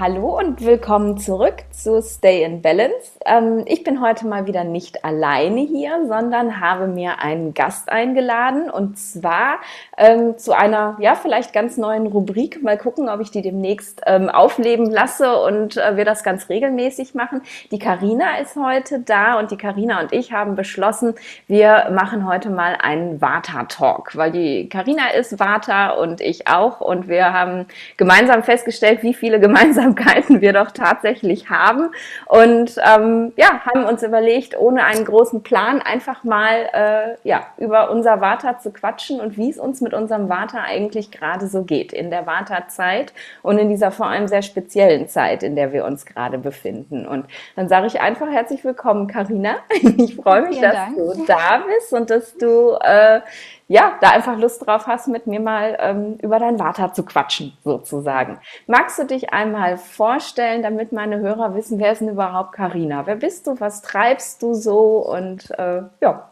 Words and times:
Hallo 0.00 0.36
und 0.36 0.64
willkommen 0.64 1.18
zurück 1.18 1.62
zu 1.70 2.02
Stay 2.02 2.42
in 2.42 2.62
Balance. 2.62 3.12
Ähm, 3.24 3.62
ich 3.66 3.84
bin 3.84 4.00
heute 4.00 4.26
mal 4.26 4.48
wieder 4.48 4.64
nicht 4.64 5.04
alleine 5.04 5.60
hier, 5.60 6.04
sondern 6.08 6.58
habe 6.58 6.88
mir 6.88 7.20
einen 7.20 7.54
Gast 7.54 7.92
eingeladen 7.92 8.70
und 8.70 8.98
zwar 8.98 9.60
ähm, 9.96 10.36
zu 10.36 10.52
einer, 10.52 10.96
ja, 10.98 11.14
vielleicht 11.14 11.52
ganz 11.52 11.76
neuen 11.76 12.08
Rubrik. 12.08 12.60
Mal 12.60 12.76
gucken, 12.76 13.08
ob 13.08 13.20
ich 13.20 13.30
die 13.30 13.40
demnächst 13.40 14.02
ähm, 14.04 14.30
aufleben 14.30 14.90
lasse 14.90 15.38
und 15.38 15.76
äh, 15.76 15.96
wir 15.96 16.04
das 16.04 16.24
ganz 16.24 16.48
regelmäßig 16.48 17.14
machen. 17.14 17.42
Die 17.70 17.78
Karina 17.78 18.38
ist 18.38 18.56
heute 18.56 18.98
da 18.98 19.38
und 19.38 19.52
die 19.52 19.56
Karina 19.56 20.00
und 20.00 20.12
ich 20.12 20.32
haben 20.32 20.56
beschlossen, 20.56 21.14
wir 21.46 21.90
machen 21.92 22.26
heute 22.26 22.50
mal 22.50 22.76
einen 22.82 23.20
Vata-Talk, 23.20 24.16
weil 24.16 24.32
die 24.32 24.68
Karina 24.68 25.10
ist 25.10 25.38
Vata 25.38 25.90
und 25.90 26.20
ich 26.20 26.48
auch 26.48 26.80
und 26.80 27.06
wir 27.06 27.32
haben 27.32 27.66
gemeinsam 27.96 28.42
festgestellt, 28.42 29.04
wie 29.04 29.14
viele 29.14 29.38
gemeinsam 29.44 29.83
Gemeinsamkeiten 29.84 30.40
wir 30.40 30.52
doch 30.52 30.70
tatsächlich 30.70 31.50
haben. 31.50 31.90
Und 32.26 32.76
ähm, 32.84 33.32
ja, 33.36 33.62
haben 33.64 33.84
uns 33.84 34.02
überlegt, 34.02 34.58
ohne 34.58 34.84
einen 34.84 35.04
großen 35.04 35.42
Plan 35.42 35.80
einfach 35.82 36.24
mal 36.24 36.68
äh, 36.72 37.28
ja, 37.28 37.46
über 37.58 37.90
unser 37.90 38.20
Vata 38.20 38.58
zu 38.58 38.72
quatschen 38.72 39.20
und 39.20 39.36
wie 39.36 39.50
es 39.50 39.58
uns 39.58 39.80
mit 39.80 39.94
unserem 39.94 40.28
Vata 40.28 40.62
eigentlich 40.62 41.10
gerade 41.10 41.46
so 41.46 41.62
geht 41.62 41.92
in 41.92 42.10
der 42.10 42.26
Vata-Zeit 42.26 43.12
und 43.42 43.58
in 43.58 43.68
dieser 43.68 43.90
vor 43.90 44.06
allem 44.06 44.28
sehr 44.28 44.42
speziellen 44.42 45.08
Zeit, 45.08 45.42
in 45.42 45.56
der 45.56 45.72
wir 45.72 45.84
uns 45.84 46.06
gerade 46.06 46.38
befinden. 46.38 47.06
Und 47.06 47.26
dann 47.56 47.68
sage 47.68 47.86
ich 47.86 48.00
einfach 48.00 48.28
herzlich 48.28 48.64
willkommen, 48.64 49.06
Karina. 49.06 49.56
Ich 49.96 50.16
freue 50.16 50.42
mich, 50.42 50.58
Vielen 50.58 50.62
dass 50.62 50.74
Dank. 50.74 50.96
du 50.96 51.24
da 51.26 51.62
bist 51.66 51.92
und 51.92 52.10
dass 52.10 52.36
du 52.36 52.76
äh, 52.80 53.20
ja, 53.68 53.96
da 54.00 54.10
einfach 54.10 54.38
Lust 54.38 54.66
drauf 54.66 54.86
hast, 54.86 55.08
mit 55.08 55.26
mir 55.26 55.40
mal 55.40 55.76
ähm, 55.80 56.18
über 56.20 56.38
dein 56.38 56.58
Vata 56.58 56.92
zu 56.92 57.04
quatschen, 57.04 57.56
sozusagen. 57.64 58.38
Magst 58.66 58.98
du 58.98 59.04
dich 59.04 59.32
einmal 59.32 59.78
vorstellen, 59.78 60.62
damit 60.62 60.92
meine 60.92 61.18
Hörer 61.18 61.54
wissen, 61.54 61.78
wer 61.78 61.92
ist 61.92 62.00
denn 62.00 62.10
überhaupt 62.10 62.52
Karina? 62.52 63.06
Wer 63.06 63.16
bist 63.16 63.46
du? 63.46 63.58
Was 63.60 63.82
treibst 63.82 64.42
du 64.42 64.54
so? 64.54 64.98
Und 64.98 65.50
äh, 65.58 65.82
ja, 66.00 66.30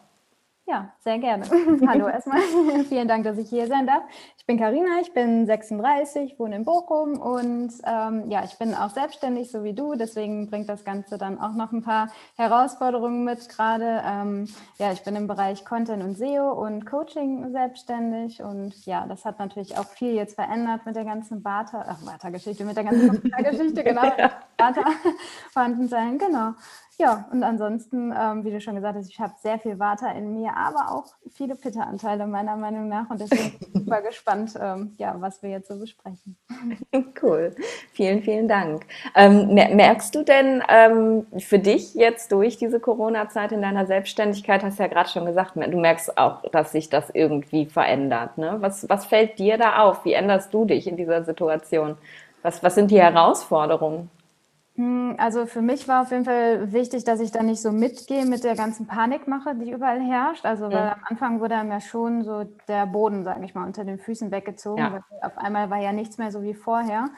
ja, 0.73 0.91
sehr 1.01 1.19
gerne. 1.19 1.45
Hallo 1.87 2.09
erstmal. 2.09 2.41
Vielen 2.89 3.07
Dank, 3.07 3.25
dass 3.25 3.37
ich 3.37 3.49
hier 3.51 3.67
sein 3.67 3.87
darf. 3.87 4.03
Ich 4.39 4.47
bin 4.47 4.59
Karina, 4.59 5.01
ich 5.03 5.13
bin 5.13 5.45
36, 5.45 6.39
wohne 6.39 6.57
in 6.57 6.65
Bochum 6.65 7.21
und 7.21 7.73
ähm, 7.85 8.31
ja, 8.31 8.43
ich 8.43 8.57
bin 8.59 8.75
auch 8.75 8.89
selbstständig, 8.89 9.51
so 9.51 9.65
wie 9.65 9.75
du. 9.75 9.95
Deswegen 9.97 10.49
bringt 10.49 10.71
das 10.71 10.85
Ganze 10.85 11.19
dann 11.19 11.39
auch 11.39 11.53
noch 11.53 11.73
ein 11.73 11.83
paar 11.83 12.09
Herausforderungen 12.37 13.23
mit 13.25 13.51
gerade. 13.51 14.03
Ähm, 14.05 14.49
ja, 14.79 14.93
ich 14.93 15.05
bin 15.05 15.15
im 15.15 15.27
Bereich 15.27 15.67
Content 15.67 16.03
und 16.03 16.17
SEO 16.17 16.53
und 16.53 16.87
Coaching 16.87 17.53
selbstständig 17.53 18.43
und 18.43 18.87
ja, 18.87 19.07
das 19.07 19.27
hat 19.27 19.39
natürlich 19.39 19.77
auch 19.77 19.87
viel 19.87 20.15
jetzt 20.15 20.37
verändert 20.37 20.87
mit 20.87 20.97
der 20.97 21.05
ganzen 21.05 21.43
ach, 21.45 21.99
Bata-Geschichte, 22.03 22.65
mit 22.65 22.79
der 22.79 22.85
ganzen 22.85 23.23
Geschichte, 23.45 23.85
genau. 23.85 24.11
Bata 24.57 24.85
vorhanden 25.53 25.89
sein, 25.89 26.19
genau. 26.19 26.55
Ja, 27.03 27.27
und 27.33 27.43
ansonsten, 27.43 28.15
ähm, 28.17 28.45
wie 28.45 28.53
du 28.53 28.61
schon 28.61 28.77
gesagt 28.77 28.97
hast, 28.97 29.09
ich 29.09 29.19
habe 29.19 29.33
sehr 29.43 29.59
viel 29.59 29.81
Water 29.81 30.15
in 30.15 30.35
mir, 30.35 30.57
aber 30.57 30.93
auch 30.93 31.07
viele 31.35 31.57
Pitta-Anteile 31.57 32.29
meiner 32.29 32.55
Meinung 32.55 32.87
nach. 32.87 33.11
Und 33.11 33.21
deswegen 33.21 33.59
bin 33.59 33.69
ich 33.75 33.81
super 33.81 34.03
gespannt, 34.09 34.55
ähm, 34.63 34.95
ja, 34.99 35.17
was 35.19 35.43
wir 35.43 35.51
jetzt 35.51 35.67
so 35.67 35.79
besprechen. 35.79 36.37
Cool. 37.21 37.55
Vielen, 37.93 38.23
vielen 38.23 38.49
Dank. 38.49 38.85
Ähm, 39.15 39.55
merkst 39.55 40.15
du 40.15 40.25
denn 40.25 40.63
ähm, 40.69 41.27
für 41.39 41.61
dich 41.61 41.95
jetzt 41.95 42.33
durch 42.33 42.57
diese 42.57 42.81
Corona-Zeit 42.81 43.53
in 43.53 43.63
deiner 43.63 43.87
Selbstständigkeit, 43.87 44.65
hast 44.65 44.79
du 44.79 44.83
ja 44.83 44.89
gerade 44.89 45.09
schon 45.09 45.25
gesagt, 45.25 45.55
du 45.55 45.79
merkst 45.79 46.19
auch, 46.19 46.43
dass 46.51 46.73
sich 46.73 46.89
das 46.89 47.11
irgendwie 47.11 47.67
verändert. 47.67 48.39
Ne? 48.39 48.57
Was, 48.59 48.89
was 48.89 49.07
fällt 49.07 49.39
dir 49.39 49.57
da 49.57 49.83
auf? 49.83 50.05
Wie 50.05 50.15
änderst 50.15 50.53
du 50.53 50.65
dich 50.65 50.89
in 50.89 50.97
dieser 50.97 51.23
Situation? 51.23 51.97
Was, 52.43 52.63
was 52.65 52.75
sind 52.75 52.91
die 52.91 53.01
Herausforderungen? 53.01 54.11
Hm, 54.75 55.17
also 55.19 55.45
für 55.45 55.61
mich 55.61 55.87
war 55.87 56.03
auf 56.03 56.11
jeden 56.11 56.25
Fall 56.25 56.73
wichtig, 56.73 57.05
dass 57.05 57.21
ich 57.21 57.31
da 57.31 57.43
nicht 57.43 57.61
so 57.61 57.73
mitgehe 57.73 58.25
mit 58.25 58.43
der 58.43 58.57
ganzen 58.57 58.87
Panikmache, 58.87 59.55
die 59.55 59.71
überall 59.71 60.01
herrscht. 60.01 60.47
Also 60.47 60.71
weil 60.71 60.91
am 60.91 61.01
Anfang 61.05 61.41
wurde 61.41 61.57
einem 61.57 61.71
ja 61.71 61.81
schon 61.81 62.25
so 62.25 62.45
der 62.69 62.87
Boden, 62.87 63.25
sage 63.25 63.45
ich 63.45 63.55
mal, 63.55 63.67
unter 63.67 63.85
den 63.85 63.99
Füßen 63.99 64.31
weggezogen. 64.31 64.83
Ja. 64.83 65.05
Auf 65.21 65.37
einmal 65.37 65.69
war 65.69 65.79
ja 65.79 65.93
nichts 65.93 66.17
mehr 66.17 66.33
so 66.33 66.43
wie 66.43 66.55
vorher. 66.55 67.11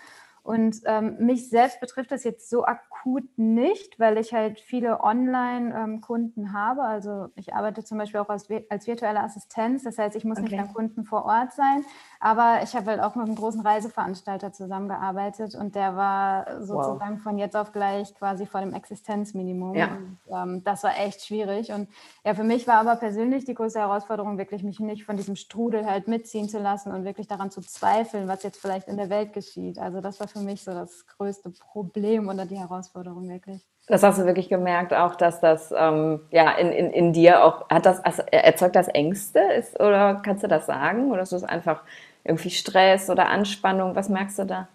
Und 0.45 0.83
ähm, 0.85 1.17
mich 1.21 1.49
selbst 1.49 1.81
betrifft 1.81 2.11
das 2.11 2.23
jetzt 2.23 2.51
so 2.51 2.67
akut 2.67 3.25
nicht, 3.39 3.99
weil 3.99 4.19
ich 4.19 4.35
halt 4.35 4.61
viele 4.61 5.01
Online-Kunden 5.01 6.41
ähm, 6.43 6.53
habe. 6.53 6.83
Also 6.83 7.29
ich 7.35 7.55
arbeite 7.55 7.83
zum 7.83 7.97
Beispiel 7.97 8.21
auch 8.21 8.29
als, 8.29 8.47
als 8.69 8.87
virtuelle 8.87 9.21
Assistenz. 9.21 9.85
Das 9.85 9.97
heißt, 9.97 10.15
ich 10.17 10.25
muss 10.25 10.39
okay. 10.39 10.51
nicht 10.51 10.61
am 10.61 10.75
Kunden 10.75 11.05
vor 11.05 11.25
Ort 11.25 11.55
sein. 11.55 11.83
Aber 12.25 12.61
ich 12.63 12.75
habe 12.75 12.87
halt 12.87 13.03
auch 13.03 13.17
mit 13.17 13.27
einem 13.27 13.35
großen 13.35 13.61
Reiseveranstalter 13.61 14.51
zusammengearbeitet 14.51 15.55
und 15.55 15.75
der 15.75 15.95
war 15.95 16.63
sozusagen 16.63 17.17
wow. 17.17 17.23
von 17.23 17.37
jetzt 17.37 17.55
auf 17.55 17.71
gleich 17.71 18.15
quasi 18.15 18.47
vor 18.47 18.63
dem 18.63 18.73
Existenzminimum. 18.73 19.75
Ja. 19.75 19.89
Und, 19.89 20.19
ähm, 20.31 20.65
das 20.65 20.85
war 20.85 20.99
echt 20.99 21.27
schwierig. 21.27 21.71
Und 21.71 21.87
ja, 22.25 22.33
für 22.33 22.43
mich 22.43 22.67
war 22.67 22.77
aber 22.77 22.97
persönlich 22.97 23.45
die 23.45 23.53
größte 23.53 23.79
Herausforderung, 23.79 24.39
wirklich 24.39 24.63
mich 24.63 24.81
nicht 24.81 25.05
von 25.05 25.19
diesem 25.19 25.37
Strudel 25.37 25.85
halt 25.85 26.09
mitziehen 26.09 26.49
zu 26.49 26.59
lassen 26.59 26.93
und 26.93 27.05
wirklich 27.05 27.27
daran 27.27 27.51
zu 27.51 27.61
zweifeln, 27.61 28.27
was 28.27 28.43
jetzt 28.43 28.59
vielleicht 28.59 28.89
in 28.89 28.97
der 28.97 29.11
Welt 29.11 29.35
geschieht. 29.35 29.79
Also 29.79 30.01
das 30.01 30.19
war 30.19 30.27
für 30.27 30.41
mich 30.41 30.65
so 30.65 30.73
das 30.73 31.07
größte 31.19 31.51
Problem 31.51 32.31
oder 32.31 32.47
die 32.47 32.57
Herausforderung 32.57 33.29
wirklich. 33.29 33.67
Das 33.87 34.03
hast 34.03 34.19
du 34.19 34.25
wirklich 34.25 34.49
gemerkt, 34.49 34.95
auch 34.95 35.15
dass 35.15 35.41
das 35.41 35.75
ähm, 35.77 36.21
ja 36.31 36.53
in, 36.53 36.73
in, 36.73 36.91
in 36.91 37.13
dir 37.13 37.45
auch 37.45 37.69
hat 37.69 37.85
das 37.85 38.03
also 38.03 38.23
erzeugt 38.31 38.77
das 38.77 38.89
Ängste 38.89 39.41
ist 39.41 39.79
oder 39.79 40.23
kannst 40.25 40.43
du 40.43 40.49
das 40.49 40.65
sagen 40.65 41.11
oder 41.13 41.21
ist 41.21 41.33
es 41.33 41.45
einfach 41.45 41.83
irgendwie 42.25 42.51
Stress 42.51 43.11
oder 43.11 43.29
Anspannung? 43.29 43.95
Was 43.95 44.09
merkst 44.09 44.39
du 44.41 44.47
da? 44.47 44.69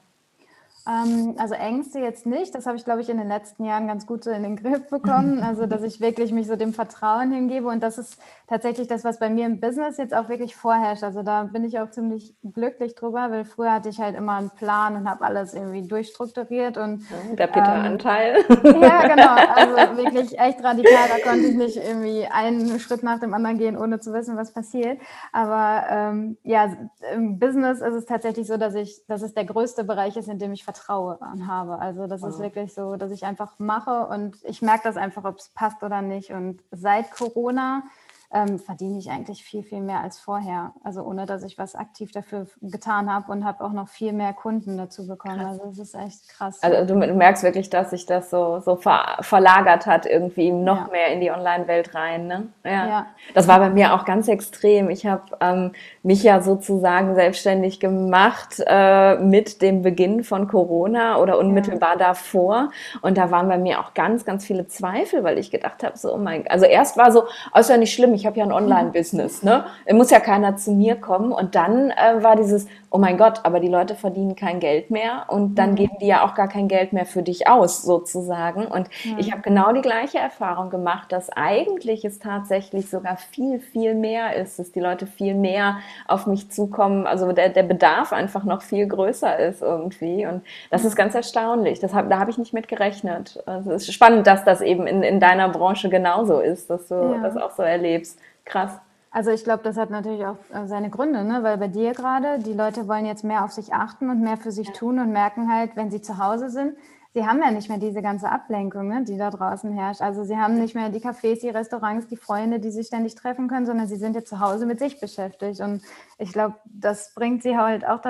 Ähm, 0.88 1.36
also 1.38 1.54
Ängste 1.54 2.00
jetzt 2.00 2.26
nicht. 2.26 2.56
Das 2.56 2.66
habe 2.66 2.78
ich, 2.78 2.86
glaube 2.86 3.02
ich, 3.02 3.10
in 3.10 3.18
den 3.18 3.28
letzten 3.28 3.66
Jahren 3.66 3.88
ganz 3.88 4.06
gut 4.06 4.24
so 4.24 4.32
in 4.32 4.44
den 4.44 4.56
Griff 4.56 4.90
bekommen. 4.90 5.44
Also, 5.50 5.66
dass 5.66 5.84
ich 5.84 6.00
wirklich 6.00 6.32
mich 6.32 6.48
so 6.48 6.56
dem 6.56 6.74
Vertrauen 6.74 7.32
hingebe. 7.32 7.68
Und 7.68 7.82
das 7.82 7.98
ist 7.98 8.20
tatsächlich 8.50 8.88
das, 8.88 9.04
was 9.04 9.20
bei 9.20 9.30
mir 9.30 9.46
im 9.46 9.60
Business 9.60 9.98
jetzt 9.98 10.14
auch 10.14 10.28
wirklich 10.28 10.56
vorherrscht. 10.56 11.04
Also 11.04 11.22
da 11.22 11.44
bin 11.44 11.64
ich 11.64 11.80
auch 11.80 11.92
ziemlich 11.92 12.34
glücklich 12.44 12.96
drüber, 12.96 13.30
weil 13.30 13.46
früher 13.46 13.72
hatte 13.72 13.90
ich 13.90 14.00
halt 14.00 14.18
immer 14.18 14.38
einen 14.38 14.50
Plan 14.50 14.96
und 14.96 15.08
habe 15.08 15.24
alles 15.24 15.54
irgendwie 15.54 15.88
durchstrukturiert. 15.88 16.78
Und, 16.78 17.06
Der 17.38 17.46
Peter-Anteil. 17.46 18.38
Ähm, 18.50 18.82
ja, 18.82 19.08
genau. 19.08 19.36
Also 19.54 19.76
wirklich 19.98 20.40
echt 20.40 20.64
radikal. 20.64 21.09
Da 21.09 21.30
konnte 21.30 21.46
ich 21.46 21.56
nicht 21.56 21.78
irgendwie 21.78 22.26
einen 22.26 22.80
Schritt 22.80 23.04
nach 23.04 23.20
dem 23.20 23.36
anderen 23.36 23.59
gehen, 23.59 23.78
ohne 23.78 24.00
zu 24.00 24.14
wissen, 24.14 24.36
was 24.36 24.52
passiert. 24.52 25.00
Aber 25.32 25.84
ähm, 25.88 26.38
ja, 26.44 26.74
im 27.14 27.38
Business 27.38 27.82
ist 27.82 27.94
es 27.94 28.06
tatsächlich 28.08 28.48
so, 28.48 28.58
dass 28.58 28.74
ich, 28.74 29.06
dass 29.08 29.22
es 29.22 29.36
der 29.36 29.46
größte 29.46 29.84
Bereich 29.84 30.18
ist, 30.18 30.28
in 30.28 30.40
dem 30.40 30.54
ich 30.54 30.64
Vertrauen 30.64 31.48
habe. 31.48 31.78
Also 31.78 32.08
das 32.08 32.24
ist 32.24 32.40
wirklich 32.40 32.74
so, 32.74 32.96
dass 32.96 33.12
ich 33.12 33.26
einfach 33.26 33.59
mache 33.59 34.08
und 34.08 34.38
ich 34.44 34.64
merke 34.64 34.82
das 34.86 34.98
einfach, 34.98 35.24
ob 35.24 35.38
es 35.38 35.50
passt 35.50 35.84
oder 35.84 36.02
nicht. 36.02 36.32
Und 36.32 36.62
seit 36.72 37.12
Corona 37.12 37.84
ähm, 38.31 38.59
verdiene 38.59 39.00
ich 39.00 39.09
eigentlich 39.09 39.44
viel, 39.44 39.63
viel 39.63 39.81
mehr 39.81 40.01
als 40.01 40.19
vorher. 40.19 40.73
Also 40.84 41.01
ohne, 41.01 41.25
dass 41.25 41.44
ich 41.44 41.57
was 41.57 41.73
aktiv 41.73 42.12
dafür 42.12 42.45
getan 42.62 43.12
habe 43.12 43.31
und 43.31 43.44
habe 43.44 43.63
auch 43.63 43.72
noch 43.72 43.88
viel 43.88 44.13
mehr 44.13 44.34
Kunden 44.34 44.78
dazu 44.78 45.07
bekommen. 45.07 45.40
Krass. 45.40 45.59
Also 45.59 45.66
das 45.69 45.79
ist 45.79 45.95
echt 45.95 46.29
krass. 46.29 46.62
Also 46.62 46.85
du, 46.85 46.95
merkst 46.95 47.41
wirklich, 47.41 47.72
dass 47.72 47.90
sich 47.90 48.06
das 48.06 48.29
so, 48.29 48.59
so 48.59 48.75
ver, 48.75 49.17
verlagert 49.22 49.88
hat, 49.88 50.06
irgendwie 50.06 50.51
noch 50.51 50.88
ja. 50.88 50.91
mehr 50.91 51.07
in 51.07 51.22
die 51.22 51.31
Online-Welt 51.31 51.95
rein. 51.95 52.28
Ne? 52.28 52.47
Ja. 52.63 52.88
ja. 52.88 53.06
Das 53.34 53.47
war 53.47 53.57
bei 53.59 53.72
mir 53.72 53.95
auch 53.95 54.06
ganz 54.06 54.28
extrem. 54.28 54.91
Ich 54.91 55.07
habe 55.07 55.23
ähm, 55.41 55.72
mich 56.04 56.24
ja 56.24 56.42
sozusagen 56.42 57.16
selbstständig 57.16 57.80
gemacht 57.80 58.64
äh, 58.66 59.16
mit 59.16 59.62
dem 59.62 59.82
Beginn 59.82 60.23
von 60.23 60.47
Corona 60.47 61.18
oder 61.18 61.38
unmittelbar 61.38 61.94
ja. 62.00 62.08
davor. 62.08 62.72
Und 63.02 63.18
da 63.18 63.32
waren 63.32 63.47
bei 63.47 63.58
mir 63.58 63.79
auch 63.79 63.94
ganz, 63.94 64.26
ganz 64.26 64.46
viele 64.46 64.68
Zweifel, 64.68 65.23
weil 65.23 65.38
ich 65.38 65.52
gedacht 65.52 65.84
habe, 65.84 65.97
so, 65.97 66.14
oh 66.14 66.18
mein 66.18 66.47
Also 66.47 66.66
erst 66.66 66.97
war 66.97 67.12
so, 67.12 67.23
oh, 67.53 67.59
ist 67.59 67.70
ja 67.70 67.78
nicht 67.78 67.94
schlimm, 67.94 68.14
ich 68.14 68.26
habe 68.26 68.38
ja 68.38 68.46
ein 68.46 68.52
Online-Business, 68.52 69.44
ne? 69.44 69.66
Muss 69.91 70.09
ja 70.09 70.20
keiner 70.20 70.56
zu 70.56 70.72
mir 70.72 70.96
kommen. 70.96 71.32
Und 71.32 71.56
dann 71.56 71.91
äh, 71.91 72.23
war 72.23 72.35
dieses, 72.35 72.68
oh 72.91 72.97
mein 72.97 73.18
Gott, 73.18 73.41
aber 73.44 73.59
die 73.59 73.68
Leute 73.68 73.96
verdienen 73.96 74.35
kein 74.35 74.59
Geld 74.59 74.90
mehr 74.90 75.26
und 75.28 75.56
dann 75.56 75.72
mhm. 75.72 75.76
geben 75.76 75.94
die 76.02 76.08
ja 76.08 76.26
auch 76.26 76.34
gar 76.34 76.47
kein 76.47 76.68
Geld 76.68 76.94
mehr 76.94 77.06
für 77.06 77.22
dich 77.22 77.47
aus, 77.47 77.84
sozusagen. 77.84 78.66
Und 78.66 78.90
mhm. 79.03 79.20
ich 79.20 79.32
habe 79.32 79.41
genau 79.41 79.72
die 79.73 79.82
gleiche 79.82 80.18
Erfahrung 80.18 80.70
gemacht, 80.70 81.12
dass 81.12 81.29
eigentlich 81.29 82.06
es 82.06 82.20
tatsächlich 82.20 82.90
sogar 82.90 83.18
viel, 83.18 83.59
viel 83.59 83.96
mehr 83.96 84.35
ist, 84.35 84.59
dass 84.59 84.72
die 84.72 84.79
Leute 84.79 85.06
viel 85.06 85.35
mehr 85.35 85.79
auf 86.07 86.28
mich 86.28 86.51
zukommen, 86.51 87.07
also 87.07 87.31
der, 87.31 87.49
der 87.49 87.63
Bedarf 87.63 88.13
einfach 88.13 88.43
noch 88.43 88.61
viel 88.61 88.87
größer 88.87 89.37
ist 89.40 89.61
irgendwie. 89.61 90.25
Und 90.25 90.43
das 90.69 90.85
ist 90.85 90.96
ganz 90.96 91.16
erstaunlich. 91.16 91.79
Das 91.79 91.93
hab, 91.93 92.09
da 92.09 92.19
habe 92.19 92.31
ich 92.31 92.37
nicht 92.37 92.53
mit 92.53 92.67
gerechnet. 92.67 93.41
Also 93.46 93.72
es 93.72 93.87
ist 93.87 93.93
spannend, 93.93 94.28
dass 94.28 94.43
das 94.43 94.61
eben 94.61 94.87
in, 94.87 95.03
in 95.03 95.19
deiner 95.19 95.49
Branche 95.49 95.90
genauso 95.90 96.40
ist, 96.40 96.69
dass 96.69 96.87
du 96.87 96.96
ja. 96.96 97.19
das 97.22 97.37
auch 97.37 97.51
so 97.51 97.63
erlebst. 97.63 98.19
Krass. 98.46 98.79
Also 99.11 99.31
ich 99.31 99.43
glaube, 99.43 99.63
das 99.63 99.78
hat 99.78 99.90
natürlich 99.90 100.25
auch 100.25 100.37
äh, 100.53 100.67
seine 100.67 100.90
Gründe, 100.90 101.23
ne? 101.23 101.40
weil 101.41 101.57
bei 101.57 101.67
dir 101.67 101.93
gerade, 101.93 102.40
die 102.40 102.53
Leute 102.53 102.87
wollen 102.87 103.05
jetzt 103.05 103.23
mehr 103.23 103.43
auf 103.43 103.51
sich 103.51 103.73
achten 103.73 104.09
und 104.09 104.22
mehr 104.22 104.37
für 104.37 104.51
sich 104.51 104.67
ja. 104.67 104.73
tun 104.73 104.99
und 104.99 105.11
merken 105.11 105.51
halt, 105.51 105.75
wenn 105.75 105.90
sie 105.90 106.01
zu 106.01 106.19
Hause 106.19 106.49
sind, 106.49 106.75
sie 107.14 107.26
haben 107.26 107.40
ja 107.40 107.52
nicht 107.52 107.70
mehr 107.70 107.79
diese 107.79 108.02
ganze 108.02 108.29
Ablenkung, 108.29 108.88
ne, 108.88 109.03
die 109.03 109.17
da 109.17 109.32
draußen 109.32 109.72
herrscht. 109.72 110.02
Also 110.02 110.23
sie 110.23 110.38
haben 110.38 110.59
nicht 110.59 110.76
mehr 110.76 110.90
die 110.90 111.00
Cafés, 111.00 111.41
die 111.41 111.50
Restaurants, 111.50 112.08
die 112.08 112.17
Freunde, 112.17 112.59
die 112.59 112.70
sich 112.70 112.88
ständig 112.88 113.16
treffen 113.16 113.47
können, 113.47 113.66
sondern 113.66 113.88
sie 113.88 113.96
sind 113.96 114.16
jetzt 114.16 114.29
zu 114.29 114.40
Hause 114.40 114.66
mit 114.66 114.79
sich 114.79 115.00
beschäftigt. 115.00 115.59
Und 115.59 115.82
ich 116.17 116.32
glaube, 116.32 116.56
das 116.66 117.14
bringt 117.16 117.41
sie 117.41 117.58
halt 117.58 117.85
auch 117.85 118.02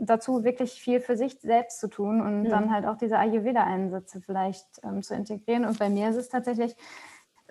dazu, 0.00 0.44
wirklich 0.44 0.80
viel 0.80 1.00
für 1.00 1.16
sich 1.16 1.38
selbst 1.40 1.78
zu 1.80 1.88
tun 1.88 2.22
und 2.22 2.44
ja. 2.44 2.50
dann 2.50 2.72
halt 2.72 2.86
auch 2.86 2.96
diese 2.96 3.18
Ayurveda-Einsätze 3.18 4.20
vielleicht 4.22 4.66
ähm, 4.82 5.02
zu 5.02 5.14
integrieren. 5.14 5.66
Und 5.66 5.78
bei 5.78 5.90
mir 5.90 6.08
ist 6.08 6.16
es 6.16 6.28
tatsächlich 6.28 6.74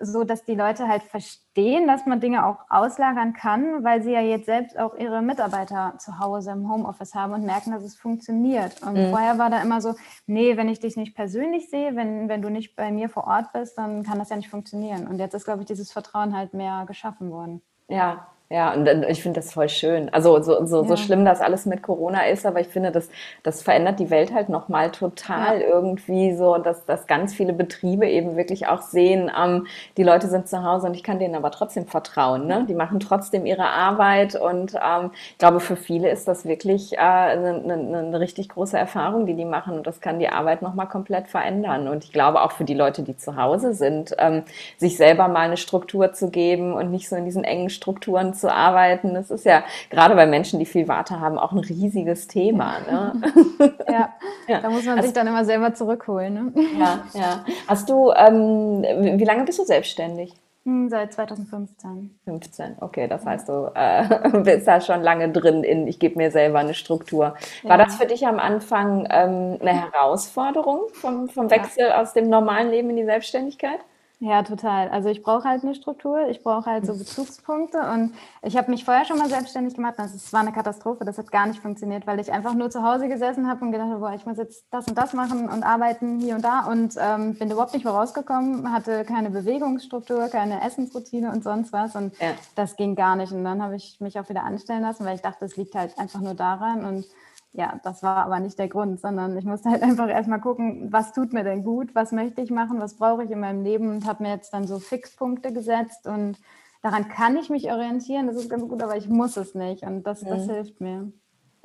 so, 0.00 0.24
dass 0.24 0.44
die 0.44 0.54
Leute 0.54 0.88
halt 0.88 1.02
verstehen, 1.02 1.86
dass 1.86 2.06
man 2.06 2.20
Dinge 2.20 2.46
auch 2.46 2.58
auslagern 2.68 3.32
kann, 3.32 3.82
weil 3.84 4.02
sie 4.02 4.12
ja 4.12 4.20
jetzt 4.20 4.46
selbst 4.46 4.78
auch 4.78 4.94
ihre 4.96 5.22
Mitarbeiter 5.22 5.94
zu 5.98 6.18
Hause 6.18 6.52
im 6.52 6.70
Homeoffice 6.70 7.14
haben 7.14 7.32
und 7.32 7.44
merken, 7.44 7.72
dass 7.72 7.82
es 7.82 7.96
funktioniert. 7.96 8.80
Und 8.82 8.94
mhm. 8.94 9.10
vorher 9.10 9.38
war 9.38 9.50
da 9.50 9.60
immer 9.60 9.80
so, 9.80 9.94
nee, 10.26 10.56
wenn 10.56 10.68
ich 10.68 10.78
dich 10.78 10.96
nicht 10.96 11.14
persönlich 11.14 11.68
sehe, 11.68 11.96
wenn, 11.96 12.28
wenn 12.28 12.42
du 12.42 12.48
nicht 12.48 12.76
bei 12.76 12.92
mir 12.92 13.08
vor 13.08 13.26
Ort 13.26 13.52
bist, 13.52 13.76
dann 13.76 14.04
kann 14.04 14.18
das 14.18 14.30
ja 14.30 14.36
nicht 14.36 14.50
funktionieren. 14.50 15.08
Und 15.08 15.18
jetzt 15.18 15.34
ist, 15.34 15.44
glaube 15.44 15.60
ich, 15.60 15.66
dieses 15.66 15.90
Vertrauen 15.90 16.36
halt 16.36 16.54
mehr 16.54 16.84
geschaffen 16.86 17.30
worden. 17.30 17.62
Ja, 17.88 18.28
ja, 18.50 18.72
und 18.72 18.86
ich 19.08 19.22
finde 19.22 19.40
das 19.40 19.52
voll 19.52 19.68
schön. 19.68 20.08
Also 20.08 20.40
so, 20.40 20.64
so, 20.64 20.80
ja. 20.80 20.88
so 20.88 20.96
schlimm 20.96 21.26
das 21.26 21.42
alles 21.42 21.66
mit 21.66 21.82
Corona 21.82 22.28
ist, 22.28 22.46
aber 22.46 22.60
ich 22.60 22.68
finde, 22.68 22.90
das, 22.90 23.10
das 23.42 23.60
verändert 23.60 24.00
die 24.00 24.08
Welt 24.08 24.32
halt 24.32 24.48
nochmal 24.48 24.90
total 24.90 25.60
ja. 25.60 25.66
irgendwie 25.66 26.34
so, 26.34 26.56
dass, 26.56 26.86
dass 26.86 27.06
ganz 27.06 27.34
viele 27.34 27.52
Betriebe 27.52 28.08
eben 28.08 28.38
wirklich 28.38 28.66
auch 28.66 28.80
sehen, 28.80 29.30
ähm, 29.38 29.66
die 29.98 30.02
Leute 30.02 30.28
sind 30.28 30.48
zu 30.48 30.64
Hause 30.64 30.86
und 30.86 30.94
ich 30.94 31.02
kann 31.02 31.18
denen 31.18 31.34
aber 31.34 31.50
trotzdem 31.50 31.86
vertrauen. 31.86 32.46
Ne? 32.46 32.64
Die 32.66 32.74
machen 32.74 33.00
trotzdem 33.00 33.44
ihre 33.44 33.68
Arbeit 33.68 34.34
und 34.34 34.74
ähm, 34.76 35.10
ich 35.12 35.38
glaube, 35.38 35.60
für 35.60 35.76
viele 35.76 36.08
ist 36.08 36.26
das 36.26 36.46
wirklich 36.46 36.94
äh, 36.94 37.00
eine, 37.00 37.50
eine, 37.62 37.98
eine 37.98 38.20
richtig 38.20 38.48
große 38.48 38.78
Erfahrung, 38.78 39.26
die 39.26 39.34
die 39.34 39.44
machen 39.44 39.74
und 39.74 39.86
das 39.86 40.00
kann 40.00 40.18
die 40.18 40.30
Arbeit 40.30 40.62
nochmal 40.62 40.88
komplett 40.88 41.28
verändern. 41.28 41.86
Und 41.86 42.02
ich 42.02 42.14
glaube 42.14 42.40
auch 42.40 42.52
für 42.52 42.64
die 42.64 42.72
Leute, 42.72 43.02
die 43.02 43.14
zu 43.14 43.36
Hause 43.36 43.74
sind, 43.74 44.16
ähm, 44.18 44.44
sich 44.78 44.96
selber 44.96 45.28
mal 45.28 45.40
eine 45.40 45.58
Struktur 45.58 46.14
zu 46.14 46.30
geben 46.30 46.72
und 46.72 46.90
nicht 46.90 47.10
so 47.10 47.16
in 47.16 47.26
diesen 47.26 47.44
engen 47.44 47.68
Strukturen 47.68 48.37
zu 48.38 48.52
arbeiten. 48.52 49.14
Das 49.14 49.30
ist 49.30 49.44
ja 49.44 49.64
gerade 49.90 50.14
bei 50.14 50.26
Menschen, 50.26 50.58
die 50.58 50.66
viel 50.66 50.88
Warte 50.88 51.20
haben, 51.20 51.38
auch 51.38 51.52
ein 51.52 51.58
riesiges 51.58 52.26
Thema. 52.28 52.78
Ne? 52.80 53.12
Ja. 53.88 54.14
ja. 54.46 54.60
da 54.60 54.68
muss 54.68 54.84
man 54.84 55.02
sich 55.02 55.12
dann 55.12 55.26
immer 55.26 55.44
selber 55.44 55.72
zurückholen. 55.72 56.34
Ne? 56.34 56.52
Ja, 56.78 57.04
ja. 57.14 57.44
Hast 57.66 57.88
du, 57.88 58.12
ähm, 58.12 58.82
wie 59.18 59.24
lange 59.24 59.44
bist 59.44 59.58
du 59.58 59.64
selbstständig? 59.64 60.34
Hm, 60.68 60.90
seit 60.90 61.14
2015. 61.14 62.18
15, 62.24 62.76
okay, 62.80 63.08
das 63.08 63.24
heißt, 63.24 63.48
du 63.48 63.72
äh, 63.74 64.38
bist 64.44 64.68
da 64.68 64.82
schon 64.82 65.00
lange 65.00 65.30
drin 65.32 65.64
in, 65.64 65.86
ich 65.86 65.98
gebe 65.98 66.18
mir 66.18 66.30
selber 66.30 66.58
eine 66.58 66.74
Struktur. 66.74 67.36
War 67.62 67.78
ja. 67.78 67.84
das 67.84 67.96
für 67.96 68.04
dich 68.04 68.26
am 68.26 68.38
Anfang 68.38 69.08
ähm, 69.10 69.56
eine 69.62 69.90
Herausforderung 69.90 70.82
vom, 70.92 71.30
vom 71.30 71.50
Wechsel 71.50 71.86
ja. 71.88 72.02
aus 72.02 72.12
dem 72.12 72.28
normalen 72.28 72.70
Leben 72.70 72.90
in 72.90 72.96
die 72.96 73.04
Selbstständigkeit? 73.06 73.80
Ja, 74.20 74.42
total. 74.42 74.88
Also 74.88 75.08
ich 75.10 75.22
brauche 75.22 75.48
halt 75.48 75.62
eine 75.62 75.76
Struktur, 75.76 76.28
ich 76.28 76.42
brauche 76.42 76.68
halt 76.68 76.84
so 76.84 76.92
Bezugspunkte 76.92 77.78
und 77.92 78.12
ich 78.42 78.56
habe 78.56 78.68
mich 78.68 78.84
vorher 78.84 79.04
schon 79.04 79.16
mal 79.16 79.28
selbstständig 79.28 79.74
gemacht. 79.74 79.94
Das 79.96 80.32
war 80.32 80.40
eine 80.40 80.50
Katastrophe, 80.50 81.04
das 81.04 81.18
hat 81.18 81.30
gar 81.30 81.46
nicht 81.46 81.60
funktioniert, 81.60 82.04
weil 82.04 82.18
ich 82.18 82.32
einfach 82.32 82.54
nur 82.54 82.68
zu 82.68 82.82
Hause 82.82 83.08
gesessen 83.08 83.48
habe 83.48 83.64
und 83.64 83.70
gedacht 83.70 83.90
habe, 83.90 84.00
boah, 84.00 84.12
ich 84.12 84.26
muss 84.26 84.36
jetzt 84.36 84.64
das 84.72 84.88
und 84.88 84.98
das 84.98 85.12
machen 85.12 85.48
und 85.48 85.62
arbeiten 85.62 86.18
hier 86.18 86.34
und 86.34 86.44
da 86.44 86.66
und 86.66 86.94
ähm, 86.98 87.34
bin 87.34 87.48
überhaupt 87.48 87.74
nicht 87.74 87.84
mehr 87.84 87.94
rausgekommen, 87.94 88.72
hatte 88.72 89.04
keine 89.04 89.30
Bewegungsstruktur, 89.30 90.26
keine 90.26 90.64
Essensroutine 90.64 91.30
und 91.30 91.44
sonst 91.44 91.72
was 91.72 91.94
und 91.94 92.18
ja. 92.18 92.30
das 92.56 92.74
ging 92.74 92.96
gar 92.96 93.14
nicht. 93.14 93.30
Und 93.30 93.44
dann 93.44 93.62
habe 93.62 93.76
ich 93.76 94.00
mich 94.00 94.18
auch 94.18 94.28
wieder 94.28 94.42
anstellen 94.42 94.82
lassen, 94.82 95.04
weil 95.04 95.14
ich 95.14 95.22
dachte, 95.22 95.44
es 95.44 95.56
liegt 95.56 95.76
halt 95.76 95.96
einfach 95.96 96.20
nur 96.20 96.34
daran 96.34 96.84
und 96.84 97.04
ja, 97.52 97.80
das 97.82 98.02
war 98.02 98.24
aber 98.24 98.40
nicht 98.40 98.58
der 98.58 98.68
Grund, 98.68 99.00
sondern 99.00 99.36
ich 99.36 99.44
musste 99.44 99.70
halt 99.70 99.82
einfach 99.82 100.08
erstmal 100.08 100.40
gucken, 100.40 100.92
was 100.92 101.12
tut 101.12 101.32
mir 101.32 101.44
denn 101.44 101.64
gut, 101.64 101.94
was 101.94 102.12
möchte 102.12 102.40
ich 102.40 102.50
machen, 102.50 102.80
was 102.80 102.94
brauche 102.94 103.24
ich 103.24 103.30
in 103.30 103.40
meinem 103.40 103.64
Leben 103.64 103.90
und 103.90 104.06
habe 104.06 104.22
mir 104.22 104.30
jetzt 104.30 104.52
dann 104.52 104.66
so 104.66 104.78
Fixpunkte 104.78 105.52
gesetzt 105.52 106.06
und 106.06 106.38
daran 106.82 107.08
kann 107.08 107.36
ich 107.36 107.50
mich 107.50 107.70
orientieren, 107.70 108.26
das 108.26 108.36
ist 108.36 108.50
ganz 108.50 108.62
gut, 108.68 108.82
aber 108.82 108.96
ich 108.96 109.08
muss 109.08 109.36
es 109.36 109.54
nicht 109.54 109.82
und 109.82 110.04
das, 110.04 110.20
das 110.20 110.46
mhm. 110.46 110.50
hilft 110.50 110.80
mir. 110.80 111.12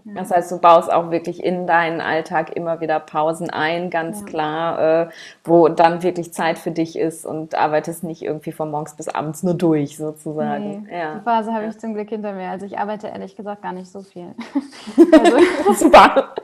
Das 0.06 0.32
heißt, 0.32 0.52
du 0.52 0.60
baust 0.60 0.92
auch 0.92 1.12
wirklich 1.12 1.44
in 1.44 1.66
deinen 1.66 2.02
Alltag 2.02 2.56
immer 2.56 2.82
wieder 2.82 3.00
Pausen 3.00 3.50
ein, 3.50 3.90
ganz 3.90 4.20
ja. 4.20 4.26
klar, 4.26 5.02
äh, 5.04 5.10
wo 5.46 5.70
dann 5.70 6.04
wirklich 6.04 6.34
Zeit 6.34 6.60
für 6.60 6.72
dich 6.72 6.98
ist 6.98 7.26
und 7.26 7.56
arbeitest 7.56 8.04
nicht 8.04 8.22
irgendwie 8.22 8.52
von 8.52 8.70
morgens 8.70 8.96
bis 8.96 9.08
abends 9.08 9.44
nur 9.44 9.54
durch, 9.54 9.96
sozusagen. 9.98 10.88
Nee, 10.90 11.00
ja. 11.00 11.16
Die 11.16 11.24
Phase 11.24 11.54
habe 11.54 11.68
ich 11.68 11.78
zum 11.80 11.94
Glück 11.94 12.10
hinter 12.10 12.34
mir. 12.34 12.50
Also 12.50 12.66
ich 12.66 12.78
arbeite 12.78 13.08
ehrlich 13.08 13.36
gesagt 13.36 13.62
gar 13.62 13.72
nicht 13.72 13.90
so 13.90 14.02
viel. 14.02 14.36
also, 15.20 15.74
Super. 15.74 16.30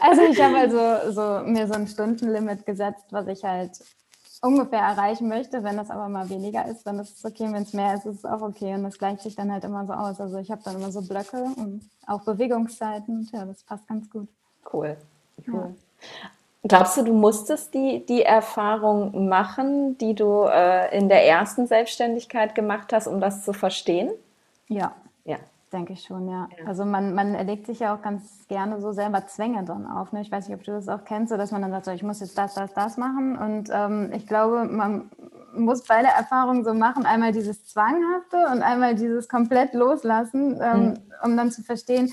Also 0.00 0.22
ich 0.22 0.40
habe 0.42 0.56
also 0.56 1.12
so, 1.12 1.48
mir 1.48 1.66
so 1.66 1.74
ein 1.74 1.86
Stundenlimit 1.86 2.66
gesetzt, 2.66 3.06
was 3.10 3.26
ich 3.26 3.42
halt 3.42 3.70
ungefähr 4.42 4.80
erreichen 4.80 5.28
möchte. 5.28 5.62
Wenn 5.62 5.76
das 5.76 5.90
aber 5.90 6.08
mal 6.08 6.28
weniger 6.28 6.66
ist, 6.66 6.86
dann 6.86 6.98
ist 6.98 7.18
es 7.18 7.24
okay. 7.24 7.52
Wenn 7.52 7.62
es 7.62 7.72
mehr 7.72 7.94
ist, 7.94 8.06
ist 8.06 8.18
es 8.18 8.24
auch 8.24 8.42
okay. 8.42 8.74
Und 8.74 8.84
das 8.84 8.98
gleicht 8.98 9.20
sich 9.20 9.36
dann 9.36 9.52
halt 9.52 9.64
immer 9.64 9.86
so 9.86 9.92
aus. 9.92 10.20
Also 10.20 10.38
ich 10.38 10.50
habe 10.50 10.62
dann 10.64 10.76
immer 10.76 10.92
so 10.92 11.02
Blöcke 11.02 11.44
und 11.56 11.82
auch 12.06 12.22
Bewegungszeiten. 12.22 13.28
Ja, 13.32 13.44
das 13.44 13.62
passt 13.62 13.86
ganz 13.88 14.08
gut. 14.10 14.28
Cool. 14.72 14.96
cool. 15.46 15.74
Ja. 15.74 16.30
Glaubst 16.66 16.96
du, 16.96 17.02
du 17.02 17.12
musstest 17.12 17.74
die, 17.74 18.06
die 18.06 18.22
Erfahrung 18.22 19.28
machen, 19.28 19.98
die 19.98 20.14
du 20.14 20.44
äh, 20.44 20.96
in 20.96 21.10
der 21.10 21.26
ersten 21.26 21.66
Selbstständigkeit 21.66 22.54
gemacht 22.54 22.92
hast, 22.92 23.06
um 23.06 23.20
das 23.20 23.44
zu 23.44 23.52
verstehen? 23.52 24.10
Ja. 24.68 24.94
Denke 25.74 25.94
ich 25.94 26.04
schon, 26.04 26.28
ja. 26.28 26.48
ja. 26.56 26.66
Also 26.68 26.84
man, 26.84 27.16
man 27.16 27.34
erlegt 27.34 27.66
sich 27.66 27.80
ja 27.80 27.96
auch 27.96 28.00
ganz 28.00 28.46
gerne 28.46 28.80
so 28.80 28.92
selber 28.92 29.26
Zwänge 29.26 29.64
dann 29.64 29.88
auf. 29.88 30.12
Ne? 30.12 30.20
Ich 30.20 30.30
weiß 30.30 30.46
nicht, 30.46 30.56
ob 30.56 30.62
du 30.62 30.70
das 30.70 30.88
auch 30.88 31.04
kennst, 31.04 31.32
so 31.32 31.36
dass 31.36 31.50
man 31.50 31.62
dann 31.62 31.72
sagt, 31.72 31.86
so, 31.86 31.90
ich 31.90 32.04
muss 32.04 32.20
jetzt 32.20 32.38
das, 32.38 32.54
das, 32.54 32.72
das 32.74 32.96
machen. 32.96 33.36
Und 33.36 33.70
ähm, 33.72 34.12
ich 34.14 34.28
glaube, 34.28 34.66
man 34.66 35.10
muss 35.52 35.82
beide 35.82 36.06
Erfahrungen 36.06 36.62
so 36.62 36.74
machen. 36.74 37.06
Einmal 37.06 37.32
dieses 37.32 37.66
Zwanghafte 37.66 38.36
und 38.52 38.62
einmal 38.62 38.94
dieses 38.94 39.28
komplett 39.28 39.74
loslassen, 39.74 40.60
ähm, 40.62 40.80
mhm. 40.80 40.96
um 41.24 41.36
dann 41.36 41.50
zu 41.50 41.62
verstehen, 41.62 42.12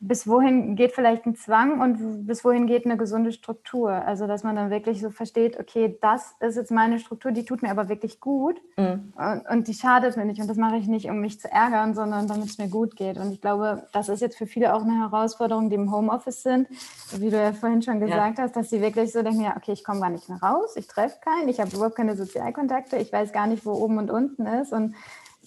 bis 0.00 0.28
wohin 0.28 0.76
geht 0.76 0.92
vielleicht 0.92 1.26
ein 1.26 1.34
Zwang 1.34 1.80
und 1.80 2.24
bis 2.24 2.44
wohin 2.44 2.68
geht 2.68 2.84
eine 2.84 2.96
gesunde 2.96 3.32
Struktur. 3.32 3.90
Also, 3.90 4.28
dass 4.28 4.44
man 4.44 4.54
dann 4.54 4.70
wirklich 4.70 5.00
so 5.00 5.10
versteht, 5.10 5.58
okay, 5.58 5.98
das 6.00 6.36
ist 6.38 6.54
jetzt 6.54 6.70
meine 6.70 7.00
Struktur, 7.00 7.32
die 7.32 7.44
tut 7.44 7.62
mir 7.62 7.70
aber 7.70 7.88
wirklich 7.88 8.20
gut 8.20 8.60
mhm. 8.76 9.12
und, 9.16 9.48
und, 9.50 9.68
die 9.68 9.74
schadet 9.74 10.16
mir 10.16 10.24
nicht. 10.24 10.40
Und 10.40 10.48
das 10.48 10.56
mache 10.56 10.76
ich 10.76 10.86
nicht, 10.86 11.10
um 11.10 11.20
mich 11.20 11.40
zu 11.40 11.50
ärgern, 11.50 11.94
sondern 11.94 12.28
damit 12.28 12.46
es 12.46 12.58
mir 12.58 12.68
gut 12.68 12.94
geht. 12.94 13.18
Und 13.18 13.32
ich 13.32 13.40
glaube, 13.40 13.88
das 13.92 14.08
ist 14.08 14.20
jetzt 14.20 14.38
für 14.38 14.46
viele 14.46 14.72
auch 14.72 14.82
eine 14.82 14.98
Herausforderung, 15.00 15.68
die 15.68 15.74
im 15.74 15.92
Homeoffice 15.92 16.44
sind, 16.44 16.68
wie 17.16 17.30
du 17.30 17.36
ja 17.36 17.52
vorhin 17.52 17.82
schon 17.82 17.98
gesagt 17.98 18.38
ja. 18.38 18.44
hast, 18.44 18.54
dass 18.54 18.70
sie 18.70 18.80
wirklich 18.80 19.12
so 19.12 19.22
denken, 19.24 19.40
ja, 19.40 19.56
okay, 19.56 19.72
ich 19.72 19.82
komme 19.82 20.00
gar 20.00 20.10
nicht 20.10 20.28
mehr 20.28 20.40
raus, 20.40 20.76
ich 20.76 20.86
treffe 20.86 21.18
keinen, 21.20 21.48
ich 21.48 21.58
habe 21.58 21.74
überhaupt 21.74 21.96
keine 21.96 22.14
Sozialkontakte, 22.14 22.98
ich 22.98 23.12
weiß 23.12 23.32
gar 23.32 23.48
nicht, 23.48 23.66
wo 23.66 23.72
oben 23.72 23.98
und 23.98 24.12
unten 24.12 24.46
ist. 24.46 24.72
Und 24.72 24.94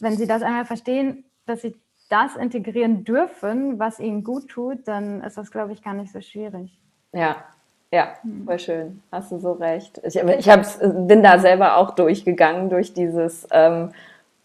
wenn 0.01 0.17
sie 0.17 0.27
das 0.27 0.41
einmal 0.41 0.65
verstehen, 0.65 1.23
dass 1.45 1.61
sie 1.61 1.75
das 2.11 2.35
integrieren 2.35 3.03
dürfen, 3.03 3.79
was 3.79 3.99
ihnen 3.99 4.23
gut 4.23 4.49
tut, 4.49 4.87
dann 4.87 5.21
ist 5.21 5.37
das, 5.37 5.49
glaube 5.51 5.71
ich, 5.71 5.81
gar 5.81 5.93
nicht 5.93 6.11
so 6.11 6.19
schwierig. 6.21 6.77
Ja, 7.13 7.37
ja, 7.91 8.13
hm. 8.21 8.45
voll 8.45 8.59
schön. 8.59 9.03
Hast 9.11 9.31
du 9.31 9.39
so 9.39 9.53
recht. 9.53 9.99
Ich, 10.03 10.15
ich 10.15 10.45
bin 10.81 11.23
da 11.23 11.39
selber 11.39 11.77
auch 11.77 11.91
durchgegangen 11.91 12.69
durch 12.69 12.93
dieses 12.93 13.47
ähm, 13.51 13.91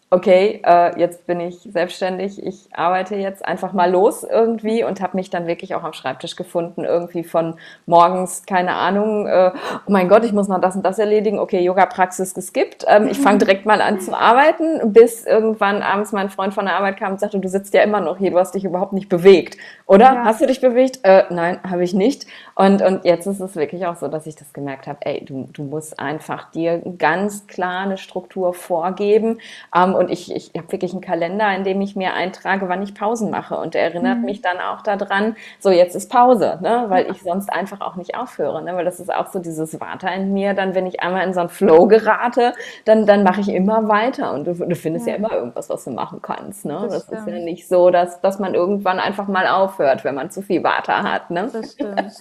okay, 0.09 0.61
äh, 0.65 0.97
jetzt 0.97 1.27
bin 1.27 1.41
ich 1.41 1.67
selbstständig, 1.69 2.41
ich 2.41 2.69
arbeite 2.73 3.15
jetzt 3.15 3.43
einfach 3.45 3.73
mal 3.73 3.91
los 3.91 4.23
irgendwie 4.23 4.85
und 4.85 5.01
habe 5.01 5.17
mich 5.17 5.29
dann 5.29 5.47
wirklich 5.47 5.75
auch 5.75 5.83
am 5.83 5.91
Schreibtisch 5.91 6.37
gefunden, 6.37 6.85
irgendwie 6.85 7.25
von 7.25 7.55
morgens, 7.85 8.45
keine 8.45 8.75
Ahnung, 8.75 9.27
äh, 9.27 9.51
oh 9.53 9.91
mein 9.91 10.07
Gott, 10.07 10.23
ich 10.23 10.31
muss 10.31 10.47
noch 10.47 10.61
das 10.61 10.77
und 10.77 10.85
das 10.85 10.97
erledigen, 10.97 11.39
okay, 11.39 11.59
Yoga-Praxis 11.59 12.33
geskippt, 12.33 12.85
ähm, 12.87 13.09
ich 13.09 13.19
fange 13.19 13.39
direkt 13.39 13.65
mal 13.65 13.81
an 13.81 13.99
zu 13.99 14.17
arbeiten, 14.17 14.93
bis 14.93 15.25
irgendwann 15.25 15.81
abends 15.81 16.13
mein 16.13 16.29
Freund 16.29 16.53
von 16.53 16.65
der 16.65 16.75
Arbeit 16.75 16.97
kam 16.97 17.13
und 17.13 17.19
sagte, 17.19 17.39
du 17.39 17.49
sitzt 17.49 17.73
ja 17.73 17.81
immer 17.81 17.99
noch 17.99 18.17
hier, 18.17 18.31
du 18.31 18.39
hast 18.39 18.55
dich 18.55 18.63
überhaupt 18.63 18.93
nicht 18.93 19.09
bewegt, 19.09 19.57
oder? 19.87 20.05
Ja. 20.05 20.23
Hast 20.23 20.39
du 20.39 20.47
dich 20.47 20.61
bewegt? 20.61 20.99
Äh, 21.03 21.25
nein, 21.31 21.59
habe 21.69 21.83
ich 21.83 21.93
nicht. 21.93 22.27
Und, 22.55 22.81
und 22.81 23.03
jetzt 23.03 23.27
ist 23.27 23.41
es 23.41 23.57
wirklich 23.57 23.85
auch 23.85 23.97
so, 23.97 24.07
dass 24.07 24.25
ich 24.25 24.37
das 24.37 24.53
gemerkt 24.53 24.87
habe, 24.87 24.99
ey, 25.01 25.25
du, 25.25 25.49
du 25.51 25.63
musst 25.63 25.99
einfach 25.99 26.49
dir 26.51 26.81
ganz 26.97 27.45
klar 27.47 27.81
eine 27.81 27.97
Struktur 27.97 28.53
vorgeben 28.53 29.39
ähm, 29.75 29.96
und 29.97 30.09
ich, 30.09 30.33
ich 30.33 30.51
habe 30.57 30.71
wirklich 30.71 30.91
einen 30.93 31.01
Kalender, 31.01 31.53
in 31.55 31.63
dem 31.63 31.81
ich 31.81 31.95
mir 31.95 32.13
eintrage, 32.13 32.69
wann 32.69 32.81
ich 32.81 32.93
Pausen 32.93 33.29
mache. 33.29 33.57
Und 33.57 33.75
er 33.75 33.83
erinnert 33.83 34.19
mhm. 34.19 34.25
mich 34.25 34.41
dann 34.41 34.59
auch 34.59 34.81
daran, 34.81 35.35
so 35.59 35.69
jetzt 35.69 35.95
ist 35.95 36.09
Pause, 36.09 36.59
ne? 36.61 36.85
weil 36.87 37.09
ich 37.11 37.21
sonst 37.21 37.51
einfach 37.51 37.81
auch 37.81 37.95
nicht 37.95 38.15
aufhöre. 38.15 38.63
Ne? 38.63 38.75
Weil 38.75 38.85
das 38.85 38.99
ist 38.99 39.13
auch 39.13 39.27
so 39.27 39.39
dieses 39.39 39.79
Water 39.79 40.13
in 40.13 40.33
mir. 40.33 40.53
Dann, 40.53 40.75
wenn 40.75 40.85
ich 40.85 41.01
einmal 41.01 41.25
in 41.25 41.33
so 41.33 41.39
einen 41.39 41.49
Flow 41.49 41.87
gerate, 41.87 42.53
dann, 42.85 43.05
dann 43.05 43.23
mache 43.23 43.41
ich 43.41 43.49
immer 43.49 43.87
weiter. 43.87 44.33
Und 44.33 44.45
du, 44.45 44.53
du 44.53 44.75
findest 44.75 45.07
ja. 45.07 45.13
ja. 45.13 45.17
immer 45.17 45.31
irgendwas, 45.31 45.69
was 45.69 45.83
du 45.83 45.91
machen 45.91 46.21
kannst. 46.21 46.65
Ne? 46.65 46.79
Das, 46.89 47.07
das 47.07 47.19
ist 47.19 47.27
ja 47.27 47.39
nicht 47.39 47.67
so, 47.67 47.89
dass, 47.89 48.21
dass 48.21 48.39
man 48.39 48.53
irgendwann 48.53 48.99
einfach 48.99 49.27
mal 49.27 49.47
aufhört, 49.47 50.03
wenn 50.03 50.15
man 50.15 50.29
zu 50.29 50.41
viel 50.41 50.63
Water 50.63 51.03
hat. 51.03 51.31
Ne? 51.31 51.49
Das 51.51 51.73
stimmt. 51.73 52.13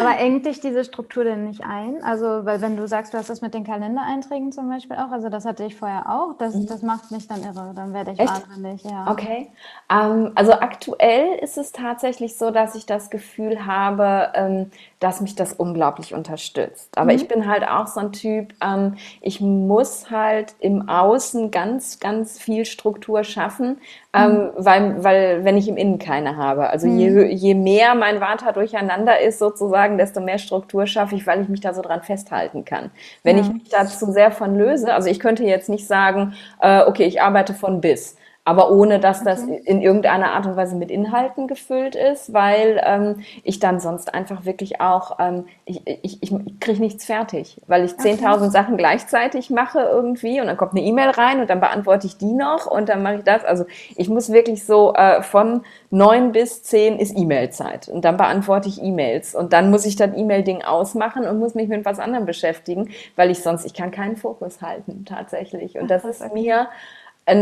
Aber 0.00 0.18
engt 0.18 0.46
dich 0.46 0.60
diese 0.60 0.84
Struktur 0.84 1.24
denn 1.24 1.44
nicht 1.44 1.62
ein? 1.64 2.02
Also, 2.02 2.44
weil 2.44 2.60
wenn 2.60 2.76
du 2.76 2.86
sagst, 2.88 3.12
du 3.12 3.18
hast 3.18 3.28
das 3.28 3.40
mit 3.40 3.54
den 3.54 3.64
Kalendereinträgen 3.64 4.50
zum 4.50 4.68
Beispiel 4.68 4.96
auch, 4.96 5.10
also 5.12 5.28
das 5.28 5.44
hatte 5.44 5.64
ich 5.64 5.76
vorher 5.76 6.08
auch, 6.08 6.34
das, 6.38 6.54
mhm. 6.54 6.66
das 6.66 6.82
macht 6.82 7.07
macht 7.08 7.10
mich 7.10 7.28
dann 7.28 7.42
irre. 7.42 7.72
Dann 7.74 7.94
werde 7.94 8.12
ich 8.12 8.18
Echt? 8.18 8.30
wahnsinnig, 8.30 8.82
ja. 8.84 9.10
Okay. 9.10 9.50
Ähm, 9.90 10.32
also 10.34 10.52
aktuell 10.52 11.38
ist 11.38 11.58
es 11.58 11.72
tatsächlich 11.72 12.36
so, 12.36 12.50
dass 12.50 12.74
ich 12.74 12.86
das 12.86 13.10
Gefühl 13.10 13.66
habe, 13.66 14.32
ähm, 14.34 14.70
dass 15.00 15.20
mich 15.20 15.34
das 15.36 15.52
unglaublich 15.52 16.12
unterstützt. 16.14 16.96
Aber 16.98 17.12
ich 17.14 17.24
Mhm. 17.24 17.28
bin 17.28 17.48
halt 17.48 17.66
auch 17.68 17.86
so 17.86 18.00
ein 18.00 18.12
Typ, 18.12 18.52
ähm, 18.62 18.96
ich 19.20 19.40
muss 19.40 20.10
halt 20.10 20.54
im 20.58 20.88
Außen 20.88 21.50
ganz, 21.50 22.00
ganz 22.00 22.38
viel 22.40 22.64
Struktur 22.64 23.22
schaffen, 23.24 23.80
ähm, 24.12 24.32
Mhm. 24.32 24.50
weil, 24.56 25.04
weil 25.04 25.44
wenn 25.44 25.56
ich 25.56 25.68
im 25.68 25.76
Innen 25.76 25.98
keine 25.98 26.36
habe. 26.36 26.70
Also 26.70 26.86
je, 26.88 27.10
Mhm. 27.10 27.16
hö- 27.18 27.26
je 27.26 27.54
mehr 27.54 27.94
mein 27.94 28.20
Vata 28.20 28.52
durcheinander 28.52 29.20
ist 29.20 29.38
sozusagen, 29.38 29.98
desto 29.98 30.20
mehr 30.20 30.38
Struktur 30.38 30.86
schaffe 30.86 31.14
ich, 31.14 31.26
weil 31.26 31.42
ich 31.42 31.48
mich 31.48 31.60
da 31.60 31.72
so 31.74 31.82
dran 31.82 32.02
festhalten 32.02 32.64
kann. 32.64 32.90
Wenn 33.22 33.38
ich 33.38 33.48
Ja. 33.48 33.52
mich 33.52 33.68
da 33.70 33.86
zu 33.86 34.10
sehr 34.12 34.30
von 34.32 34.56
löse, 34.56 34.92
also 34.94 35.08
ich 35.08 35.20
könnte 35.20 35.44
jetzt 35.44 35.68
nicht 35.68 35.86
sagen, 35.86 36.34
äh, 36.60 36.82
okay, 36.82 37.04
ich 37.04 37.20
arbeite 37.22 37.54
von 37.54 37.80
bis 37.80 38.16
aber 38.48 38.70
ohne 38.70 38.98
dass 38.98 39.22
das 39.22 39.42
Okay. 39.42 39.60
in 39.66 39.82
irgendeiner 39.82 40.32
Art 40.32 40.46
und 40.46 40.56
Weise 40.56 40.74
mit 40.74 40.90
Inhalten 40.90 41.48
gefüllt 41.48 41.94
ist, 41.94 42.32
weil 42.32 42.80
ähm, 42.82 43.16
ich 43.44 43.58
dann 43.58 43.78
sonst 43.78 44.14
einfach 44.14 44.46
wirklich 44.46 44.80
auch, 44.80 45.18
ähm, 45.20 45.44
ich, 45.66 45.82
ich, 45.86 46.22
ich 46.22 46.32
kriege 46.58 46.80
nichts 46.80 47.04
fertig, 47.04 47.60
weil 47.66 47.84
ich 47.84 47.98
Okay. 47.98 48.14
10.000 48.14 48.50
Sachen 48.50 48.78
gleichzeitig 48.78 49.50
mache 49.50 49.80
irgendwie 49.80 50.40
und 50.40 50.46
dann 50.46 50.56
kommt 50.56 50.72
eine 50.72 50.80
E-Mail 50.80 51.10
rein 51.10 51.40
und 51.40 51.50
dann 51.50 51.60
beantworte 51.60 52.06
ich 52.06 52.16
die 52.16 52.32
noch 52.32 52.64
und 52.66 52.88
dann 52.88 53.02
mache 53.02 53.16
ich 53.16 53.24
das. 53.24 53.44
Also 53.44 53.66
ich 53.96 54.08
muss 54.08 54.32
wirklich 54.32 54.64
so 54.64 54.94
äh, 54.94 55.20
von 55.22 55.62
neun 55.90 56.32
bis 56.32 56.62
zehn 56.62 56.98
ist 56.98 57.14
E-Mail-Zeit 57.18 57.88
und 57.88 58.02
dann 58.06 58.16
beantworte 58.16 58.68
ich 58.70 58.82
E-Mails 58.82 59.34
und 59.34 59.52
dann 59.52 59.70
muss 59.70 59.84
ich 59.84 59.96
das 59.96 60.10
E-Mail-Ding 60.16 60.62
ausmachen 60.62 61.26
und 61.26 61.38
muss 61.38 61.54
mich 61.54 61.68
mit 61.68 61.84
was 61.84 61.98
anderem 61.98 62.24
beschäftigen, 62.24 62.88
weil 63.14 63.30
ich 63.30 63.42
sonst, 63.42 63.66
ich 63.66 63.74
kann 63.74 63.90
keinen 63.90 64.16
Fokus 64.16 64.62
halten 64.62 65.04
tatsächlich 65.04 65.78
und 65.78 65.90
das 65.90 66.04
ist 66.06 66.32
mir 66.32 66.68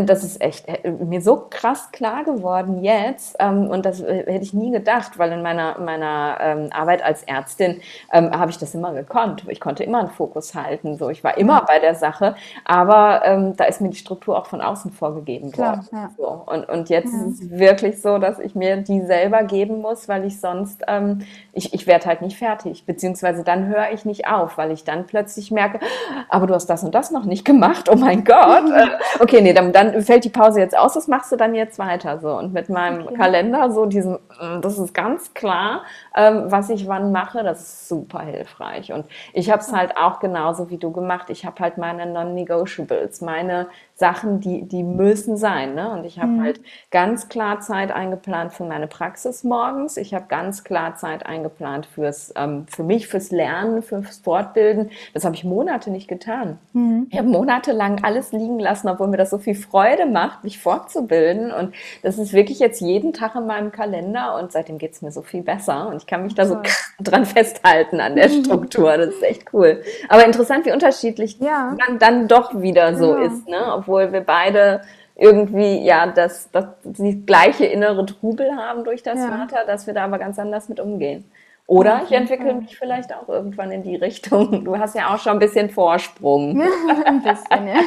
das 0.06 0.24
ist 0.24 0.40
echt 0.40 0.66
äh, 0.68 0.90
mir 0.90 1.20
so 1.20 1.46
krass 1.50 1.90
klar 1.92 2.24
geworden 2.24 2.82
jetzt. 2.82 3.36
Ähm, 3.38 3.68
und 3.68 3.86
das 3.86 4.00
äh, 4.00 4.24
hätte 4.26 4.42
ich 4.44 4.52
nie 4.54 4.70
gedacht, 4.70 5.18
weil 5.18 5.32
in 5.32 5.42
meiner, 5.42 5.78
meiner 5.78 6.38
ähm, 6.40 6.68
Arbeit 6.72 7.02
als 7.04 7.22
Ärztin 7.24 7.80
ähm, 8.12 8.30
habe 8.30 8.50
ich 8.50 8.58
das 8.58 8.74
immer 8.74 8.92
gekonnt. 8.92 9.44
Ich 9.48 9.60
konnte 9.60 9.84
immer 9.84 10.00
einen 10.00 10.10
Fokus 10.10 10.54
halten. 10.54 10.96
So, 10.98 11.08
ich 11.10 11.22
war 11.24 11.36
immer 11.38 11.62
bei 11.66 11.78
der 11.78 11.94
Sache, 11.94 12.34
aber 12.64 13.52
da 13.56 13.64
ist 13.64 13.80
mir 13.80 13.90
die 13.90 13.96
Struktur 13.96 14.38
auch 14.38 14.46
von 14.46 14.60
außen 14.60 14.90
vorgegeben 14.92 15.50
Klar, 15.50 15.76
worden. 15.78 15.88
ja. 15.92 16.10
So, 16.16 16.42
und, 16.46 16.68
und 16.68 16.88
jetzt 16.88 17.12
Ja. 17.12 17.26
ist 17.26 17.42
es 17.42 17.50
wirklich 17.50 18.00
so, 18.00 18.18
dass 18.18 18.38
ich 18.38 18.54
mir 18.54 18.78
die 18.78 19.00
selber 19.02 19.42
geben 19.44 19.80
muss, 19.80 20.08
weil 20.08 20.24
ich 20.24 20.40
sonst, 20.40 20.84
ich, 21.52 21.74
ich 21.74 21.86
werde 21.86 22.06
halt 22.06 22.22
nicht 22.22 22.36
fertig. 22.38 22.84
Beziehungsweise 22.86 23.44
dann 23.44 23.66
höre 23.66 23.90
ich 23.92 24.04
nicht 24.04 24.26
auf, 24.28 24.58
weil 24.58 24.70
ich 24.70 24.84
dann 24.84 25.06
plötzlich 25.06 25.50
merke, 25.50 25.80
aber 26.28 26.46
du 26.46 26.54
hast 26.54 26.66
das 26.66 26.82
und 26.84 26.94
das 26.94 27.10
noch 27.10 27.24
nicht 27.24 27.44
gemacht. 27.44 27.88
Oh 27.90 27.96
mein 27.96 28.24
Gott. 28.24 28.64
Äh, 28.76 28.88
okay, 29.20 29.40
nee, 29.40 29.52
dann, 29.52 29.72
dann 29.76 30.00
fällt 30.02 30.24
die 30.24 30.30
Pause 30.30 30.60
jetzt 30.60 30.76
aus. 30.76 30.96
Was 30.96 31.06
machst 31.06 31.30
du 31.32 31.36
dann 31.36 31.54
jetzt 31.54 31.78
weiter? 31.78 32.18
So, 32.18 32.30
und 32.36 32.52
mit 32.54 32.68
meinem 32.70 33.06
Okay. 33.06 33.14
Kalender, 33.14 33.70
so 33.70 33.84
diesen, 33.86 34.14
mm, 34.14 34.60
das 34.62 34.78
ist 34.78 34.94
ganz 34.94 35.34
klar, 35.34 35.82
ähm, 36.16 36.44
was 36.46 36.70
ich 36.70 36.88
wann 36.88 37.12
mache, 37.12 37.42
das 37.42 37.60
ist 37.60 37.88
super 37.88 38.20
hilfreich. 38.20 38.92
Und 38.92 39.04
ich 39.34 39.50
habe 39.50 39.60
es 39.60 39.72
halt 39.72 39.96
auch 39.98 40.18
genauso 40.18 40.70
wie 40.70 40.78
du 40.78 40.92
gemacht. 40.92 41.28
Ich 41.28 41.44
habe 41.44 41.60
halt 41.60 41.76
meine 41.76 42.06
Non-Negotiables, 42.06 43.20
meine 43.20 43.68
Sachen, 43.98 44.40
die, 44.40 44.62
die 44.68 44.82
müssen 44.82 45.38
sein. 45.38 45.74
Ne? 45.74 45.90
Und 45.90 46.04
ich 46.04 46.18
habe 46.18 46.32
Mhm. 46.32 46.42
halt 46.42 46.60
ganz 46.90 47.30
klar 47.30 47.60
Zeit 47.60 47.90
eingeplant 47.90 48.52
für 48.52 48.64
meine 48.64 48.86
Praxis 48.88 49.42
morgens. 49.42 49.96
Ich 49.96 50.12
habe 50.12 50.26
ganz 50.28 50.64
klar 50.64 50.96
Zeit 50.96 51.24
eingeplant 51.24 51.86
fürs, 51.86 52.30
ähm, 52.36 52.66
für 52.68 52.82
mich, 52.82 53.08
fürs 53.08 53.30
Lernen, 53.30 53.82
fürs 53.82 54.18
Fortbilden. 54.18 54.90
Das 55.14 55.24
habe 55.24 55.34
ich 55.34 55.44
Monate 55.44 55.90
nicht 55.90 56.08
getan. 56.08 56.58
Mhm. 56.74 57.06
Ich 57.10 57.16
habe 57.16 57.28
monatelang 57.28 58.04
alles 58.04 58.32
liegen 58.32 58.58
lassen, 58.58 58.88
obwohl 58.88 59.08
mir 59.08 59.16
das 59.16 59.30
so 59.30 59.38
viel 59.38 59.54
Freude 59.54 60.04
macht, 60.04 60.44
mich 60.44 60.58
fortzubilden. 60.58 61.50
Und 61.50 61.74
das 62.02 62.18
ist 62.18 62.34
wirklich 62.34 62.58
jetzt 62.58 62.82
jeden 62.82 63.14
Tag 63.14 63.34
in 63.34 63.46
meinem 63.46 63.72
Kalender 63.72 64.36
und 64.38 64.52
seitdem 64.52 64.76
geht 64.76 64.92
es 64.92 65.00
mir 65.00 65.10
so 65.10 65.22
viel 65.22 65.40
besser. 65.42 65.88
Und 65.88 65.96
ich 65.96 66.06
kann 66.06 66.22
mich 66.22 66.34
da 66.34 66.44
so 66.44 66.58
dran 67.00 67.24
festhalten 67.24 68.00
an 68.00 68.14
der 68.14 68.28
Struktur. 68.44 68.94
Das 68.98 69.08
ist 69.08 69.22
echt 69.22 69.54
cool. 69.54 69.80
Aber 70.10 70.26
interessant, 70.26 70.66
wie 70.66 70.72
unterschiedlich 70.72 71.38
Ja. 71.40 71.74
dann, 71.86 71.98
dann 71.98 72.28
doch 72.28 72.60
wieder 72.60 72.94
so 72.94 73.14
Genau. 73.14 73.24
ist, 73.26 73.48
ne? 73.48 73.72
Obwohl 73.86 74.12
wir 74.12 74.22
beide 74.22 74.82
irgendwie 75.14 75.84
ja 75.84 76.06
das, 76.08 76.50
das 76.50 76.66
die 76.82 77.24
gleiche 77.24 77.64
innere 77.64 78.04
Trubel 78.04 78.54
haben 78.56 78.84
durch 78.84 79.02
das 79.02 79.18
Ja. 79.18 79.28
Vater, 79.28 79.64
dass 79.64 79.86
wir 79.86 79.94
da 79.94 80.04
aber 80.04 80.18
ganz 80.18 80.38
anders 80.38 80.68
mit 80.68 80.80
umgehen. 80.80 81.30
Oder 81.68 82.02
ich 82.04 82.12
entwickle 82.12 82.54
mich 82.54 82.76
vielleicht 82.76 83.14
auch 83.14 83.28
irgendwann 83.28 83.72
in 83.72 83.82
die 83.82 83.96
Richtung. 83.96 84.64
Du 84.64 84.78
hast 84.78 84.94
ja 84.94 85.12
auch 85.12 85.18
schon 85.18 85.32
ein 85.32 85.38
bisschen 85.40 85.68
Vorsprung. 85.70 86.60
Ein 87.04 87.22
bisschen, 87.22 87.66
ja. 87.66 87.80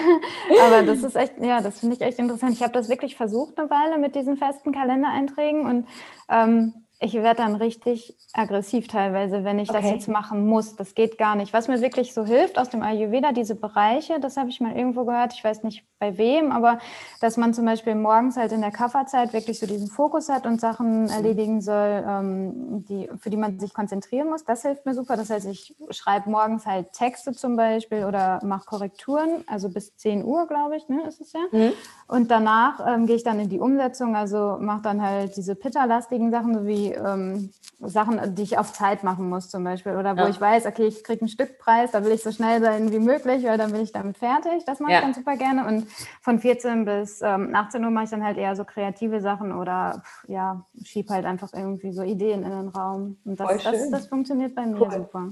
Aber 0.65 0.83
das 0.83 1.01
ist 1.01 1.15
echt, 1.15 1.33
ja, 1.39 1.61
das 1.61 1.79
finde 1.79 1.95
ich 1.95 2.01
echt 2.01 2.19
interessant. 2.19 2.51
Ich 2.53 2.61
habe 2.61 2.73
das 2.73 2.89
wirklich 2.89 3.15
versucht 3.15 3.57
eine 3.57 3.69
Weile 3.69 3.97
mit 3.97 4.15
diesen 4.15 4.35
festen 4.35 4.73
Kalendereinträgen 4.73 5.65
und 5.65 5.87
ähm, 6.29 6.73
ich 7.01 7.13
werde 7.13 7.37
dann 7.37 7.55
richtig 7.55 8.17
aggressiv 8.33 8.87
teilweise, 8.87 9.45
wenn 9.45 9.57
ich 9.57 9.69
das 9.69 9.85
Okay. 9.85 9.93
jetzt 9.93 10.07
machen 10.09 10.45
muss. 10.45 10.75
Das 10.75 10.95
geht 10.95 11.17
gar 11.17 11.35
nicht. 11.35 11.53
Was 11.53 11.67
mir 11.67 11.81
wirklich 11.81 12.13
so 12.13 12.25
hilft 12.25 12.59
aus 12.59 12.69
dem 12.69 12.83
Ayurveda, 12.83 13.31
diese 13.31 13.55
Bereiche, 13.55 14.19
das 14.19 14.35
habe 14.37 14.49
ich 14.49 14.59
mal 14.59 14.75
irgendwo 14.75 15.05
gehört, 15.05 15.33
ich 15.33 15.43
weiß 15.43 15.63
nicht 15.63 15.85
bei 15.97 16.17
wem, 16.17 16.51
aber 16.51 16.79
dass 17.21 17.37
man 17.37 17.53
zum 17.53 17.65
Beispiel 17.65 17.95
morgens 17.95 18.37
halt 18.37 18.51
in 18.51 18.61
der 18.61 18.71
Kafferzeit 18.71 19.33
wirklich 19.33 19.59
so 19.59 19.65
diesen 19.65 19.87
Fokus 19.87 20.29
hat 20.29 20.45
und 20.45 20.61
Sachen 20.61 21.09
erledigen 21.09 21.61
soll, 21.61 22.05
ähm, 22.07 22.85
die, 22.87 23.09
für 23.17 23.29
die 23.29 23.37
man 23.37 23.59
sich 23.59 23.73
konzentrieren 23.73 24.29
muss. 24.29 24.43
Das 24.43 24.61
hilft 24.61 24.85
mir 24.85 24.93
super. 24.93 25.17
Das 25.17 25.29
heißt, 25.29 25.47
ich 25.47 25.75
schreibe 25.89 26.29
morgens 26.29 26.65
halt 26.65 26.93
Texte 26.93 27.33
zum 27.33 27.55
Beispiel 27.55 28.05
oder 28.05 28.39
mache 28.43 28.65
Korrekturen, 28.65 29.43
also 29.47 29.69
bis 29.69 29.95
10 29.97 30.23
Uhr, 30.23 30.47
glaube 30.47 30.77
ich, 30.77 30.87
ne, 30.89 31.03
ist 31.07 31.21
es 31.21 31.33
ja. 31.33 31.41
Mhm. 31.51 31.71
Und 32.07 32.31
danach 32.31 32.85
ähm, 32.87 33.05
gehe 33.05 33.15
ich 33.15 33.23
dann 33.23 33.39
in 33.39 33.49
die 33.49 33.59
Umsetzung, 33.59 34.15
also 34.15 34.57
mache 34.59 34.81
dann 34.81 35.01
halt 35.01 35.35
diese 35.37 35.55
Pitta-lastigen 35.55 36.31
Sachen, 36.31 36.53
so 36.53 36.65
wie 36.65 36.88
ähm, 36.93 37.51
Sachen, 37.79 38.36
die 38.36 38.41
ich 38.43 38.58
auf 38.58 38.74
Zeit 38.74 39.03
machen 39.03 39.29
muss 39.29 39.50
zum 39.50 39.63
Beispiel. 39.63 39.96
Oder 39.96 40.15
wo 40.17 40.22
Ja. 40.22 40.27
ich 40.29 40.39
weiß, 40.41 40.65
okay, 40.65 40.86
ich 40.86 41.03
kriege 41.03 41.22
einen 41.22 41.29
Stückpreis, 41.29 41.91
da 41.91 42.03
will 42.03 42.12
ich 42.12 42.22
so 42.24 42.31
schnell 42.31 42.60
sein 42.62 42.91
wie 42.91 43.00
möglich, 43.00 43.43
weil 43.46 43.58
dann 43.58 43.72
bin 43.72 43.81
ich 43.81 43.91
damit 43.93 44.17
fertig. 44.17 44.65
Das 44.65 44.79
mache 44.79 44.91
Ja. 44.91 44.98
ich 45.00 45.03
dann 45.05 45.13
super 45.13 45.38
gerne. 45.38 45.65
Und 45.65 45.88
von 46.22 46.39
14 46.39 46.86
bis 46.86 47.22
ähm, 47.22 47.55
18 47.55 47.84
Uhr 47.86 47.91
mache 47.91 48.03
ich 48.05 48.10
dann 48.10 48.24
halt 48.24 48.38
eher 48.38 48.55
so 48.55 48.65
kreative 48.65 49.22
Sachen 49.22 49.53
oder 49.53 50.01
pff, 50.03 50.27
ja, 50.27 50.65
schieb 50.84 51.10
halt 51.10 51.25
einfach 51.25 51.53
irgendwie 51.53 51.91
so 51.93 52.01
Ideen 52.03 52.43
in 52.43 52.50
den 52.51 52.67
Raum. 52.69 53.17
Und 53.24 53.39
das, 53.39 53.63
das, 53.63 53.89
das 53.91 54.08
funktioniert 54.08 54.55
bei 54.55 54.65
mir 54.65 54.81
Cool. 54.81 54.91
super. 54.91 55.29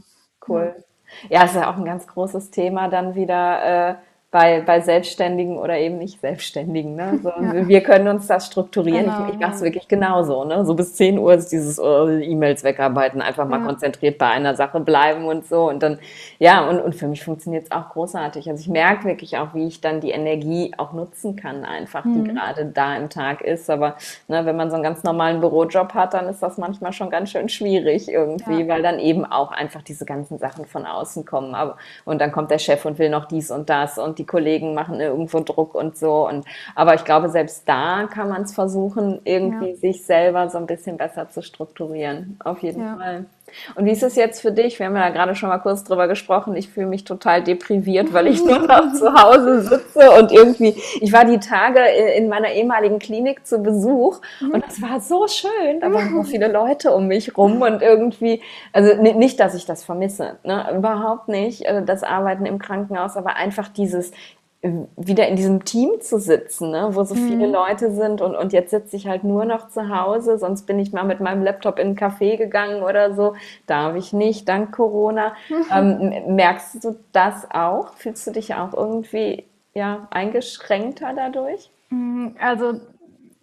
Cool. 0.48 0.76
Ja, 1.30 1.44
es 1.44 1.52
ist 1.52 1.58
ja 1.58 1.70
auch 1.72 1.78
ein 1.78 1.86
ganz 1.86 2.06
großes 2.08 2.52
Thema 2.52 2.88
dann 2.90 3.16
wieder 3.16 3.92
äh, 3.92 3.96
bei, 4.29 4.60
bei 4.60 4.81
Selbstständigen 4.81 5.57
oder 5.57 5.77
eben 5.77 5.98
nicht 6.00 6.19
Selbstständigen. 6.19 6.96
Ne? 6.98 7.17
So, 7.24 7.29
Ja. 7.29 7.65
Wir 7.67 7.81
können 7.81 8.10
uns 8.10 8.27
das 8.27 8.48
strukturieren. 8.48 9.05
Genau, 9.05 9.27
ich 9.29 9.36
ich 9.36 9.39
mache 9.39 9.53
es 9.53 9.60
ja. 9.62 9.65
wirklich 9.65 9.88
genauso. 9.88 10.43
Ne? 10.43 10.65
So 10.65 10.74
bis 10.75 10.96
10 10.96 11.17
Uhr 11.17 11.34
ist 11.34 11.50
dieses 11.53 11.79
äh, 11.79 12.24
E-Mails 12.25 12.65
wegarbeiten, 12.65 13.22
einfach 13.22 13.48
mal 13.48 13.60
Ja. 13.62 13.65
konzentriert 13.65 14.17
bei 14.17 14.27
einer 14.27 14.53
Sache 14.55 14.81
bleiben 14.81 15.25
und 15.25 15.48
so. 15.48 15.69
Und 15.69 15.81
dann, 15.81 16.00
ja, 16.39 16.67
und, 16.67 16.81
und 16.81 16.93
für 16.93 17.07
mich 17.07 17.24
funktioniert 17.24 17.65
es 17.65 17.72
auch 17.72 17.89
großartig. 17.89 18.50
Also 18.50 18.60
ich 18.60 18.67
merke 18.67 19.05
wirklich 19.05 19.38
auch, 19.38 19.53
wie 19.53 19.65
ich 19.65 19.79
dann 19.79 20.01
die 20.01 20.12
Energie 20.12 20.74
auch 20.77 20.91
nutzen 20.91 21.38
kann, 21.38 21.63
einfach, 21.63 22.03
die 22.03 22.10
Mhm. 22.10 22.36
gerade 22.36 22.65
da 22.65 22.98
im 22.98 23.10
Tag 23.10 23.39
ist. 23.41 23.69
Aber 23.69 23.96
ne, 24.27 24.46
wenn 24.46 24.57
man 24.57 24.69
so 24.69 24.75
einen 24.75 24.84
ganz 24.84 25.03
normalen 25.03 25.39
Bürojob 25.39 25.93
hat, 25.93 26.13
dann 26.13 26.27
ist 26.27 26.43
das 26.43 26.57
manchmal 26.57 26.91
schon 26.91 27.10
ganz 27.10 27.29
schön 27.31 27.48
schwierig 27.48 28.10
irgendwie, 28.10 28.67
weil 28.67 28.84
dann 28.84 29.00
eben 29.00 29.24
auch 29.25 29.51
einfach 29.53 29.84
diese 29.84 30.03
ganzen 30.03 30.38
Sachen 30.38 30.65
von 30.65 30.86
außen 30.86 31.24
kommen. 31.25 31.55
Aber, 31.55 31.77
und 32.03 32.19
dann 32.19 32.34
kommt 32.34 32.51
der 32.51 32.60
Chef 32.60 32.84
und 32.84 33.00
will 33.00 33.10
noch 33.10 33.24
dies 33.25 33.51
und 33.51 33.69
das 33.69 33.98
und 33.98 34.16
die 34.17 34.25
Kollegen 34.25 34.74
machen 34.74 35.00
irgendwo 35.00 35.39
Druck 35.41 35.75
und 35.75 35.97
so. 35.97 36.27
Und, 36.27 36.45
aber 36.75 36.95
ich 36.95 37.03
glaube, 37.05 37.29
selbst 37.29 37.67
da 37.67 38.07
kann 38.07 38.29
man 38.29 38.43
es 38.43 38.53
versuchen, 38.53 39.21
irgendwie 39.24 39.71
Ja. 39.71 39.75
sich 39.75 40.05
selber 40.05 40.50
so 40.50 40.57
ein 40.57 40.67
bisschen 40.67 40.97
besser 40.97 41.29
zu 41.29 41.41
strukturieren. 41.41 42.38
Auf 42.43 42.62
jeden 42.63 42.81
Ja. 42.81 42.95
Fall. 42.97 43.25
Und 43.75 43.86
wie 43.86 43.92
ist 43.92 44.04
es 44.04 44.16
jetzt 44.16 44.42
für 44.42 44.51
dich? 44.51 44.77
Wir 44.80 44.88
haben 44.88 44.96
ja 44.96 45.10
gerade 45.10 45.36
schon 45.36 45.50
mal 45.50 45.58
kurz 45.60 45.84
drüber 45.84 46.08
gesprochen. 46.08 46.56
Ich 46.56 46.70
fühle 46.70 46.88
mich 46.88 47.04
total 47.04 47.44
depriviert, 47.44 48.13
weil 48.13 48.27
ich 48.27 48.44
nur 48.44 48.60
noch 48.60 48.94
zu 48.94 49.13
Hause 49.13 49.62
sitze 49.62 50.12
und 50.12 50.32
irgendwie, 50.32 50.75
ich 51.01 51.12
war 51.13 51.25
die 51.25 51.39
Tage 51.39 51.80
in 52.16 52.27
meiner 52.30 52.51
ehemaligen 52.51 53.00
Klinik 53.00 53.46
zu 53.48 53.60
Besuch 53.60 54.20
und 54.42 54.63
das 54.66 54.82
war 54.82 55.00
so 55.00 55.27
schön. 55.27 55.80
Da 55.80 55.92
waren 55.94 56.13
so 56.13 56.24
viele 56.24 56.48
Leute 56.51 56.92
um 56.92 57.08
mich 57.08 57.38
rum 57.38 57.62
und 57.62 57.82
irgendwie, 57.82 58.42
also 58.74 59.01
ni- 59.01 59.13
nicht, 59.13 59.39
dass 59.39 59.56
ich 59.56 59.66
das 59.66 59.84
vermisse, 59.84 60.38
ne? 60.44 60.66
überhaupt 60.75 61.27
nicht, 61.27 61.66
äh, 61.66 61.84
das 61.84 62.04
Arbeiten 62.04 62.46
im 62.46 62.60
Krankenhaus, 62.60 63.18
aber 63.18 63.36
einfach 63.36 63.70
dieses, 63.70 64.12
wieder 64.95 65.27
in 65.27 65.36
diesem 65.36 65.65
Team 65.65 66.00
zu 66.01 66.19
sitzen, 66.19 66.71
ne, 66.71 66.89
wo 66.93 67.03
so 67.03 67.15
viele 67.15 67.47
Leute 67.47 67.91
sind 67.91 68.21
und, 68.21 68.36
und 68.36 68.53
jetzt 68.53 68.71
sitze 68.71 68.95
ich 68.95 69.07
halt 69.07 69.24
nur 69.24 69.45
noch 69.45 69.69
zu 69.69 69.89
Hause, 69.89 70.38
sonst 70.38 70.63
bin 70.67 70.79
ich 70.79 70.93
mal 70.93 71.03
mit 71.03 71.19
meinem 71.19 71.43
Laptop 71.43 71.79
in 71.79 71.89
ein 71.89 71.95
Café 71.97 72.38
gegangen 72.38 72.83
oder 72.83 73.13
so, 73.15 73.36
darf 73.67 73.95
ich 73.95 74.13
nicht, 74.13 74.47
dank 74.50 74.71
Corona. 74.75 75.33
Ähm, 75.71 76.12
m- 76.13 76.36
merkst 76.36 76.83
du 76.83 76.95
das 77.12 77.47
auch? 77.51 77.93
Fühlst 77.93 78.25
du 78.27 78.31
dich 78.31 78.55
auch 78.55 78.74
irgendwie 78.74 79.45
ja, 79.74 80.07
eingeschränkter 80.12 81.13
dadurch? 81.15 81.69
Mm, 81.89 82.29
Also 82.39 82.79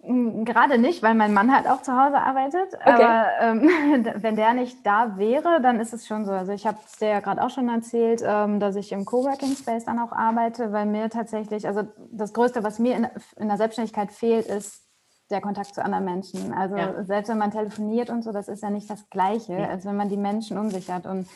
Gerade 0.07 0.79
nicht, 0.79 1.03
weil 1.03 1.15
mein 1.15 1.33
Mann 1.33 1.55
halt 1.55 1.67
auch 1.67 1.81
zu 1.81 1.93
Hause 1.93 2.19
arbeitet. 2.19 2.75
Okay. 2.75 3.05
Aber 3.05 3.27
ähm, 3.41 3.71
wenn 4.17 4.37
der 4.37 4.53
nicht 4.53 4.85
da 4.85 5.17
wäre, 5.17 5.61
dann 5.63 5.81
ist 5.81 5.95
es 5.95 6.07
schon 6.07 6.25
so. 6.25 6.33
Also 6.33 6.53
ich 6.53 6.67
habe 6.67 6.79
es 6.85 6.99
dir 6.99 7.09
ja 7.09 7.21
gerade 7.21 7.43
auch 7.43 7.51
schon 7.51 7.69
erzählt, 7.69 8.23
ähm, 8.25 8.61
dass 8.61 8.77
ich 8.77 8.93
im 8.93 9.05
Coworking 9.05 9.57
Space 9.57 9.85
dann 9.85 9.99
auch 9.99 10.13
arbeite, 10.13 10.73
weil 10.73 10.87
mir 10.87 11.09
tatsächlich, 11.09 11.67
also 11.67 11.83
das 12.11 12.33
Größte, 12.33 12.63
was 12.63 12.79
mir 12.79 12.97
in, 12.97 13.09
in 13.39 13.49
der 13.49 13.57
Selbstständigkeit 13.57 14.13
fehlt, 14.13 14.47
ist 14.47 14.83
der 15.31 15.41
Kontakt 15.41 15.75
zu 15.75 15.83
anderen 15.83 16.05
Menschen. 16.05 16.53
Also 16.53 16.77
ja. 16.77 17.05
selbst 17.05 17.31
wenn 17.31 17.39
man 17.39 17.51
telefoniert 17.51 18.11
und 18.11 18.23
so, 18.23 18.33
das 18.33 18.49
ist 18.49 18.63
ja 18.63 18.71
nicht 18.71 18.91
das 18.91 19.09
Gleiche, 19.09 19.55
ja. 19.55 19.69
als 19.69 19.87
wenn 19.87 19.97
man 19.97 20.09
die 20.09 20.19
Menschen 20.19 20.59
um 20.59 20.71
sich 20.71 20.91
hat. 20.91 21.07
Und 21.07 21.27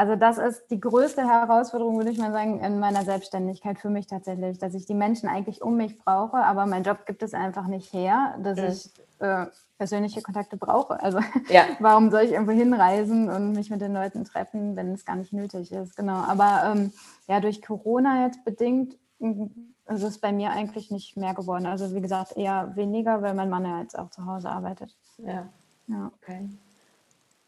also 0.00 0.16
das 0.16 0.38
ist 0.38 0.70
die 0.70 0.80
größte 0.80 1.28
Herausforderung, 1.28 1.98
würde 1.98 2.10
ich 2.10 2.16
mal 2.16 2.32
sagen, 2.32 2.60
in 2.60 2.78
meiner 2.78 3.04
Selbstständigkeit 3.04 3.78
für 3.78 3.90
mich 3.90 4.06
tatsächlich, 4.06 4.56
dass 4.56 4.72
ich 4.72 4.86
die 4.86 4.94
Menschen 4.94 5.28
eigentlich 5.28 5.60
um 5.60 5.76
mich 5.76 5.98
brauche, 5.98 6.38
aber 6.38 6.64
mein 6.64 6.84
Job 6.84 7.04
gibt 7.04 7.22
es 7.22 7.34
einfach 7.34 7.66
nicht 7.66 7.92
her, 7.92 8.34
dass 8.42 8.56
mhm. 8.56 8.64
ich 8.64 8.90
äh, 9.18 9.44
persönliche 9.76 10.22
Kontakte 10.22 10.56
brauche. 10.56 11.02
Also 11.02 11.18
ja. 11.50 11.64
warum 11.80 12.10
soll 12.10 12.22
ich 12.22 12.32
irgendwo 12.32 12.52
hinreisen 12.52 13.28
und 13.28 13.52
mich 13.52 13.68
mit 13.68 13.82
den 13.82 13.92
Leuten 13.92 14.24
treffen, 14.24 14.74
wenn 14.74 14.94
es 14.94 15.04
gar 15.04 15.16
nicht 15.16 15.34
nötig 15.34 15.70
ist? 15.70 15.96
Genau. 15.96 16.16
Aber 16.16 16.62
ähm, 16.64 16.94
ja, 17.28 17.40
durch 17.40 17.60
Corona 17.60 18.24
jetzt 18.24 18.42
bedingt 18.42 18.96
ist 19.18 20.02
es 20.02 20.16
bei 20.16 20.32
mir 20.32 20.52
eigentlich 20.52 20.90
nicht 20.90 21.18
mehr 21.18 21.34
geworden. 21.34 21.66
Also 21.66 21.94
wie 21.94 22.00
gesagt, 22.00 22.38
eher 22.38 22.74
weniger, 22.74 23.20
weil 23.20 23.34
mein 23.34 23.50
Mann 23.50 23.66
ja 23.66 23.82
jetzt 23.82 23.98
auch 23.98 24.08
zu 24.08 24.24
Hause 24.24 24.48
arbeitet. 24.48 24.96
Ja. 25.18 25.46
Ja. 25.88 26.10
Okay. 26.22 26.48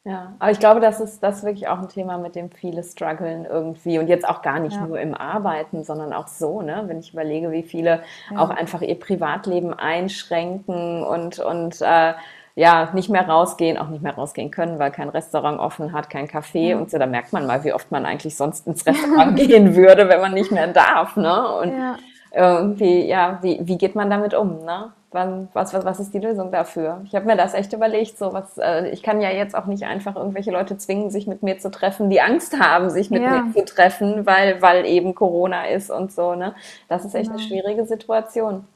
Ja, 0.04 0.34
aber 0.40 0.50
ich 0.50 0.58
glaube, 0.58 0.80
das 0.80 0.98
ist 0.98 1.22
das 1.22 1.38
ist 1.38 1.44
wirklich 1.44 1.68
auch 1.68 1.78
ein 1.78 1.88
Thema, 1.88 2.18
mit 2.18 2.34
dem 2.34 2.50
viele 2.50 2.82
strugglen 2.82 3.44
irgendwie 3.44 4.00
und 4.00 4.08
jetzt 4.08 4.28
auch 4.28 4.42
gar 4.42 4.58
nicht 4.58 4.74
ja. 4.74 4.84
nur 4.84 4.98
im 4.98 5.14
Arbeiten, 5.14 5.84
sondern 5.84 6.12
auch 6.12 6.26
so, 6.26 6.60
ne? 6.60 6.82
Wenn 6.86 6.98
ich 6.98 7.12
überlege, 7.12 7.52
wie 7.52 7.62
viele 7.62 8.02
ja. 8.30 8.38
auch 8.38 8.50
einfach 8.50 8.80
ihr 8.82 8.98
Privatleben 8.98 9.72
einschränken 9.72 11.04
und 11.04 11.38
und 11.38 11.80
äh, 11.82 12.14
ja, 12.56 12.90
nicht 12.92 13.10
mehr 13.10 13.28
rausgehen, 13.28 13.78
auch 13.78 13.88
nicht 13.88 14.02
mehr 14.02 14.14
rausgehen 14.14 14.50
können, 14.50 14.80
weil 14.80 14.90
kein 14.90 15.08
Restaurant 15.08 15.60
offen 15.60 15.92
hat, 15.92 16.10
kein 16.10 16.26
Café 16.26 16.74
mhm. 16.74 16.82
und 16.82 16.90
so. 16.90 16.98
Da 16.98 17.06
merkt 17.06 17.32
man 17.32 17.46
mal, 17.46 17.62
wie 17.62 17.72
oft 17.72 17.92
man 17.92 18.04
eigentlich 18.04 18.36
sonst 18.36 18.66
ins 18.66 18.84
Restaurant 18.86 19.36
gehen 19.36 19.76
würde, 19.76 20.08
wenn 20.08 20.20
man 20.20 20.34
nicht 20.34 20.50
mehr 20.50 20.66
darf, 20.66 21.16
ne? 21.16 21.56
Und 21.58 21.78
ja. 21.78 21.96
irgendwie, 22.34 23.06
ja, 23.06 23.38
wie, 23.42 23.60
wie 23.62 23.78
geht 23.78 23.94
man 23.94 24.10
damit 24.10 24.34
um, 24.34 24.64
ne? 24.64 24.92
Wann, 25.12 25.48
was, 25.52 25.74
was, 25.74 25.84
was 25.84 26.00
ist 26.00 26.14
die 26.14 26.18
Lösung 26.18 26.50
dafür? 26.50 27.02
Ich 27.04 27.14
habe 27.14 27.26
mir 27.26 27.36
das 27.36 27.54
echt 27.54 27.72
überlegt. 27.72 28.18
So 28.18 28.32
was, 28.32 28.58
äh, 28.58 28.88
ich 28.88 29.02
kann 29.02 29.20
ja 29.20 29.30
jetzt 29.30 29.54
auch 29.54 29.66
nicht 29.66 29.84
einfach 29.84 30.16
irgendwelche 30.16 30.50
Leute 30.50 30.78
zwingen, 30.78 31.10
sich 31.10 31.26
mit 31.26 31.42
mir 31.42 31.58
zu 31.58 31.70
treffen, 31.70 32.10
die 32.10 32.20
Angst 32.20 32.58
haben, 32.58 32.90
sich 32.90 33.10
mit 33.10 33.22
ja. 33.22 33.42
mir 33.42 33.52
zu 33.52 33.64
treffen, 33.64 34.26
weil, 34.26 34.62
weil 34.62 34.86
eben 34.86 35.14
Corona 35.14 35.66
ist 35.66 35.90
und 35.90 36.12
so. 36.12 36.34
Ne? 36.34 36.54
Das 36.88 37.04
ist 37.04 37.14
echt 37.14 37.30
genau. 37.30 37.38
eine 37.38 37.46
schwierige 37.46 37.86
Situation. 37.86 38.66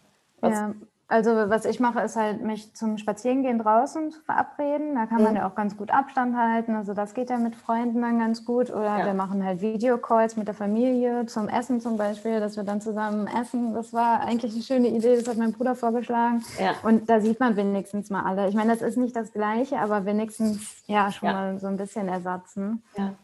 Was, 0.40 0.54
ja. 0.54 0.74
Also 1.08 1.30
was 1.30 1.64
ich 1.64 1.78
mache, 1.78 2.00
ist 2.00 2.16
halt 2.16 2.42
mich 2.42 2.74
zum 2.74 2.98
Spazierengehen 2.98 3.60
draußen 3.60 4.10
zu 4.10 4.20
verabreden. 4.22 4.96
Da 4.96 5.06
kann 5.06 5.22
man 5.22 5.32
mhm. 5.32 5.36
ja 5.36 5.48
auch 5.48 5.54
ganz 5.54 5.76
gut 5.76 5.92
Abstand 5.92 6.36
halten. 6.36 6.74
Also 6.74 6.94
das 6.94 7.14
geht 7.14 7.30
ja 7.30 7.38
mit 7.38 7.54
Freunden 7.54 8.02
dann 8.02 8.18
ganz 8.18 8.44
gut. 8.44 8.70
Oder 8.70 8.98
ja. 8.98 9.06
wir 9.06 9.14
machen 9.14 9.44
halt 9.44 9.60
Videocalls 9.60 10.36
mit 10.36 10.48
der 10.48 10.54
Familie 10.54 11.24
zum 11.26 11.48
Essen 11.48 11.80
zum 11.80 11.96
Beispiel, 11.96 12.40
dass 12.40 12.56
wir 12.56 12.64
dann 12.64 12.80
zusammen 12.80 13.28
essen. 13.28 13.72
Das 13.72 13.92
war 13.92 14.20
eigentlich 14.20 14.52
eine 14.52 14.62
schöne 14.62 14.88
Idee. 14.88 15.14
Das 15.14 15.28
hat 15.28 15.36
mein 15.36 15.52
Bruder 15.52 15.76
vorgeschlagen. 15.76 16.42
Ja. 16.58 16.74
Und 16.82 17.08
da 17.08 17.20
sieht 17.20 17.38
man 17.38 17.54
wenigstens 17.54 18.10
mal 18.10 18.24
alle. 18.24 18.48
Ich 18.48 18.56
meine, 18.56 18.72
das 18.72 18.82
ist 18.82 18.96
nicht 18.96 19.14
das 19.14 19.32
Gleiche, 19.32 19.78
aber 19.78 20.06
wenigstens 20.06 20.82
ja 20.86 21.12
schon 21.12 21.28
ja. 21.28 21.34
mal 21.34 21.58
so 21.60 21.68
ein 21.68 21.76
bisschen 21.76 22.08
ersatzen. 22.08 22.82
Ja. 22.96 23.14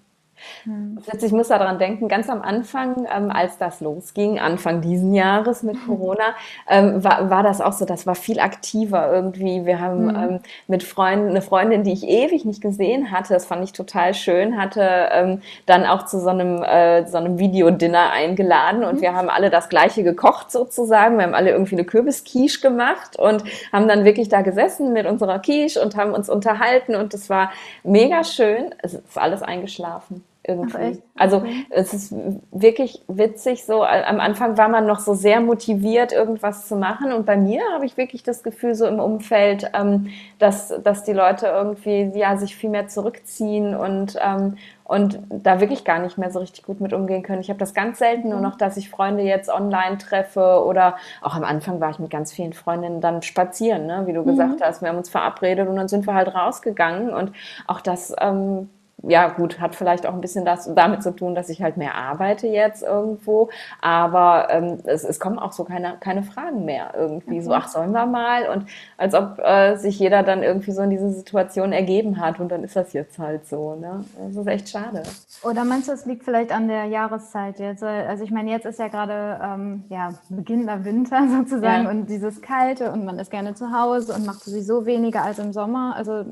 Hm. 0.64 0.98
Ich 1.20 1.32
muss 1.32 1.48
daran 1.48 1.78
denken, 1.78 2.08
ganz 2.08 2.28
am 2.28 2.42
Anfang, 2.42 3.06
ähm, 3.14 3.30
als 3.30 3.58
das 3.58 3.80
losging, 3.80 4.38
Anfang 4.38 4.80
diesen 4.80 5.14
Jahres 5.14 5.62
mit 5.62 5.76
Corona, 5.86 6.34
ähm, 6.68 7.02
war, 7.02 7.30
war 7.30 7.42
das 7.42 7.60
auch 7.60 7.72
so, 7.72 7.84
das 7.84 8.06
war 8.06 8.14
viel 8.14 8.40
aktiver 8.40 9.12
irgendwie. 9.12 9.64
Wir 9.66 9.80
haben 9.80 10.04
mhm. 10.04 10.16
ähm, 10.16 10.40
mit 10.68 10.82
Freunden, 10.82 11.30
eine 11.30 11.42
Freundin, 11.42 11.84
die 11.84 11.92
ich 11.92 12.04
ewig 12.06 12.44
nicht 12.44 12.60
gesehen 12.60 13.10
hatte, 13.10 13.34
das 13.34 13.46
fand 13.46 13.64
ich 13.64 13.72
total 13.72 14.14
schön, 14.14 14.60
hatte 14.60 15.08
ähm, 15.12 15.42
dann 15.66 15.84
auch 15.86 16.06
zu 16.06 16.20
so 16.20 16.28
einem, 16.28 16.62
äh, 16.62 17.06
so 17.06 17.18
einem 17.18 17.38
Videodinner 17.38 18.10
eingeladen 18.10 18.84
und 18.84 18.96
mhm. 18.96 19.00
wir 19.02 19.14
haben 19.14 19.28
alle 19.28 19.50
das 19.50 19.68
Gleiche 19.68 20.02
gekocht 20.02 20.50
sozusagen. 20.50 21.16
Wir 21.16 21.24
haben 21.24 21.34
alle 21.34 21.50
irgendwie 21.50 21.76
eine 21.76 21.84
Kürbisquiche 21.84 22.60
gemacht 22.60 23.18
und 23.18 23.44
haben 23.72 23.88
dann 23.88 24.04
wirklich 24.04 24.28
da 24.28 24.42
gesessen 24.42 24.92
mit 24.92 25.06
unserer 25.06 25.38
Quiche 25.38 25.80
und 25.80 25.96
haben 25.96 26.12
uns 26.12 26.28
unterhalten 26.28 26.94
und 26.94 27.14
es 27.14 27.30
war 27.30 27.52
mega 27.82 28.24
schön. 28.24 28.74
Es 28.82 28.94
ist 28.94 29.18
alles 29.18 29.42
eingeschlafen 29.42 30.24
irgendwie. 30.44 31.00
also 31.16 31.38
okay. 31.38 31.66
es 31.70 31.94
ist 31.94 32.14
wirklich 32.50 33.02
witzig 33.06 33.64
so. 33.64 33.84
Am 33.84 34.18
Anfang 34.18 34.58
war 34.58 34.68
man 34.68 34.86
noch 34.86 34.98
so 34.98 35.14
sehr 35.14 35.40
motiviert, 35.40 36.12
irgendwas 36.12 36.66
zu 36.66 36.74
machen. 36.76 37.12
Und 37.12 37.26
bei 37.26 37.36
mir 37.36 37.62
habe 37.74 37.86
ich 37.86 37.96
wirklich 37.96 38.22
das 38.22 38.42
Gefühl 38.42 38.74
so 38.74 38.86
im 38.86 38.98
Umfeld, 38.98 39.70
ähm, 39.72 40.08
dass, 40.38 40.72
dass 40.82 41.04
die 41.04 41.12
Leute 41.12 41.46
irgendwie 41.46 42.10
ja 42.14 42.36
sich 42.36 42.56
viel 42.56 42.70
mehr 42.70 42.88
zurückziehen 42.88 43.76
und 43.76 44.18
ähm, 44.20 44.56
und 44.84 45.20
da 45.30 45.60
wirklich 45.60 45.84
gar 45.84 46.00
nicht 46.00 46.18
mehr 46.18 46.30
so 46.30 46.40
richtig 46.40 46.64
gut 46.64 46.82
mit 46.82 46.92
umgehen 46.92 47.22
können. 47.22 47.40
Ich 47.40 47.48
habe 47.48 47.58
das 47.58 47.72
ganz 47.72 47.98
selten 47.98 48.28
nur 48.28 48.38
mhm. 48.38 48.44
noch, 48.44 48.56
dass 48.56 48.76
ich 48.76 48.90
Freunde 48.90 49.22
jetzt 49.22 49.48
online 49.48 49.96
treffe 49.96 50.62
oder 50.66 50.96
auch 51.22 51.34
am 51.34 51.44
Anfang 51.44 51.80
war 51.80 51.88
ich 51.90 51.98
mit 51.98 52.10
ganz 52.10 52.30
vielen 52.30 52.52
Freundinnen 52.52 53.00
dann 53.00 53.22
spazieren, 53.22 53.86
ne? 53.86 54.02
wie 54.06 54.12
du 54.12 54.20
mhm. 54.20 54.26
gesagt 54.26 54.60
hast. 54.62 54.82
Wir 54.82 54.90
haben 54.90 54.98
uns 54.98 55.08
verabredet 55.08 55.66
und 55.66 55.76
dann 55.76 55.88
sind 55.88 56.06
wir 56.06 56.12
halt 56.12 56.34
rausgegangen 56.34 57.14
und 57.14 57.32
auch 57.66 57.80
das 57.80 58.14
ähm, 58.20 58.68
ja 59.02 59.28
gut, 59.28 59.60
hat 59.60 59.74
vielleicht 59.74 60.06
auch 60.06 60.14
ein 60.14 60.20
bisschen 60.20 60.44
das 60.44 60.72
damit 60.74 61.02
zu 61.02 61.14
tun, 61.14 61.34
dass 61.34 61.48
ich 61.48 61.62
halt 61.62 61.76
mehr 61.76 61.94
arbeite 61.94 62.46
jetzt 62.46 62.82
irgendwo, 62.82 63.50
aber 63.80 64.48
ähm, 64.50 64.78
es, 64.84 65.04
es 65.04 65.18
kommen 65.18 65.38
auch 65.38 65.52
so 65.52 65.64
keine, 65.64 65.96
keine 66.00 66.22
Fragen 66.22 66.64
mehr 66.64 66.92
irgendwie 66.96 67.36
mhm. 67.38 67.42
so, 67.42 67.52
ach 67.52 67.68
sollen 67.68 67.92
wir 67.92 68.06
mal 68.06 68.48
und 68.48 68.66
als 68.96 69.14
ob 69.14 69.38
äh, 69.38 69.76
sich 69.76 69.98
jeder 69.98 70.22
dann 70.22 70.42
irgendwie 70.42 70.72
so 70.72 70.82
in 70.82 70.90
diese 70.90 71.10
Situation 71.10 71.72
ergeben 71.72 72.20
hat 72.20 72.38
und 72.38 72.50
dann 72.50 72.62
ist 72.64 72.76
das 72.76 72.92
jetzt 72.92 73.18
halt 73.18 73.46
so, 73.46 73.74
ne? 73.74 74.04
Das 74.18 74.36
ist 74.36 74.46
echt 74.46 74.68
schade. 74.68 75.02
Oder 75.42 75.64
meinst 75.64 75.88
du, 75.88 75.92
es 75.92 76.06
liegt 76.06 76.24
vielleicht 76.24 76.52
an 76.52 76.68
der 76.68 76.84
Jahreszeit 76.84 77.58
jetzt? 77.58 77.82
Also 77.82 78.22
ich 78.22 78.30
meine, 78.30 78.50
jetzt 78.50 78.66
ist 78.66 78.78
ja 78.78 78.88
gerade 78.88 79.40
ähm, 79.42 79.84
ja, 79.88 80.14
beginnender 80.28 80.84
Winter 80.84 81.26
sozusagen 81.36 81.84
ja. 81.84 81.90
und 81.90 82.06
dieses 82.06 82.40
Kalte 82.40 82.92
und 82.92 83.04
man 83.04 83.18
ist 83.18 83.30
gerne 83.30 83.54
zu 83.54 83.72
Hause 83.72 84.14
und 84.14 84.26
macht 84.26 84.44
sowieso 84.44 84.86
weniger 84.86 85.22
als 85.22 85.38
im 85.38 85.52
Sommer, 85.52 85.94
also 85.96 86.24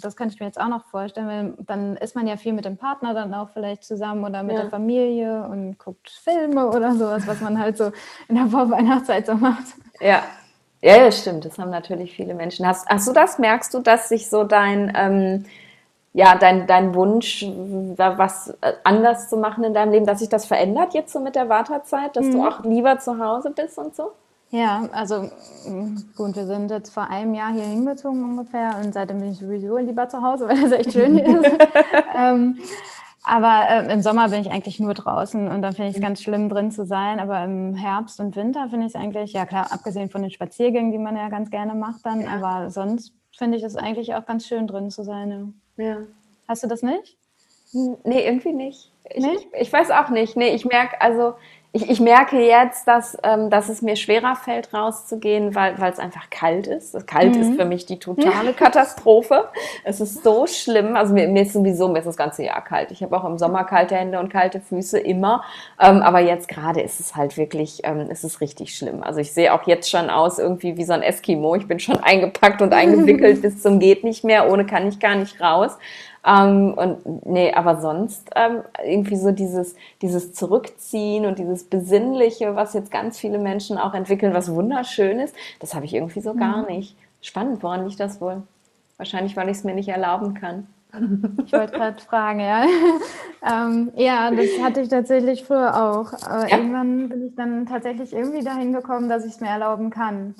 das 0.00 0.16
kann 0.16 0.28
ich 0.28 0.40
mir 0.40 0.46
jetzt 0.46 0.60
auch 0.60 0.68
noch 0.68 0.84
vorstellen, 0.86 1.26
weil 1.28 1.64
dann 1.64 1.96
ist 1.96 2.15
man 2.16 2.26
ja 2.26 2.36
viel 2.36 2.52
mit 2.52 2.64
dem 2.64 2.76
Partner 2.76 3.14
dann 3.14 3.32
auch 3.32 3.50
vielleicht 3.50 3.84
zusammen 3.84 4.24
oder 4.24 4.42
mit 4.42 4.56
ja. 4.56 4.62
der 4.62 4.70
Familie 4.70 5.46
und 5.48 5.78
guckt 5.78 6.10
Filme 6.10 6.66
oder 6.66 6.94
sowas, 6.94 7.26
was 7.26 7.40
man 7.40 7.58
halt 7.60 7.76
so 7.76 7.92
in 8.28 8.34
der 8.34 8.46
Vorweihnachtszeit 8.46 9.26
so 9.26 9.34
macht. 9.34 9.66
Ja. 10.00 10.22
Ja, 10.82 10.98
das 10.98 11.20
stimmt. 11.20 11.44
Das 11.44 11.58
haben 11.58 11.70
natürlich 11.70 12.14
viele 12.14 12.34
Menschen. 12.34 12.66
Hast, 12.66 12.88
hast 12.88 13.08
du 13.08 13.12
das? 13.12 13.38
Merkst 13.38 13.72
du, 13.74 13.80
dass 13.80 14.08
sich 14.08 14.28
so 14.28 14.44
dein, 14.44 14.92
ähm, 14.94 15.44
ja, 16.12 16.36
dein, 16.36 16.66
dein 16.66 16.94
Wunsch, 16.94 17.44
da 17.96 18.18
was 18.18 18.50
äh, 18.60 18.72
anders 18.84 19.28
zu 19.28 19.36
machen 19.36 19.64
in 19.64 19.74
deinem 19.74 19.92
Leben, 19.92 20.06
dass 20.06 20.20
sich 20.20 20.28
das 20.28 20.46
verändert 20.46 20.94
jetzt 20.94 21.12
so 21.12 21.20
mit 21.20 21.34
der 21.34 21.48
Wartezeit, 21.48 22.16
dass 22.16 22.26
mhm. 22.26 22.32
du 22.32 22.46
auch 22.46 22.64
lieber 22.64 22.98
zu 22.98 23.18
Hause 23.18 23.50
bist 23.50 23.78
und 23.78 23.96
so? 23.96 24.12
Ja, 24.50 24.88
also 24.92 25.28
mm, 25.66 25.96
gut, 26.16 26.36
wir 26.36 26.46
sind 26.46 26.70
jetzt 26.70 26.94
vor 26.94 27.10
einem 27.10 27.34
Jahr 27.34 27.52
hier 27.52 27.64
hingezogen 27.64 28.24
ungefähr 28.24 28.76
und 28.82 28.94
seitdem 28.94 29.20
bin 29.20 29.32
ich 29.32 29.38
sowieso 29.38 29.76
lieber 29.78 30.08
zu 30.08 30.22
Hause, 30.22 30.48
weil 30.48 30.64
es 30.64 30.72
echt 30.72 30.92
schön 30.92 31.18
hier 31.18 31.40
ist. 31.40 31.56
ähm, 32.16 32.58
aber 33.24 33.68
äh, 33.68 33.92
im 33.92 34.02
Sommer 34.02 34.28
bin 34.28 34.40
ich 34.40 34.50
eigentlich 34.52 34.78
nur 34.78 34.94
draußen 34.94 35.48
und 35.48 35.60
dann 35.60 35.72
finde 35.72 35.90
ich 35.90 35.96
es 35.96 36.00
ganz 36.00 36.22
schlimm, 36.22 36.48
drin 36.48 36.70
zu 36.70 36.86
sein. 36.86 37.18
Aber 37.18 37.42
im 37.42 37.74
Herbst 37.74 38.20
und 38.20 38.36
Winter 38.36 38.68
finde 38.70 38.86
ich 38.86 38.94
es 38.94 39.00
eigentlich, 39.00 39.32
ja 39.32 39.46
klar, 39.46 39.72
abgesehen 39.72 40.10
von 40.10 40.22
den 40.22 40.30
Spaziergängen, 40.30 40.92
die 40.92 40.98
man 40.98 41.16
ja 41.16 41.28
ganz 41.28 41.50
gerne 41.50 41.74
macht 41.74 42.06
dann, 42.06 42.20
ja. 42.20 42.28
aber 42.30 42.70
sonst 42.70 43.12
finde 43.36 43.58
ich 43.58 43.64
es 43.64 43.74
eigentlich 43.74 44.14
auch 44.14 44.24
ganz 44.26 44.46
schön, 44.46 44.68
drin 44.68 44.90
zu 44.92 45.02
sein. 45.02 45.54
Ja. 45.76 45.84
ja. 45.84 45.96
Hast 46.46 46.62
du 46.62 46.68
das 46.68 46.82
nicht? 46.82 47.16
Nee, 48.04 48.24
irgendwie 48.24 48.52
nicht. 48.52 48.92
Ich, 49.10 49.24
nee? 49.24 49.34
ich, 49.34 49.60
ich 49.60 49.72
weiß 49.72 49.90
auch 49.90 50.08
nicht. 50.10 50.36
Nee, 50.36 50.54
ich 50.54 50.64
merke, 50.64 51.00
also 51.00 51.34
ich, 51.76 51.90
ich 51.90 52.00
merke 52.00 52.40
jetzt, 52.40 52.88
dass, 52.88 53.18
ähm, 53.22 53.50
dass 53.50 53.68
es 53.68 53.82
mir 53.82 53.96
schwerer 53.96 54.34
fällt, 54.34 54.72
rauszugehen, 54.72 55.54
weil 55.54 55.74
es 55.90 55.98
einfach 55.98 56.30
kalt 56.30 56.66
ist. 56.66 57.06
Kalt 57.06 57.34
mhm. 57.34 57.42
ist 57.42 57.60
für 57.60 57.66
mich 57.66 57.84
die 57.84 57.98
totale 57.98 58.54
Katastrophe. 58.54 59.48
es 59.84 60.00
ist 60.00 60.24
so 60.24 60.46
schlimm. 60.46 60.96
Also 60.96 61.12
mir, 61.12 61.28
mir 61.28 61.42
ist 61.42 61.52
sowieso 61.52 61.88
mir 61.88 61.98
ist 61.98 62.06
das 62.06 62.16
ganze 62.16 62.44
Jahr 62.44 62.64
kalt. 62.64 62.90
Ich 62.92 63.02
habe 63.02 63.14
auch 63.14 63.24
im 63.24 63.36
Sommer 63.36 63.64
kalte 63.64 63.94
Hände 63.94 64.18
und 64.18 64.30
kalte 64.30 64.60
Füße 64.60 64.98
immer. 64.98 65.44
Ähm, 65.78 66.00
aber 66.00 66.20
jetzt 66.20 66.48
gerade 66.48 66.80
ist 66.80 66.98
es 66.98 67.14
halt 67.14 67.36
wirklich, 67.36 67.80
ähm, 67.84 68.08
ist 68.10 68.24
es 68.24 68.40
richtig 68.40 68.74
schlimm. 68.74 69.02
Also 69.02 69.20
ich 69.20 69.32
sehe 69.32 69.52
auch 69.52 69.66
jetzt 69.66 69.90
schon 69.90 70.08
aus 70.08 70.38
irgendwie 70.38 70.78
wie 70.78 70.84
so 70.84 70.94
ein 70.94 71.02
Eskimo. 71.02 71.56
Ich 71.56 71.68
bin 71.68 71.78
schon 71.78 71.98
eingepackt 71.98 72.62
und 72.62 72.72
eingewickelt 72.72 73.42
bis 73.42 73.60
zum 73.60 73.78
geht 73.80 74.02
nicht 74.02 74.24
mehr. 74.24 74.50
Ohne 74.50 74.64
kann 74.64 74.88
ich 74.88 74.98
gar 74.98 75.14
nicht 75.14 75.40
raus. 75.42 75.76
Ähm, 76.26 76.74
und 76.74 77.26
nee, 77.26 77.52
aber 77.52 77.80
sonst 77.80 78.30
ähm, 78.34 78.62
irgendwie 78.84 79.16
so 79.16 79.30
dieses, 79.30 79.76
dieses 80.02 80.32
Zurückziehen 80.32 81.24
und 81.24 81.38
dieses 81.38 81.64
Besinnliche, 81.64 82.56
was 82.56 82.74
jetzt 82.74 82.90
ganz 82.90 83.18
viele 83.18 83.38
Menschen 83.38 83.78
auch 83.78 83.94
entwickeln, 83.94 84.34
was 84.34 84.52
wunderschön 84.52 85.20
ist, 85.20 85.36
das 85.60 85.74
habe 85.74 85.84
ich 85.84 85.94
irgendwie 85.94 86.20
so 86.20 86.34
mhm. 86.34 86.38
gar 86.38 86.66
nicht. 86.66 86.96
Spannend, 87.20 87.62
woran 87.62 87.86
liegt 87.86 88.00
das 88.00 88.20
wohl? 88.20 88.42
Wahrscheinlich, 88.96 89.36
weil 89.36 89.48
ich 89.48 89.58
es 89.58 89.64
mir 89.64 89.74
nicht 89.74 89.88
erlauben 89.88 90.34
kann. 90.34 90.66
Ich 91.44 91.52
wollte 91.52 91.72
gerade 91.72 92.00
fragen, 92.00 92.40
ja. 92.40 92.64
ähm, 93.46 93.92
ja, 93.96 94.30
das 94.30 94.46
hatte 94.62 94.80
ich 94.80 94.88
tatsächlich 94.88 95.44
früher 95.44 95.76
auch. 95.76 96.12
Aber 96.26 96.48
ja. 96.48 96.56
irgendwann 96.56 97.08
bin 97.08 97.26
ich 97.26 97.34
dann 97.34 97.66
tatsächlich 97.66 98.12
irgendwie 98.12 98.42
dahin 98.42 98.72
gekommen, 98.72 99.08
dass 99.08 99.24
ich 99.24 99.32
es 99.34 99.40
mir 99.40 99.48
erlauben 99.48 99.90
kann. 99.90 100.34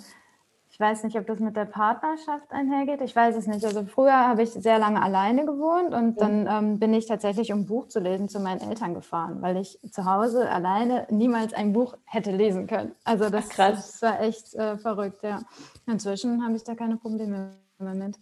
Ich 0.76 0.80
weiß 0.80 1.04
nicht, 1.04 1.16
ob 1.16 1.26
das 1.26 1.40
mit 1.40 1.56
der 1.56 1.64
Partnerschaft 1.64 2.52
einhergeht. 2.52 3.00
Ich 3.00 3.16
weiß 3.16 3.34
es 3.34 3.46
nicht. 3.46 3.64
Also 3.64 3.86
früher 3.86 4.12
habe 4.12 4.42
ich 4.42 4.50
sehr 4.50 4.78
lange 4.78 5.02
alleine 5.02 5.46
gewohnt 5.46 5.94
und 5.94 6.20
dann 6.20 6.46
ähm, 6.46 6.78
bin 6.78 6.92
ich 6.92 7.06
tatsächlich, 7.06 7.50
um 7.50 7.64
Buch 7.64 7.88
zu 7.88 7.98
lesen, 7.98 8.28
zu 8.28 8.40
meinen 8.40 8.60
Eltern 8.60 8.92
gefahren, 8.92 9.40
weil 9.40 9.56
ich 9.56 9.78
zu 9.90 10.04
Hause 10.04 10.50
alleine 10.50 11.06
niemals 11.08 11.54
ein 11.54 11.72
Buch 11.72 11.96
hätte 12.04 12.30
lesen 12.30 12.66
können. 12.66 12.94
Also 13.04 13.30
das, 13.30 13.48
Ach, 13.52 13.56
das 13.56 14.02
war 14.02 14.20
echt 14.20 14.52
äh, 14.52 14.76
verrückt, 14.76 15.22
ja. 15.22 15.40
Inzwischen 15.86 16.44
habe 16.44 16.56
ich 16.56 16.64
da 16.64 16.74
keine 16.74 16.98
Probleme 16.98 17.52
mehr 17.78 17.94
mit. 17.94 18.18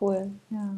Cool. 0.00 0.30
Ja. 0.50 0.68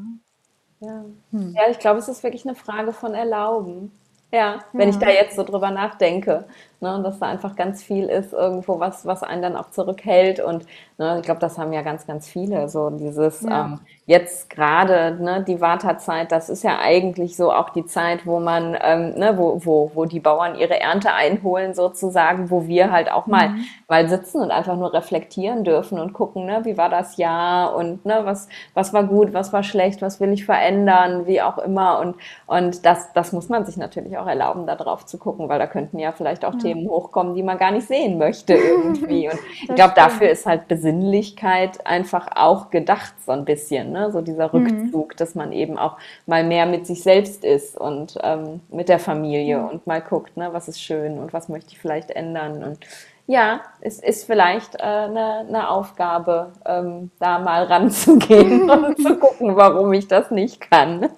Ja, 0.81 1.05
hm. 1.33 1.55
ja 1.55 1.63
ich 1.71 1.79
glaube, 1.79 1.99
es 1.99 2.09
ist 2.09 2.23
wirklich 2.23 2.47
eine 2.47 2.55
Frage 2.55 2.95
von 2.95 3.13
Erlauben. 3.13 3.93
Ja, 4.33 4.61
wenn 4.73 4.89
ja. 4.89 4.95
ich 4.95 4.99
da 4.99 5.11
jetzt 5.11 5.37
so 5.37 5.43
drüber 5.43 5.71
nachdenke, 5.71 6.47
ne, 6.83 7.01
dass 7.03 7.19
da 7.19 7.27
einfach 7.27 7.57
ganz 7.57 7.83
viel 7.83 8.07
ist 8.07 8.33
irgendwo, 8.33 8.81
was, 8.81 9.07
was 9.07 9.23
einen 9.23 9.43
dann 9.43 9.57
auch 9.57 9.71
zurückhält. 9.71 10.41
Und 10.41 10.67
ne, 10.99 11.19
ich 11.19 11.25
glaube, 11.25 11.41
das 11.41 11.57
haben 11.59 11.73
ja 11.73 11.83
ganz, 11.83 12.07
ganz 12.07 12.29
viele. 12.29 12.69
So 12.69 12.91
dieses 12.91 13.43
ja. 13.43 13.67
ähm, 13.67 13.81
jetzt 14.07 14.51
gerade 14.51 15.17
ne, 15.23 15.45
die 15.47 15.61
Wartezeit, 15.61 16.33
das 16.33 16.49
ist 16.49 16.65
ja 16.65 16.79
eigentlich 16.81 17.37
so 17.37 17.53
auch 17.53 17.71
die 17.71 17.87
Zeit, 17.87 18.27
wo 18.27 18.41
man, 18.41 18.77
ähm, 18.83 19.15
ne, 19.15 19.35
wo, 19.37 19.65
wo, 19.65 19.93
wo 19.95 20.05
die 20.07 20.21
Bauern 20.21 20.57
ihre 20.57 20.81
Ernte 20.81 21.13
einholen 21.13 21.73
sozusagen, 21.73 22.51
wo 22.51 22.67
wir 22.67 22.91
halt 22.91 23.11
auch 23.11 23.27
mal, 23.27 23.51
mhm. 23.51 23.65
mal 23.89 24.09
sitzen 24.09 24.41
und 24.41 24.51
einfach 24.51 24.77
nur 24.77 24.93
reflektieren 24.93 25.63
dürfen 25.63 26.01
und 26.01 26.13
gucken, 26.13 26.47
ne, 26.47 26.65
wie 26.65 26.77
war 26.77 26.89
das 26.89 27.17
Jahr 27.17 27.77
und 27.77 28.05
ne, 28.05 28.23
was, 28.25 28.49
was 28.75 28.93
war 28.93 29.05
gut, 29.05 29.33
was 29.33 29.53
war 29.53 29.63
schlecht, 29.63 30.03
was 30.03 30.21
will 30.21 30.33
ich 30.33 30.45
verändern, 30.45 31.27
wie 31.27 31.41
auch 31.41 31.59
immer. 31.59 32.01
Und, 32.01 32.17
und 32.47 32.85
das, 32.85 33.13
das 33.13 33.33
muss 33.33 33.49
man 33.49 33.65
sich 33.65 33.77
natürlich 33.77 34.19
auch 34.19 34.27
erlauben, 34.27 34.67
da 34.67 34.75
drauf 34.75 35.07
zu 35.07 35.17
gucken, 35.17 35.49
weil 35.49 35.61
da 35.61 35.69
könnten 35.69 36.01
ja 36.01 36.11
vielleicht 36.11 36.45
auch 36.45 36.55
mhm. 36.55 36.59
Themen 36.59 36.72
hochkommen, 36.75 37.35
die 37.35 37.43
man 37.43 37.59
gar 37.59 37.71
nicht 37.71 37.87
sehen 37.87 38.19
möchte 38.19 38.55
irgendwie. 38.55 39.29
Und 39.29 39.39
ich 39.63 39.75
glaube, 39.75 39.95
dafür 39.95 40.31
ist 40.31 40.47
halt 40.47 40.69
Besinnlichkeit 40.69 41.87
einfach 41.87 42.29
auch 42.35 42.71
gedacht, 42.71 43.15
so 43.25 43.33
ein 43.33 43.45
bisschen. 43.45 43.93
Ne? 43.93 44.11
So 44.11 44.21
dieser 44.21 44.49
mhm. 44.49 44.67
Rückzug, 44.67 45.13
mhm. 45.13 45.17
dass 45.17 45.35
man 45.35 45.53
eben 45.53 45.79
auch 45.79 45.97
mal 46.27 46.45
mehr 46.45 46.67
mit 46.67 46.87
sich 46.87 47.03
selbst 47.03 47.45
ist 47.45 47.77
und 47.79 48.19
ähm, 48.23 48.61
mit 48.71 48.89
der 48.89 48.99
Familie 48.99 49.59
mhm. 49.59 49.69
und 49.69 49.87
mal 49.87 50.01
guckt, 50.01 50.37
ne, 50.37 50.49
was 50.53 50.69
ist 50.69 50.81
schön 50.81 51.19
und 51.19 51.33
was 51.33 51.49
möchte 51.49 51.73
ich 51.73 51.79
vielleicht 51.79 52.11
ändern. 52.11 52.63
Und 52.63 52.79
ja, 53.27 53.61
es 53.81 54.01
ist 54.01 54.27
vielleicht 54.27 54.75
äh, 54.77 54.83
eine, 54.83 55.47
eine 55.49 55.71
Aufgabe, 55.71 56.53
ähm, 56.67 57.11
da 57.19 57.39
mal 57.39 57.65
ranzugehen 57.73 58.69
und 58.69 58.99
zu 58.99 59.17
gucken, 59.21 59.57
warum 59.57 59.93
ich 59.93 60.09
das 60.09 60.31
nicht 60.31 60.61
kann. 60.61 61.09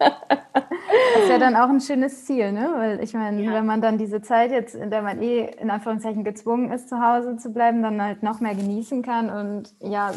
Das 1.15 1.25
ist 1.25 1.29
ja 1.29 1.39
dann 1.39 1.57
auch 1.57 1.69
ein 1.69 1.81
schönes 1.81 2.25
Ziel, 2.25 2.53
ne? 2.53 2.73
Weil 2.77 3.03
ich 3.03 3.15
meine, 3.15 3.43
ja. 3.43 3.53
wenn 3.53 3.67
man 3.67 3.81
dann 3.81 3.99
diese 3.99 4.23
Zeit 4.23 4.51
jetzt, 4.51 4.75
in 4.75 4.91
der 4.91 5.03
man 5.03 5.23
eh 5.23 5.51
in 5.61 5.71
Anführungszeichen 5.71 6.25
gezwungen 6.25 6.71
ist, 6.73 6.89
zu 6.89 7.01
Hause 7.01 7.37
zu 7.37 7.51
bleiben, 7.51 7.83
dann 7.83 8.01
halt 8.01 8.23
noch 8.23 8.41
mehr 8.41 8.55
genießen 8.55 9.03
kann. 9.03 9.31
Und 9.31 9.75
ja, 9.81 10.13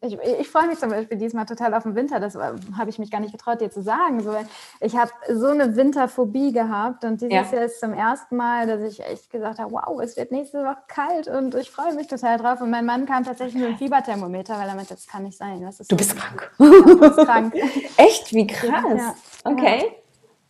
ich, 0.00 0.18
ich 0.40 0.48
freue 0.48 0.68
mich 0.68 0.78
zum 0.78 0.90
Beispiel 0.90 1.18
diesmal 1.18 1.46
total 1.46 1.74
auf 1.74 1.82
den 1.82 1.94
Winter. 1.94 2.20
Das 2.20 2.36
habe 2.36 2.90
ich 2.90 2.98
mich 2.98 3.10
gar 3.10 3.20
nicht 3.20 3.32
getraut, 3.32 3.60
dir 3.60 3.70
zu 3.70 3.82
sagen. 3.82 4.20
So, 4.20 4.34
ich 4.80 4.96
habe 4.96 5.10
so 5.32 5.46
eine 5.46 5.76
Winterphobie 5.76 6.52
gehabt 6.52 7.04
und 7.04 7.20
dieses 7.20 7.50
ja. 7.50 7.56
Jahr 7.56 7.64
ist 7.64 7.80
zum 7.80 7.92
ersten 7.92 8.36
Mal, 8.36 8.66
dass 8.66 8.80
ich 8.80 9.04
echt 9.04 9.30
gesagt 9.30 9.58
habe, 9.58 9.72
wow, 9.72 10.00
es 10.00 10.16
wird 10.16 10.32
nächste 10.32 10.64
Woche 10.64 10.78
kalt 10.88 11.28
und 11.28 11.54
ich 11.54 11.70
freue 11.70 11.94
mich 11.94 12.06
total 12.06 12.38
drauf. 12.38 12.60
Und 12.60 12.70
mein 12.70 12.86
Mann 12.86 13.06
kam 13.06 13.24
tatsächlich 13.24 13.62
mit 13.62 13.72
dem 13.72 13.78
Fieberthermometer, 13.78 14.58
weil 14.58 14.68
er 14.68 14.74
meinte, 14.74 14.94
das 14.94 15.06
kann 15.06 15.24
nicht 15.24 15.38
sein. 15.38 15.60
du 15.60 15.70
so 15.70 15.96
bist 15.96 16.16
krank. 16.16 16.50
Ja, 16.58 17.24
krank. 17.24 17.54
Echt? 17.96 18.32
Wie 18.32 18.46
krass. 18.46 19.14
Okay. 19.44 19.97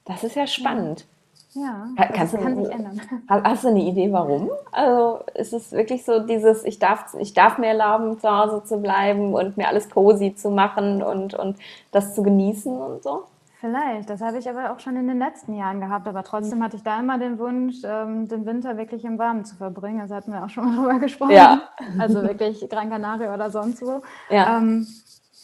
Das 0.09 0.25
ist 0.25 0.35
ja 0.35 0.47
spannend. 0.47 1.07
Ja, 1.53 1.89
das 1.97 2.09
Kannst 2.13 2.39
kann 2.39 2.57
du, 2.57 2.65
sich 2.65 2.75
ändern. 2.75 3.01
Hast 3.29 3.65
du 3.65 3.69
eine 3.69 3.83
Idee, 3.83 4.13
warum? 4.13 4.51
Also 4.73 5.21
ist 5.35 5.53
es 5.53 5.73
wirklich 5.73 6.05
so 6.05 6.21
dieses, 6.21 6.65
ich 6.65 6.79
darf, 6.79 7.15
ich 7.19 7.35
darf 7.35 7.59
mir 7.59 7.69
erlauben, 7.69 8.19
zu 8.19 8.29
Hause 8.29 8.65
zu 8.65 8.79
bleiben 8.79 9.35
und 9.35 9.57
mir 9.57 9.69
alles 9.69 9.89
cozy 9.91 10.35
zu 10.35 10.51
machen 10.51 11.03
und, 11.03 11.35
und 11.35 11.59
das 11.91 12.15
zu 12.15 12.23
genießen 12.23 12.73
und 12.73 13.03
so? 13.03 13.25
Vielleicht, 13.61 14.09
das 14.09 14.21
habe 14.21 14.39
ich 14.39 14.49
aber 14.49 14.73
auch 14.73 14.79
schon 14.79 14.97
in 14.97 15.09
den 15.09 15.19
letzten 15.19 15.55
Jahren 15.55 15.81
gehabt, 15.81 16.07
aber 16.07 16.23
trotzdem 16.23 16.63
hatte 16.63 16.77
ich 16.77 16.85
da 16.85 17.01
immer 17.01 17.19
den 17.19 17.39
Wunsch, 17.39 17.77
ähm, 17.83 18.29
den 18.29 18.47
Winter 18.47 18.77
wirklich 18.77 19.05
im 19.05 19.19
Warmen 19.19 19.45
zu 19.45 19.57
verbringen. 19.57 20.01
Also 20.01 20.15
hatten 20.15 20.33
wir 20.33 20.45
auch 20.45 20.51
schon 20.51 20.65
mal 20.65 20.77
drüber 20.81 20.99
gesprochen. 21.01 21.33
Ja. 21.33 21.63
Also 21.99 22.23
wirklich 22.23 22.67
Gran 22.69 22.89
Canaria 22.89 23.35
oder 23.35 23.51
sonst 23.51 23.83
wo. 23.83 24.03
Ja. 24.31 24.59
Ähm, 24.59 24.87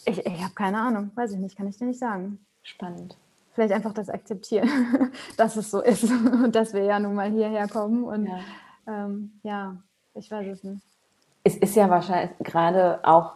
ich 0.05 0.25
ich 0.25 0.43
habe 0.43 0.53
keine 0.53 0.77
Ahnung, 0.77 1.11
weiß 1.15 1.33
ich 1.33 1.39
nicht, 1.39 1.57
kann 1.57 1.67
ich 1.67 1.77
dir 1.77 1.87
nicht 1.87 1.99
sagen. 1.99 2.39
Spannend 2.61 3.17
vielleicht 3.55 3.73
einfach 3.73 3.93
das 3.93 4.09
akzeptieren, 4.09 4.69
dass 5.37 5.55
es 5.55 5.71
so 5.71 5.81
ist 5.81 6.03
und 6.03 6.53
dass 6.55 6.73
wir 6.73 6.83
ja 6.83 6.99
nun 6.99 7.15
mal 7.15 7.31
hierher 7.31 7.67
kommen. 7.67 8.03
Und 8.03 8.27
ja, 8.27 8.39
ähm, 8.87 9.31
ja 9.43 9.77
ich 10.13 10.29
weiß 10.29 10.47
es 10.47 10.63
nicht. 10.63 10.83
Es 11.43 11.55
ist 11.57 11.75
ja 11.75 11.89
wahrscheinlich 11.89 12.31
gerade 12.39 12.99
auch 13.03 13.33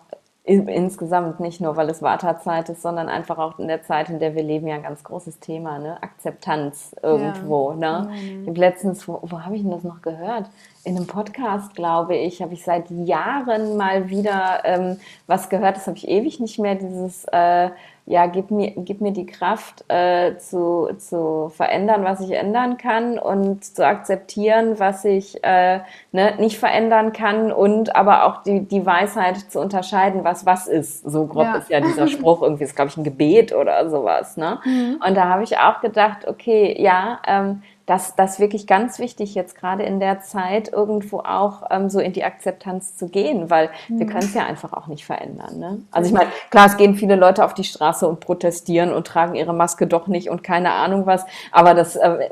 insgesamt 0.49 1.39
nicht 1.39 1.62
nur, 1.62 1.75
weil 1.75 1.89
es 1.89 2.01
Wartezeit 2.01 2.69
ist, 2.69 2.82
sondern 2.82 3.08
einfach 3.08 3.38
auch 3.38 3.60
in 3.60 3.67
der 3.67 3.84
Zeit, 3.84 4.10
in 4.10 4.19
der 4.19 4.34
wir 4.34 4.41
leben, 4.41 4.67
ja 4.67 4.75
ein 4.75 4.84
ganz 4.84 5.03
großes 5.03 5.39
Thema, 5.39 5.77
ne? 5.77 6.01
Akzeptanz 6.01 6.95
irgendwo. 7.03 7.71
Ja. 7.79 8.01
Ne? 8.01 8.10
Mhm. 8.47 8.55
Letztens, 8.55 9.08
wo, 9.08 9.19
wo 9.21 9.41
habe 9.41 9.55
ich 9.55 9.62
denn 9.62 9.69
das 9.69 9.84
noch 9.84 10.01
gehört? 10.01 10.49
In 10.84 10.95
einem 10.95 11.05
Podcast, 11.05 11.75
glaube 11.75 12.15
ich, 12.15 12.41
habe 12.41 12.53
ich 12.53 12.63
seit 12.63 12.89
Jahren 12.89 13.77
mal 13.77 14.10
wieder 14.10 14.62
ähm, 14.63 14.99
was 15.27 15.49
gehört, 15.49 15.77
das 15.77 15.86
habe 15.86 15.97
ich 15.97 16.08
ewig 16.08 16.39
nicht 16.39 16.58
mehr, 16.58 16.73
dieses 16.75 17.25
äh, 17.25 17.69
ja, 18.09 18.25
gib 18.25 18.49
mir, 18.49 18.71
gib 18.75 19.01
mir 19.01 19.11
die 19.11 19.27
Kraft 19.27 19.85
äh, 19.87 20.35
zu, 20.37 20.89
zu 20.97 21.51
verändern, 21.55 22.03
was 22.03 22.21
ich 22.21 22.31
ändern 22.31 22.79
kann 22.79 23.19
und 23.19 23.63
zu 23.63 23.85
akzeptieren, 23.85 24.79
was 24.79 25.05
ich 25.05 25.43
äh, 25.43 25.81
ne, 26.11 26.33
nicht 26.39 26.57
verändern 26.57 27.13
kann 27.13 27.51
und 27.51 27.95
aber 27.95 28.25
auch 28.25 28.41
die, 28.41 28.61
die 28.61 28.83
Weisheit 28.83 29.37
zu 29.51 29.59
unterscheiden, 29.59 30.23
was 30.23 30.47
was 30.47 30.65
ist. 30.65 31.07
So 31.07 31.27
grob 31.27 31.43
ja. 31.43 31.55
ist 31.57 31.69
ja 31.69 31.81
dieser 31.81 32.07
Spruch 32.09 32.41
irgendwie, 32.41 32.63
ist 32.63 32.75
glaube 32.75 32.89
ich 32.89 32.97
ein 32.97 33.03
Gebet 33.03 33.53
oder 33.53 33.87
sowas. 33.91 34.37
Ne? 34.37 34.59
Mhm. 34.65 34.99
Und 35.07 35.15
da 35.15 35.29
habe 35.29 35.43
ich 35.43 35.59
auch 35.59 35.79
gedacht, 35.79 36.27
okay, 36.27 36.75
ja, 36.81 37.19
ähm, 37.27 37.61
das, 37.89 38.15
das 38.15 38.39
wirklich 38.39 38.67
ganz 38.67 38.99
wichtig, 38.99 39.34
jetzt 39.34 39.56
gerade 39.56 39.82
in 39.82 39.99
der 39.99 40.21
Zeit 40.21 40.71
irgendwo 40.71 41.21
auch 41.21 41.63
ähm, 41.71 41.89
so 41.89 41.99
in 41.99 42.13
die 42.13 42.23
Akzeptanz 42.23 42.95
zu 42.95 43.08
gehen, 43.10 43.49
weil 43.49 43.71
mhm. 43.88 43.99
wir 43.99 44.06
können 44.06 44.25
es 44.25 44.36
ja 44.36 44.45
einfach 44.45 44.73
auch 44.73 44.86
nicht 44.86 45.06
verändern. 45.06 45.58
Ne? 45.58 45.82
Also 45.89 46.08
ich 46.08 46.13
meine, 46.13 46.30
klar, 46.52 46.67
es 46.67 46.78
gehen 46.78 46.93
viele 46.93 47.15
Leute 47.15 47.43
auf 47.43 47.56
die 47.56 47.63
Straße 47.63 48.08
und 48.08 48.19
protestieren 48.19 48.93
und 48.93 49.08
tragen 49.08 49.34
ihre 49.34 49.54
Maske 49.54 49.88
doch 49.88 50.06
nicht 50.06 50.30
und 50.30 50.43
keine 50.43 50.71
Ahnung 50.73 51.08
was, 51.08 51.25
aber 51.52 51.73
das, 51.73 51.95
äh, 51.95 52.30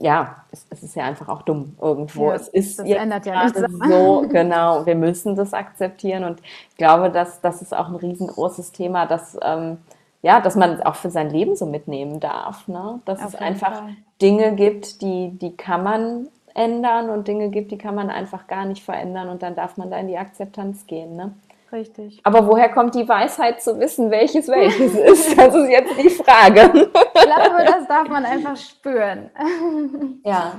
ja, 0.00 0.42
es, 0.50 0.66
es, 0.70 0.82
ist 0.82 0.96
ja 0.96 1.04
einfach 1.04 1.28
auch 1.28 1.42
dumm 1.42 1.76
irgendwo. 1.80 2.30
Ja, 2.30 2.34
es 2.34 2.48
ist 2.48 2.80
das 2.80 2.88
ändert 2.88 3.24
ja 3.26 3.44
nichts. 3.44 3.60
so, 3.88 4.24
genau, 4.28 4.84
wir 4.84 4.96
müssen 4.96 5.36
das 5.36 5.54
akzeptieren 5.54 6.24
und 6.24 6.40
ich 6.70 6.76
glaube, 6.76 7.10
dass 7.10 7.40
das 7.40 7.62
ist 7.62 7.72
auch 7.72 7.88
ein 7.88 7.96
riesengroßes 7.96 8.72
Thema, 8.72 9.06
dass 9.06 9.36
ähm, 9.42 9.78
ja, 10.22 10.40
dass 10.40 10.56
man 10.56 10.82
auch 10.82 10.96
für 10.96 11.10
sein 11.10 11.30
Leben 11.30 11.56
so 11.56 11.66
mitnehmen 11.66 12.20
darf. 12.20 12.66
Ne? 12.68 13.00
Dass 13.04 13.20
Auf 13.20 13.34
es 13.34 13.34
einfach 13.36 13.74
Fall. 13.74 13.96
Dinge 14.20 14.54
gibt, 14.54 15.00
die, 15.02 15.30
die 15.30 15.56
kann 15.56 15.82
man 15.82 16.28
ändern 16.54 17.10
und 17.10 17.28
Dinge 17.28 17.50
gibt, 17.50 17.70
die 17.70 17.78
kann 17.78 17.94
man 17.94 18.10
einfach 18.10 18.46
gar 18.48 18.64
nicht 18.64 18.82
verändern 18.82 19.28
und 19.28 19.42
dann 19.42 19.54
darf 19.54 19.76
man 19.76 19.90
da 19.90 19.98
in 19.98 20.08
die 20.08 20.18
Akzeptanz 20.18 20.86
gehen. 20.86 21.14
Ne? 21.14 21.34
Richtig. 21.70 22.20
Aber 22.24 22.46
woher 22.48 22.68
kommt 22.70 22.94
die 22.94 23.08
Weisheit 23.08 23.62
zu 23.62 23.78
wissen, 23.78 24.10
welches 24.10 24.48
welches 24.48 24.94
ist? 24.94 25.38
Das 25.38 25.54
ist 25.54 25.68
jetzt 25.68 25.96
die 25.98 26.10
Frage. 26.10 26.90
Ich 27.14 27.22
glaube, 27.22 27.64
das 27.64 27.86
darf 27.86 28.08
man 28.08 28.24
einfach 28.24 28.56
spüren. 28.56 29.30
Ja, 30.24 30.54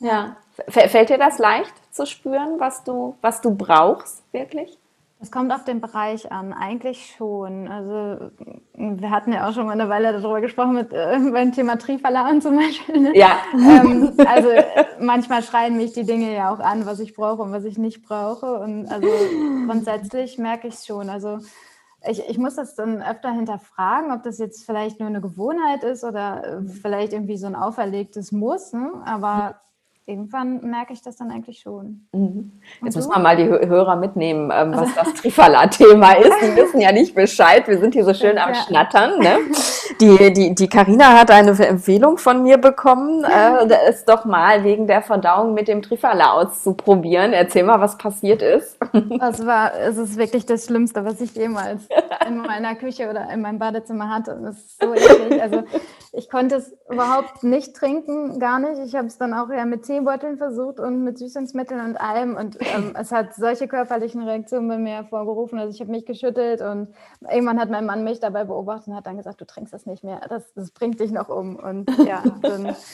ja. 0.00 0.36
Fällt 0.68 1.10
dir 1.10 1.18
das 1.18 1.38
leicht 1.38 1.74
zu 1.90 2.06
spüren, 2.06 2.58
was 2.58 2.82
du, 2.82 3.14
was 3.20 3.42
du 3.42 3.54
brauchst, 3.54 4.22
wirklich? 4.32 4.78
Es 5.18 5.30
kommt 5.30 5.50
auf 5.50 5.64
den 5.64 5.80
Bereich 5.80 6.30
an, 6.30 6.52
eigentlich 6.52 7.14
schon. 7.16 7.68
Also 7.68 8.30
wir 8.74 9.10
hatten 9.10 9.32
ja 9.32 9.48
auch 9.48 9.54
schon 9.54 9.66
mal 9.66 9.72
eine 9.72 9.88
Weile 9.88 10.12
darüber 10.12 10.42
gesprochen 10.42 10.74
mit 10.74 10.92
äh, 10.92 11.18
beim 11.32 11.52
Thema 11.52 11.78
Trifalan 11.78 12.42
zum 12.42 12.56
Beispiel. 12.56 13.00
Ne? 13.00 13.16
Ja. 13.16 13.38
Ähm, 13.54 14.12
also 14.26 14.48
manchmal 15.00 15.42
schreien 15.42 15.78
mich 15.78 15.92
die 15.92 16.04
Dinge 16.04 16.34
ja 16.34 16.52
auch 16.52 16.60
an, 16.60 16.84
was 16.84 17.00
ich 17.00 17.14
brauche 17.14 17.42
und 17.42 17.52
was 17.52 17.64
ich 17.64 17.78
nicht 17.78 18.04
brauche. 18.04 18.58
Und 18.58 18.88
also 18.88 19.08
grundsätzlich 19.66 20.36
merke 20.36 20.68
ich 20.68 20.74
es 20.74 20.86
schon. 20.86 21.08
Also 21.08 21.38
ich, 22.08 22.28
ich 22.28 22.36
muss 22.36 22.56
das 22.56 22.74
dann 22.74 23.02
öfter 23.02 23.32
hinterfragen, 23.32 24.12
ob 24.12 24.22
das 24.22 24.38
jetzt 24.38 24.66
vielleicht 24.66 25.00
nur 25.00 25.08
eine 25.08 25.22
Gewohnheit 25.22 25.82
ist 25.82 26.04
oder 26.04 26.44
äh, 26.44 26.68
vielleicht 26.68 27.14
irgendwie 27.14 27.38
so 27.38 27.46
ein 27.46 27.56
auferlegtes 27.56 28.32
Muss. 28.32 28.74
Ne? 28.74 28.92
Aber 29.06 29.60
irgendwann 30.06 30.60
merke 30.60 30.92
ich 30.92 31.02
das 31.02 31.16
dann 31.16 31.30
eigentlich 31.32 31.58
schon. 31.58 32.06
Mhm. 32.12 32.52
Jetzt 32.82 32.94
müssen 32.94 33.10
wir 33.10 33.18
mal 33.18 33.36
die 33.36 33.44
Hörer 33.44 33.96
mitnehmen, 33.96 34.50
ähm, 34.54 34.72
was 34.72 34.96
also. 34.96 35.10
das 35.10 35.14
Trifala-Thema 35.14 36.12
ist. 36.18 36.36
Die 36.42 36.56
wissen 36.56 36.80
ja 36.80 36.92
nicht 36.92 37.14
Bescheid. 37.14 37.66
Wir 37.66 37.78
sind 37.78 37.94
hier 37.94 38.04
so 38.04 38.14
schön 38.14 38.38
am 38.38 38.50
ja. 38.50 38.54
Schnattern. 38.54 39.18
Ne? 39.18 39.38
Die, 40.00 40.32
die, 40.32 40.54
die 40.54 40.68
Carina 40.68 41.18
hat 41.18 41.30
eine 41.30 41.52
Empfehlung 41.64 42.18
von 42.18 42.42
mir 42.42 42.58
bekommen, 42.58 43.24
äh, 43.24 43.72
es 43.88 44.04
doch 44.04 44.26
mal 44.26 44.62
wegen 44.62 44.86
der 44.86 45.00
Verdauung 45.00 45.54
mit 45.54 45.68
dem 45.68 45.80
Trifala 45.80 46.32
auszuprobieren. 46.32 47.32
Erzähl 47.32 47.62
mal, 47.62 47.80
was 47.80 47.96
passiert 47.96 48.42
ist. 48.42 48.76
Das 49.18 49.46
war, 49.46 49.74
es 49.74 49.96
ist 49.96 50.18
wirklich 50.18 50.44
das 50.44 50.66
Schlimmste, 50.66 51.04
was 51.04 51.20
ich 51.22 51.34
jemals 51.34 51.88
in 52.26 52.38
meiner 52.38 52.74
Küche 52.74 53.08
oder 53.08 53.30
in 53.30 53.40
meinem 53.40 53.58
Badezimmer 53.58 54.10
hatte. 54.10 54.32
Es 54.50 54.58
ist 54.58 54.82
so 54.82 54.92
eklig. 54.92 55.40
Also 55.40 55.62
ich 56.16 56.30
konnte 56.30 56.56
es 56.56 56.74
überhaupt 56.90 57.44
nicht 57.44 57.76
trinken, 57.76 58.38
gar 58.38 58.58
nicht. 58.58 58.80
Ich 58.84 58.94
habe 58.94 59.06
es 59.06 59.18
dann 59.18 59.34
auch 59.34 59.50
eher 59.50 59.66
mit 59.66 59.84
Teebeuteln 59.84 60.38
versucht 60.38 60.80
und 60.80 61.04
mit 61.04 61.18
Süßungsmitteln 61.18 61.80
und 61.84 61.96
allem. 61.96 62.36
Und 62.36 62.56
ähm, 62.60 62.94
es 62.98 63.12
hat 63.12 63.34
solche 63.34 63.68
körperlichen 63.68 64.22
Reaktionen 64.22 64.68
bei 64.68 64.78
mir 64.78 64.94
hervorgerufen. 64.94 65.58
Also 65.58 65.74
ich 65.74 65.80
habe 65.80 65.90
mich 65.90 66.06
geschüttelt 66.06 66.62
und 66.62 66.88
irgendwann 67.30 67.60
hat 67.60 67.70
mein 67.70 67.86
Mann 67.86 68.04
mich 68.04 68.20
dabei 68.20 68.44
beobachtet 68.44 68.88
und 68.88 68.96
hat 68.96 69.06
dann 69.06 69.18
gesagt, 69.18 69.40
du 69.40 69.44
trinkst 69.44 69.72
das 69.72 69.86
nicht 69.86 70.04
mehr. 70.04 70.20
Das, 70.28 70.52
das 70.54 70.70
bringt 70.70 71.00
dich 71.00 71.10
noch 71.10 71.28
um. 71.28 71.56
Und 71.56 71.90
ja, 72.06 72.22
dann 72.42 72.74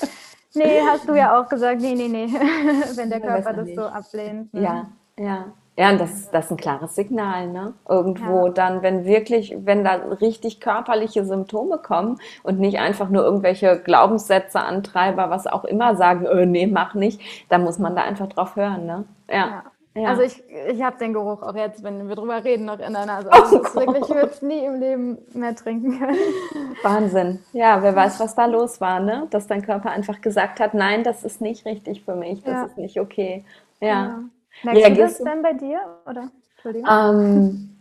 Nee, 0.55 0.81
hast 0.87 1.09
du 1.09 1.15
ja 1.15 1.41
auch 1.41 1.49
gesagt, 1.49 1.81
nee, 1.81 1.95
nee, 1.95 2.09
nee, 2.09 2.27
wenn 2.97 3.09
der 3.09 3.21
Körper 3.21 3.55
das 3.55 3.69
so 3.75 3.83
ablehnt. 3.83 4.53
Ne? 4.53 4.63
Ja, 4.63 4.87
ja. 5.19 5.53
Ja, 5.79 5.91
und 5.91 6.01
das, 6.01 6.31
das 6.31 6.47
ist 6.47 6.51
ein 6.51 6.57
klares 6.59 6.95
Signal, 6.95 7.49
ne? 7.49 7.73
Irgendwo 7.89 8.47
ja. 8.47 8.53
dann, 8.53 8.83
wenn 8.83 9.07
wirklich, 9.07 9.57
wenn 9.59 9.85
da 9.85 9.95
richtig 10.21 10.61
körperliche 10.61 11.25
Symptome 11.25 11.79
kommen 11.79 12.21
und 12.43 12.61
nicht 12.61 12.79
einfach 12.79 13.09
nur 13.09 13.25
irgendwelche 13.25 13.81
Glaubenssätze, 13.81 14.61
Antreiber, 14.61 15.31
was 15.31 15.47
auch 15.47 15.65
immer 15.65 15.97
sagen, 15.97 16.27
öh, 16.27 16.45
nee, 16.45 16.67
mach 16.67 16.93
nicht, 16.95 17.21
dann 17.49 17.65
muss 17.65 17.79
man 17.79 17.97
da 17.97 18.03
einfach 18.03 18.29
drauf 18.29 18.55
hören, 18.55 18.85
ne? 18.85 19.05
Ja. 19.31 19.63
ja. 19.95 20.11
Also 20.11 20.21
ich, 20.21 20.43
ich 20.69 20.83
habe 20.83 20.99
den 20.99 21.15
Geruch 21.15 21.41
auch 21.43 21.55
jetzt, 21.55 21.83
wenn 21.83 22.07
wir 22.07 22.17
drüber 22.17 22.45
reden, 22.45 22.67
noch 22.67 22.79
in 22.79 22.93
der 22.93 23.07
Nase. 23.07 23.33
Also 23.33 23.63
oh 23.63 23.75
wirklich, 23.75 24.03
ich 24.03 24.15
würde 24.15 24.31
es 24.31 24.43
nie 24.43 24.67
im 24.67 24.79
Leben 24.79 25.19
mehr 25.33 25.57
trinken 25.57 25.99
können. 25.99 26.19
Wahnsinn. 26.83 27.39
Ja, 27.55 27.83
wer 27.83 27.97
weiß, 27.97 28.21
was 28.21 28.35
da 28.35 28.45
los 28.45 28.79
war, 28.83 29.01
ne? 29.01 29.27
Dass 29.31 29.47
dein 29.47 29.63
Körper 29.63 29.91
einfach 29.91 30.21
gesagt 30.21 30.61
hat, 30.61 30.75
nein, 30.75 31.03
das 31.03 31.25
ist 31.25 31.41
nicht 31.41 31.65
richtig 31.65 32.05
für 32.05 32.15
mich, 32.15 32.43
das 32.43 32.53
ja. 32.53 32.65
ist 32.67 32.77
nicht 32.77 33.01
okay. 33.01 33.43
Ja. 33.81 34.19
Merkst 34.62 34.87
du 34.87 34.95
das 34.95 35.19
denn 35.19 35.43
bei 35.43 35.53
dir? 35.53 35.81
Oder? 36.07 36.31
Ähm, 36.65 37.77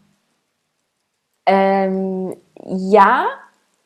ähm, 1.45 2.35
ja, 2.65 3.27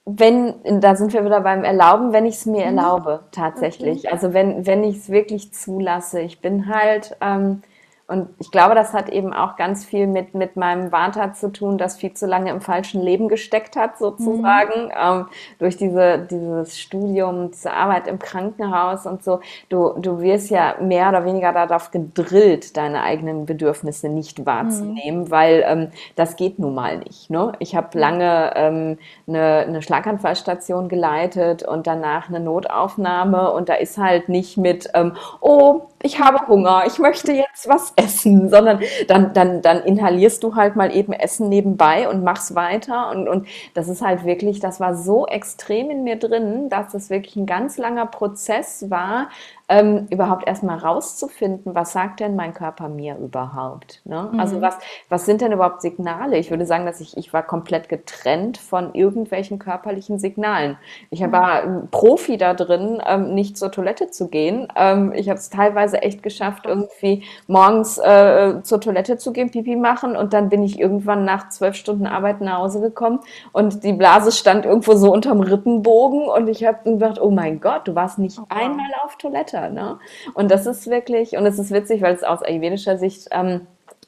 wenn, 0.06 0.82
da 0.82 0.96
sind 0.96 1.14
wir 1.14 1.26
wieder 1.26 1.42
beim 1.42 1.64
Erlauben, 1.64 2.14
wenn 2.14 2.26
ich 2.26 2.36
es 2.36 2.46
mir 2.46 2.70
mhm. 2.70 2.78
erlaube, 2.78 3.24
tatsächlich. 3.32 4.06
Okay. 4.06 4.10
Also 4.10 4.34
wenn, 4.34 4.66
wenn 4.66 4.84
ich 4.84 4.98
es 4.98 5.10
wirklich 5.10 5.54
zulasse. 5.54 6.22
Ich 6.22 6.42
bin 6.42 6.68
halt, 6.68 7.18
ähm, 7.22 7.64
und 8.08 8.30
ich 8.40 8.52
glaube, 8.52 8.76
das 8.76 8.94
hat 8.94 9.10
eben 9.10 9.34
auch 9.34 9.56
ganz 9.56 9.84
viel 9.84 10.06
mit, 10.06 10.36
mit 10.36 10.58
meinem 10.58 10.92
Vata 10.92 11.34
zu 11.34 11.52
tun, 11.52 11.80
das 11.80 11.98
viel 11.98 12.14
zu 12.14 12.28
lange 12.28 12.52
im 12.52 12.62
falschen 12.62 13.02
Leben 13.02 13.30
gesteckt 13.30 13.76
hat, 13.76 13.98
sozusagen, 13.98 14.86
mhm. 14.86 14.92
ähm, 14.96 15.26
durch 15.58 15.76
diese, 15.76 16.20
dieses 16.20 16.80
Studium, 16.80 17.50
diese 17.50 17.74
Arbeit 17.74 18.08
im 18.08 18.20
Krankenhaus 18.20 19.08
und 19.08 19.24
so. 19.24 19.40
Du, 19.70 19.94
du 19.98 20.22
wirst 20.22 20.52
ja 20.52 20.76
mehr 20.80 21.10
oder 21.10 21.26
weniger 21.26 21.52
darauf 21.52 21.90
gedrillt, 21.90 22.78
deine 22.78 23.02
eigenen 23.02 23.48
Bedürfnisse 23.48 24.08
nicht 24.08 24.46
wahrzunehmen, 24.46 25.22
mhm. 25.22 25.32
weil 25.32 25.66
ähm, 25.68 25.88
das 26.16 26.36
geht 26.36 26.60
nun 26.60 26.76
mal 26.76 27.00
nicht. 27.00 27.32
Ne? 27.32 27.54
Ich 27.58 27.76
habe 27.76 27.98
lange 27.98 28.52
ähm, 28.56 29.00
eine, 29.28 29.66
eine 29.68 29.82
Schlaganfallstation 29.82 30.90
geleitet 30.90 31.64
und 31.64 31.88
danach 31.88 32.30
eine 32.30 32.40
Notaufnahme 32.40 33.52
und 33.52 33.68
da 33.68 33.74
ist 33.74 33.98
halt 33.98 34.30
nicht 34.30 34.58
mit, 34.58 34.92
ähm, 34.94 35.14
oh, 35.42 35.88
ich 36.06 36.20
habe 36.20 36.48
Hunger, 36.48 36.84
ich 36.86 37.00
möchte 37.00 37.32
jetzt 37.32 37.68
was 37.68 37.92
essen, 37.96 38.50
sondern 38.52 38.80
dann, 39.08 39.34
dann, 39.34 39.62
dann 39.62 39.84
inhalierst 39.84 40.44
du 40.44 40.56
halt 40.56 40.76
mal 40.76 40.96
eben 40.96 41.14
Essen 41.14 41.50
nebenbei 41.50 42.08
und 42.08 42.24
machst 42.24 42.54
weiter. 42.54 43.10
Und, 43.10 43.28
und 43.28 43.48
das 43.74 43.90
ist 43.90 44.02
halt 44.02 44.24
wirklich, 44.24 44.60
das 44.60 44.80
war 44.80 44.96
so 44.96 45.26
extrem 45.26 45.90
in 45.90 46.04
mir 46.04 46.18
drin, 46.18 46.70
dass 46.70 46.92
das 46.92 47.10
wirklich 47.10 47.36
ein 47.36 47.48
ganz 47.48 47.78
langer 47.78 48.06
Prozess 48.06 48.90
war, 48.90 49.30
ähm, 49.68 50.08
überhaupt 50.12 50.48
erstmal 50.48 50.78
rauszufinden, 50.78 51.74
was 51.74 51.92
sagt 51.92 52.20
denn 52.20 52.36
mein 52.36 52.54
Körper 52.54 52.88
mir 52.88 53.18
überhaupt? 53.18 54.02
Ne? 54.06 54.30
Mhm. 54.32 54.40
Also 54.40 54.62
was, 54.62 54.78
was 55.10 55.26
sind 55.26 55.42
denn 55.42 55.52
überhaupt 55.52 55.82
Signale? 55.82 56.38
Ich 56.38 56.52
würde 56.52 56.66
sagen, 56.66 56.86
dass 56.86 57.02
ich, 57.02 57.18
ich 57.18 57.34
war 57.34 57.42
komplett 57.42 57.90
getrennt 57.90 58.58
von 58.58 58.94
irgendwelchen 58.94 59.58
körperlichen 59.58 60.20
Signalen. 60.20 60.78
Ich 61.10 61.22
mhm. 61.22 61.32
war 61.32 61.64
Profi 61.90 62.38
da 62.38 62.54
drin, 62.54 63.02
ähm, 63.06 63.34
nicht 63.34 63.58
zur 63.58 63.72
Toilette 63.72 64.12
zu 64.12 64.28
gehen. 64.28 64.68
Ähm, 64.76 65.14
ich 65.16 65.30
habe 65.30 65.40
es 65.40 65.50
teilweise 65.50 66.02
echt 66.02 66.22
geschafft, 66.22 66.66
irgendwie 66.66 67.24
morgens 67.48 67.98
äh, 67.98 68.62
zur 68.62 68.80
Toilette 68.80 69.18
zu 69.18 69.34
gehen, 69.34 69.50
Pipi 69.50 69.76
machen 69.76 70.16
und 70.16 70.34
dann 70.34 70.50
bin 70.50 70.62
ich 70.62 70.80
irgendwann 70.80 71.26
nach 71.26 71.50
zwölf 71.50 71.76
Stunden 71.76 72.06
Arbeit 72.06 72.40
nach 72.42 72.60
Hause 72.60 72.82
gekommen 72.82 73.20
und 73.52 73.84
die 73.84 73.94
Blase 73.94 74.32
stand 74.32 74.66
irgendwo 74.66 74.94
so 74.94 75.12
unterm 75.12 75.42
Rippenbogen 75.42 76.28
und 76.28 76.48
ich 76.48 76.66
habe 76.66 76.80
gedacht, 76.84 77.20
oh 77.20 77.32
mein 77.32 77.60
Gott, 77.60 77.88
du 77.88 77.96
warst 77.96 78.20
nicht 78.20 78.38
oh, 78.40 78.46
einmal 78.50 78.92
auf 79.04 79.16
Toilette 79.18 79.55
weiter. 79.56 79.70
Ne? 79.70 80.00
Und 80.34 80.52
das 80.52 80.66
ist 80.66 80.88
wirklich, 80.88 81.38
und 81.38 81.46
es 81.46 81.60
ist 81.60 81.72
witzig, 81.72 82.02
weil 82.02 82.14
es 82.14 82.24
aus 82.24 82.44
ayurvedischer 82.44 82.98
Sicht 82.98 83.28
ähm, 83.32 83.62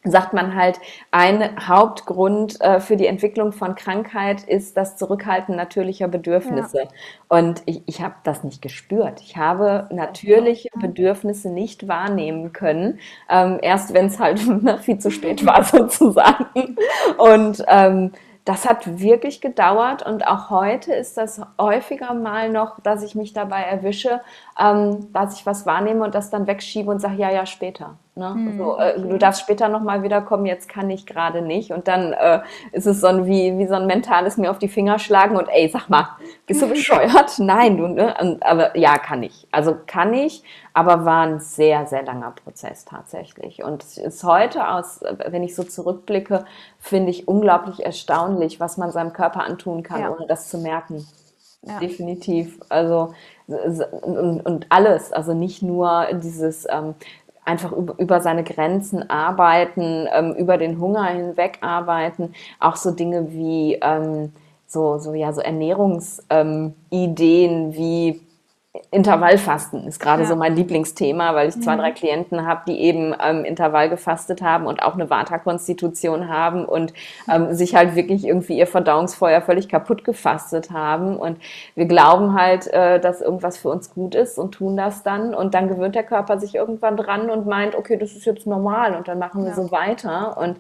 sagt 0.03 0.31
man 0.31 0.55
halt, 0.55 0.79
ein 1.11 1.67
Hauptgrund 1.67 2.61
äh, 2.61 2.79
für 2.79 2.95
die 2.95 3.07
Entwicklung 3.07 3.51
von 3.51 3.75
Krankheit 3.75 4.43
ist 4.43 4.77
das 4.77 4.95
Zurückhalten 4.95 5.55
natürlicher 5.55 6.07
Bedürfnisse. 6.07 6.83
Ja. 6.83 6.87
Und 7.27 7.61
ich, 7.65 7.81
ich 7.87 8.01
habe 8.01 8.15
das 8.23 8.43
nicht 8.43 8.61
gespürt. 8.61 9.21
Ich 9.21 9.35
habe 9.35 9.89
natürliche 9.91 10.69
Bedürfnisse 10.79 11.49
nicht 11.49 11.87
wahrnehmen 11.87 12.53
können, 12.53 12.99
ähm, 13.29 13.59
erst 13.61 13.93
wenn 13.93 14.05
es 14.05 14.19
halt 14.19 14.39
viel 14.81 14.99
zu 14.99 15.11
spät 15.11 15.45
war 15.45 15.63
sozusagen. 15.63 16.77
Und 17.17 17.63
ähm, 17.67 18.11
das 18.47 18.67
hat 18.67 18.99
wirklich 18.99 19.41
gedauert 19.41 20.03
und 20.03 20.25
auch 20.25 20.49
heute 20.49 20.93
ist 20.93 21.17
das 21.17 21.41
häufiger 21.59 22.13
mal 22.13 22.49
noch, 22.49 22.79
dass 22.79 23.03
ich 23.03 23.13
mich 23.13 23.33
dabei 23.33 23.63
erwische, 23.63 24.21
ähm, 24.57 25.11
dass 25.11 25.37
ich 25.37 25.45
was 25.45 25.65
wahrnehme 25.65 26.05
und 26.05 26.15
das 26.15 26.29
dann 26.29 26.47
wegschiebe 26.47 26.89
und 26.89 26.99
sage, 26.99 27.17
ja, 27.17 27.29
ja, 27.29 27.45
später. 27.45 27.97
Ne? 28.17 28.33
Mhm. 28.35 28.57
So, 28.57 28.77
äh, 28.77 28.99
du 28.99 29.17
darfst 29.17 29.41
später 29.41 29.69
nochmal 29.69 30.01
wiederkommen, 30.01 30.47
jetzt 30.47 30.67
kann 30.67 30.89
ich 30.89 31.05
gerade 31.05 31.43
nicht. 31.43 31.71
Und 31.71 31.87
dann 31.87 32.13
äh, 32.13 32.41
ist 32.71 32.87
es 32.87 33.01
so 33.01 33.07
ein, 33.07 33.27
wie, 33.27 33.57
wie 33.59 33.67
so 33.67 33.75
ein 33.75 33.85
mentales 33.85 34.37
mir 34.37 34.49
auf 34.49 34.57
die 34.57 34.67
Finger 34.67 34.97
schlagen 34.97 35.37
und 35.37 35.47
ey, 35.49 35.69
sag 35.69 35.87
mal, 35.87 36.09
bist 36.47 36.61
du 36.61 36.67
bescheuert? 36.69 37.37
Nein, 37.37 37.77
du, 37.77 37.87
ne? 37.87 38.15
Und, 38.19 38.43
aber 38.43 38.75
ja, 38.75 38.97
kann 38.97 39.21
ich. 39.21 39.47
Also 39.51 39.77
kann 39.85 40.15
ich, 40.15 40.43
aber 40.73 41.05
war 41.05 41.27
ein 41.27 41.39
sehr, 41.39 41.85
sehr 41.85 42.03
langer 42.03 42.31
Prozess 42.31 42.85
tatsächlich. 42.85 43.63
Und 43.63 43.83
es 43.83 43.97
ist 43.97 44.23
heute 44.23 44.67
aus, 44.67 45.01
wenn 45.27 45.43
ich 45.43 45.55
so 45.55 45.63
zurückblicke, 45.63 46.45
finde 46.79 47.11
ich 47.11 47.27
unglaublich 47.27 47.85
erstaunlich, 47.85 48.59
was 48.59 48.77
man 48.77 48.91
seinem 48.91 49.13
Körper 49.13 49.43
antun 49.43 49.83
kann, 49.83 50.01
ja. 50.01 50.09
ohne 50.09 50.25
das 50.25 50.49
zu 50.49 50.57
merken. 50.57 51.05
Ja. 51.61 51.79
Definitiv. 51.79 52.59
Also 52.69 53.13
und, 53.47 54.41
und, 54.41 54.65
alles, 54.69 55.13
also 55.13 55.33
nicht 55.33 55.61
nur 55.61 56.07
dieses 56.13 56.67
ähm, 56.69 56.95
einfach 57.47 57.71
über, 57.71 58.19
seine 58.19 58.43
Grenzen 58.43 59.09
arbeiten, 59.09 60.07
ähm, 60.13 60.33
über 60.33 60.57
den 60.57 60.79
Hunger 60.79 61.05
hinweg 61.05 61.59
arbeiten, 61.61 62.33
auch 62.59 62.75
so 62.75 62.91
Dinge 62.91 63.31
wie 63.31 63.75
ähm, 63.81 64.33
so, 64.67 64.97
so, 64.97 65.13
ja, 65.13 65.31
so 65.31 65.41
Ernährungsideen 65.41 66.75
ähm, 66.91 67.73
wie 67.73 68.21
Intervallfasten 68.91 69.87
ist 69.87 69.99
gerade 69.99 70.23
ja. 70.23 70.27
so 70.27 70.35
mein 70.35 70.55
Lieblingsthema, 70.55 71.35
weil 71.35 71.49
ich 71.49 71.61
zwei, 71.61 71.75
mhm. 71.75 71.79
drei 71.79 71.91
Klienten 71.91 72.45
habe, 72.45 72.61
die 72.67 72.79
eben 72.79 73.13
ähm, 73.23 73.45
Intervall 73.45 73.89
gefastet 73.89 74.41
haben 74.41 74.65
und 74.65 74.81
auch 74.81 74.93
eine 74.93 75.09
Vata-Konstitution 75.09 76.29
haben 76.29 76.65
und 76.65 76.93
ähm, 77.31 77.53
sich 77.53 77.75
halt 77.75 77.95
wirklich 77.95 78.25
irgendwie 78.25 78.57
ihr 78.57 78.67
Verdauungsfeuer 78.67 79.41
völlig 79.41 79.69
kaputt 79.69 80.03
gefastet 80.03 80.71
haben. 80.71 81.17
Und 81.17 81.37
wir 81.75 81.85
glauben 81.85 82.33
halt, 82.33 82.67
äh, 82.67 82.99
dass 82.99 83.21
irgendwas 83.21 83.57
für 83.57 83.69
uns 83.69 83.93
gut 83.93 84.15
ist 84.15 84.37
und 84.37 84.53
tun 84.53 84.77
das 84.77 85.03
dann. 85.03 85.33
Und 85.33 85.53
dann 85.53 85.67
gewöhnt 85.67 85.95
der 85.95 86.03
Körper 86.03 86.39
sich 86.39 86.55
irgendwann 86.55 86.97
dran 86.97 87.29
und 87.29 87.45
meint, 87.45 87.75
okay, 87.75 87.97
das 87.97 88.13
ist 88.13 88.25
jetzt 88.25 88.47
normal 88.47 88.95
und 88.95 89.07
dann 89.07 89.19
machen 89.19 89.43
wir 89.43 89.49
ja. 89.49 89.55
so 89.55 89.71
weiter. 89.71 90.37
Und 90.37 90.57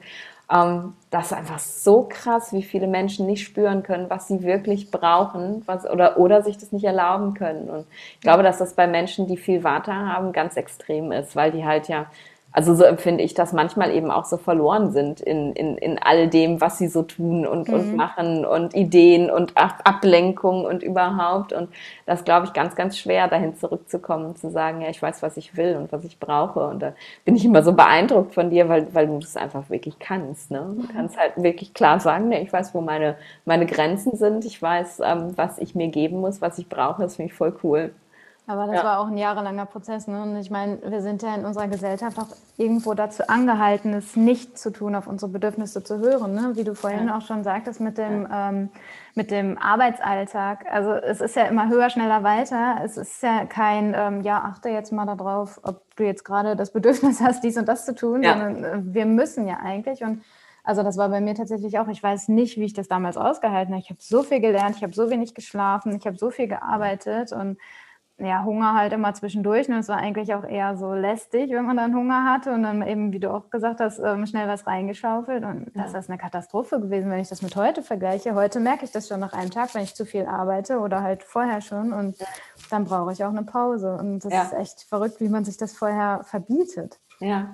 ähm, 0.51 0.93
das 1.09 1.27
ist 1.27 1.33
einfach 1.33 1.59
so 1.59 2.07
krass, 2.09 2.53
wie 2.53 2.63
viele 2.63 2.87
Menschen 2.87 3.25
nicht 3.25 3.43
spüren 3.43 3.83
können, 3.83 4.09
was 4.09 4.27
sie 4.27 4.43
wirklich 4.43 4.91
brauchen 4.91 5.63
was, 5.65 5.89
oder, 5.89 6.17
oder 6.17 6.41
sich 6.41 6.57
das 6.57 6.71
nicht 6.71 6.85
erlauben 6.85 7.33
können. 7.33 7.69
Und 7.69 7.85
ich 8.15 8.21
glaube, 8.21 8.43
dass 8.43 8.57
das 8.57 8.73
bei 8.73 8.87
Menschen, 8.87 9.27
die 9.27 9.37
viel 9.37 9.63
Water 9.63 9.93
haben, 9.93 10.31
ganz 10.31 10.55
extrem 10.55 11.11
ist, 11.11 11.35
weil 11.35 11.51
die 11.51 11.65
halt 11.65 11.87
ja 11.87 12.07
also 12.57 12.73
so 12.73 12.85
empfinde 12.85 13.23
ich 13.23 13.35
das 13.35 13.53
manchmal 13.53 13.93
eben 13.93 14.09
auch 14.09 14.25
so 14.25 14.35
verloren 14.35 14.91
sind 14.91 15.21
in, 15.21 15.53
in, 15.53 15.77
in 15.77 15.99
all 16.01 16.27
dem, 16.27 16.59
was 16.59 16.79
sie 16.79 16.87
so 16.87 17.03
tun 17.03 17.45
und, 17.45 17.67
mhm. 17.67 17.73
und 17.75 17.95
machen 17.95 18.45
und 18.45 18.73
Ideen 18.73 19.29
und 19.29 19.53
Ablenkung 19.55 20.65
und 20.65 20.81
überhaupt. 20.81 21.53
Und 21.53 21.69
das 22.07 22.23
glaube 22.23 22.47
ich 22.47 22.53
ganz, 22.53 22.75
ganz 22.75 22.97
schwer, 22.97 23.27
dahin 23.27 23.55
zurückzukommen 23.55 24.25
und 24.25 24.39
zu 24.39 24.49
sagen, 24.49 24.81
ja, 24.81 24.89
ich 24.89 24.99
weiß, 24.99 25.21
was 25.21 25.37
ich 25.37 25.55
will 25.55 25.75
und 25.75 25.91
was 25.91 26.03
ich 26.03 26.19
brauche. 26.19 26.65
Und 26.65 26.79
da 26.79 26.93
bin 27.25 27.35
ich 27.35 27.45
immer 27.45 27.61
so 27.61 27.73
beeindruckt 27.73 28.33
von 28.33 28.49
dir, 28.49 28.67
weil, 28.69 28.87
weil 28.91 29.05
du 29.05 29.19
das 29.19 29.37
einfach 29.37 29.69
wirklich 29.69 29.99
kannst. 29.99 30.49
Ne? 30.49 30.77
Du 30.81 30.87
kannst 30.91 31.15
halt 31.15 31.33
wirklich 31.35 31.75
klar 31.75 31.99
sagen, 31.99 32.29
ne, 32.29 32.41
ich 32.41 32.51
weiß, 32.51 32.73
wo 32.73 32.81
meine, 32.81 33.17
meine 33.45 33.67
Grenzen 33.67 34.17
sind, 34.17 34.45
ich 34.45 34.59
weiß, 34.59 35.01
ähm, 35.05 35.33
was 35.35 35.59
ich 35.59 35.75
mir 35.75 35.89
geben 35.89 36.21
muss, 36.21 36.41
was 36.41 36.57
ich 36.57 36.67
brauche, 36.67 37.03
das 37.03 37.17
finde 37.17 37.31
ich 37.31 37.37
voll 37.37 37.55
cool. 37.63 37.91
Aber 38.49 38.65
das 38.65 38.77
ja. 38.77 38.83
war 38.85 38.99
auch 38.99 39.07
ein 39.07 39.17
jahrelanger 39.17 39.65
Prozess. 39.65 40.07
Ne? 40.07 40.23
Und 40.23 40.37
ich 40.37 40.49
meine, 40.49 40.79
wir 40.81 41.01
sind 41.01 41.21
ja 41.21 41.35
in 41.35 41.43
unserer 41.43 41.67
Gesellschaft 41.67 42.17
auch 42.17 42.29
irgendwo 42.55 42.93
dazu 42.93 43.27
angehalten, 43.27 43.93
es 43.93 44.15
nicht 44.15 44.57
zu 44.57 44.71
tun, 44.71 44.95
auf 44.95 45.05
unsere 45.05 45.29
Bedürfnisse 45.29 45.83
zu 45.83 45.99
hören. 45.99 46.33
Ne? 46.33 46.51
Wie 46.55 46.63
du 46.63 46.73
vorhin 46.73 47.07
ja. 47.07 47.17
auch 47.17 47.21
schon 47.21 47.43
sagtest 47.43 47.81
mit 47.81 47.97
dem, 47.97 48.23
ja. 48.23 48.49
ähm, 48.49 48.69
mit 49.15 49.31
dem 49.31 49.57
Arbeitsalltag. 49.57 50.65
Also 50.71 50.91
es 50.93 51.19
ist 51.19 51.35
ja 51.35 51.43
immer 51.43 51.67
höher, 51.67 51.89
schneller, 51.89 52.23
weiter. 52.23 52.77
Es 52.85 52.95
ist 52.95 53.21
ja 53.21 53.45
kein, 53.45 53.93
ähm, 53.93 54.21
ja, 54.21 54.41
achte 54.41 54.69
jetzt 54.69 54.93
mal 54.93 55.05
darauf, 55.05 55.59
ob 55.63 55.81
du 55.97 56.05
jetzt 56.05 56.23
gerade 56.23 56.55
das 56.55 56.71
Bedürfnis 56.71 57.19
hast, 57.21 57.43
dies 57.43 57.57
und 57.57 57.67
das 57.67 57.85
zu 57.85 57.95
tun, 57.95 58.23
sondern 58.23 58.63
äh, 58.63 58.79
wir 58.81 59.05
müssen 59.05 59.45
ja 59.45 59.57
eigentlich. 59.57 60.03
Und 60.03 60.23
also 60.63 60.83
das 60.83 60.95
war 60.95 61.09
bei 61.09 61.19
mir 61.19 61.35
tatsächlich 61.35 61.79
auch. 61.79 61.89
Ich 61.89 62.01
weiß 62.01 62.29
nicht, 62.29 62.57
wie 62.57 62.63
ich 62.63 62.73
das 62.73 62.87
damals 62.87 63.17
ausgehalten 63.17 63.73
habe. 63.73 63.83
Ich 63.83 63.89
habe 63.89 63.99
so 64.01 64.23
viel 64.23 64.39
gelernt, 64.39 64.77
ich 64.77 64.83
habe 64.83 64.93
so 64.93 65.09
wenig 65.09 65.33
geschlafen, 65.33 65.93
ich 65.97 66.07
habe 66.07 66.17
so 66.17 66.29
viel 66.29 66.47
gearbeitet 66.47 67.33
und 67.33 67.57
ja, 68.19 68.43
Hunger 68.43 68.73
halt 68.73 68.93
immer 68.93 69.13
zwischendurch. 69.13 69.67
Und 69.67 69.75
ne? 69.75 69.79
es 69.79 69.89
war 69.89 69.97
eigentlich 69.97 70.33
auch 70.33 70.43
eher 70.43 70.75
so 70.75 70.93
lästig, 70.93 71.51
wenn 71.51 71.65
man 71.65 71.77
dann 71.77 71.95
Hunger 71.95 72.25
hatte 72.25 72.51
und 72.51 72.63
dann 72.63 72.85
eben, 72.85 73.13
wie 73.13 73.19
du 73.19 73.31
auch 73.31 73.49
gesagt 73.49 73.79
hast, 73.79 73.99
ähm, 73.99 74.25
schnell 74.25 74.47
was 74.47 74.65
reingeschaufelt. 74.65 75.43
Und 75.43 75.71
ja. 75.75 75.83
das 75.83 75.93
ist 75.93 76.09
eine 76.09 76.17
Katastrophe 76.17 76.79
gewesen, 76.79 77.11
wenn 77.11 77.19
ich 77.19 77.29
das 77.29 77.41
mit 77.41 77.55
heute 77.55 77.83
vergleiche. 77.83 78.33
Heute 78.33 78.59
merke 78.59 78.85
ich 78.85 78.91
das 78.91 79.07
schon 79.07 79.19
nach 79.19 79.33
einem 79.33 79.51
Tag, 79.51 79.75
wenn 79.75 79.83
ich 79.83 79.93
zu 79.93 80.05
viel 80.05 80.25
arbeite 80.25 80.79
oder 80.79 81.03
halt 81.03 81.23
vorher 81.23 81.61
schon. 81.61 81.93
Und 81.93 82.15
dann 82.71 82.85
brauche 82.85 83.13
ich 83.13 83.23
auch 83.23 83.29
eine 83.29 83.43
Pause. 83.43 83.95
Und 83.99 84.25
das 84.25 84.33
ja. 84.33 84.43
ist 84.43 84.53
echt 84.53 84.81
verrückt, 84.81 85.19
wie 85.19 85.29
man 85.29 85.45
sich 85.45 85.57
das 85.57 85.73
vorher 85.73 86.21
verbietet. 86.23 86.99
Ja. 87.19 87.49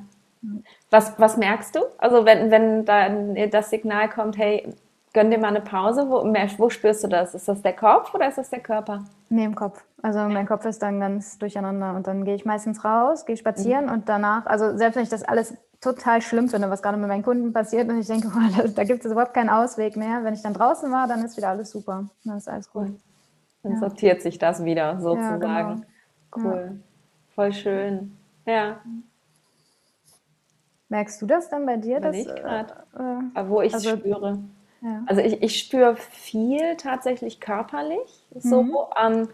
Was, 0.90 1.18
was 1.20 1.38
merkst 1.38 1.76
du? 1.76 1.82
Also 1.98 2.26
wenn, 2.26 2.52
wenn 2.52 2.86
dann 2.86 3.36
das 3.50 3.70
Signal 3.70 4.10
kommt, 4.10 4.38
hey, 4.38 4.74
gönn 5.14 5.30
dir 5.30 5.38
mal 5.38 5.50
eine 5.50 5.62
Pause, 5.62 6.10
wo, 6.10 6.24
wo 6.24 6.70
spürst 6.70 7.04
du 7.04 7.08
das? 7.08 7.36
Ist 7.36 7.48
das 7.48 7.62
der 7.62 7.74
Kopf 7.74 8.14
oder 8.14 8.28
ist 8.28 8.38
das 8.38 8.50
der 8.50 8.60
Körper? 8.60 9.06
Nee, 9.30 9.46
im 9.46 9.56
Kopf. 9.56 9.84
Also 10.02 10.20
mein 10.20 10.48
Kopf 10.48 10.66
ist 10.66 10.82
dann 10.82 11.00
ganz 11.00 11.38
durcheinander 11.38 11.96
und 11.96 12.08
dann 12.08 12.26
gehe 12.26 12.36
ich 12.36 12.46
meistens 12.46 12.84
raus, 12.84 13.26
gehe 13.26 13.38
spazieren 13.38 13.86
mhm. 13.86 13.92
und 13.92 14.10
danach, 14.10 14.46
also 14.48 14.76
selbst 14.76 14.98
wenn 14.98 15.04
ich 15.04 15.10
das 15.10 15.24
alles 15.24 15.56
total 15.80 16.22
schlimm 16.22 16.50
finde, 16.50 16.70
was 16.70 16.82
gerade 16.82 16.98
mit 16.98 17.08
meinen 17.08 17.24
Kunden 17.24 17.54
passiert 17.54 17.90
und 17.90 18.00
ich 18.00 18.08
denke, 18.08 18.28
boah, 18.34 18.50
da, 18.58 18.68
da 18.68 18.84
gibt 18.84 19.06
es 19.06 19.12
überhaupt 19.12 19.34
keinen 19.34 19.50
Ausweg 19.50 19.96
mehr. 19.96 20.24
Wenn 20.24 20.34
ich 20.34 20.42
dann 20.42 20.54
draußen 20.54 20.92
war, 20.92 21.08
dann 21.08 21.24
ist 21.24 21.38
wieder 21.38 21.50
alles 21.50 21.72
super. 21.72 22.06
Dann 22.26 22.38
ist 22.38 22.50
alles 22.50 22.72
gut. 22.72 22.90
Dann 23.62 23.74
ja. 23.74 23.80
sortiert 23.80 24.22
sich 24.22 24.40
das 24.40 24.64
wieder 24.66 25.00
sozusagen. 25.00 25.42
Ja, 25.42 25.62
genau. 25.62 25.82
Cool. 26.36 26.72
Ja. 26.72 26.76
Voll 27.36 27.54
schön. 27.54 28.18
Ja. 28.46 28.78
Merkst 30.90 31.22
du 31.22 31.26
das 31.26 31.50
dann 31.50 31.66
bei 31.66 31.78
dir? 31.78 32.00
Dass, 32.00 32.16
ich 32.16 32.28
gerade. 32.28 32.74
Äh, 33.36 33.40
äh 33.40 33.50
wo 33.50 33.62
ich 33.62 33.74
es 33.74 33.86
also, 33.86 33.98
spüre. 33.98 34.40
Ja. 34.84 35.04
Also 35.06 35.22
ich, 35.22 35.42
ich 35.42 35.60
spüre 35.60 35.96
viel 35.96 36.76
tatsächlich 36.76 37.40
körperlich. 37.40 38.26
So, 38.36 38.64
mhm. 38.64 38.76
ähm, 39.02 39.28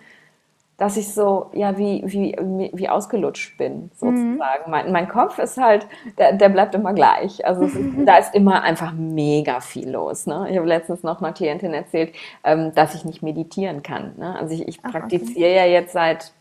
dass 0.78 0.96
ich 0.96 1.14
so, 1.14 1.50
ja, 1.52 1.78
wie, 1.78 2.04
wie, 2.06 2.36
wie 2.74 2.88
ausgelutscht 2.88 3.58
bin, 3.58 3.92
sozusagen. 3.96 4.64
Mhm. 4.66 4.70
Mein, 4.70 4.92
mein 4.94 5.10
Kopf 5.10 5.38
ist 5.38 5.58
halt, 5.58 5.86
der, 6.18 6.34
der 6.34 6.48
bleibt 6.48 6.74
immer 6.74 6.94
gleich. 6.94 7.46
Also 7.46 7.64
ist, 7.64 7.78
da 8.06 8.18
ist 8.18 8.34
immer 8.34 8.64
einfach 8.64 8.94
mega 8.94 9.60
viel 9.60 9.90
los. 9.90 10.26
Ne? 10.26 10.48
Ich 10.50 10.58
habe 10.58 10.68
letztens 10.68 11.04
noch 11.04 11.22
einer 11.22 11.34
Klientin 11.34 11.74
erzählt, 11.74 12.14
ähm, 12.46 12.74
dass 12.76 12.96
ich 12.96 13.04
nicht 13.04 13.22
meditieren 13.22 13.84
kann. 13.84 14.14
Ne? 14.18 14.40
Also 14.40 14.54
ich, 14.54 14.68
ich 14.68 14.80
Ach, 14.84 14.92
praktiziere 14.92 15.50
okay. 15.50 15.58
ja 15.58 15.66
jetzt 15.66 15.92
seit 15.92 16.32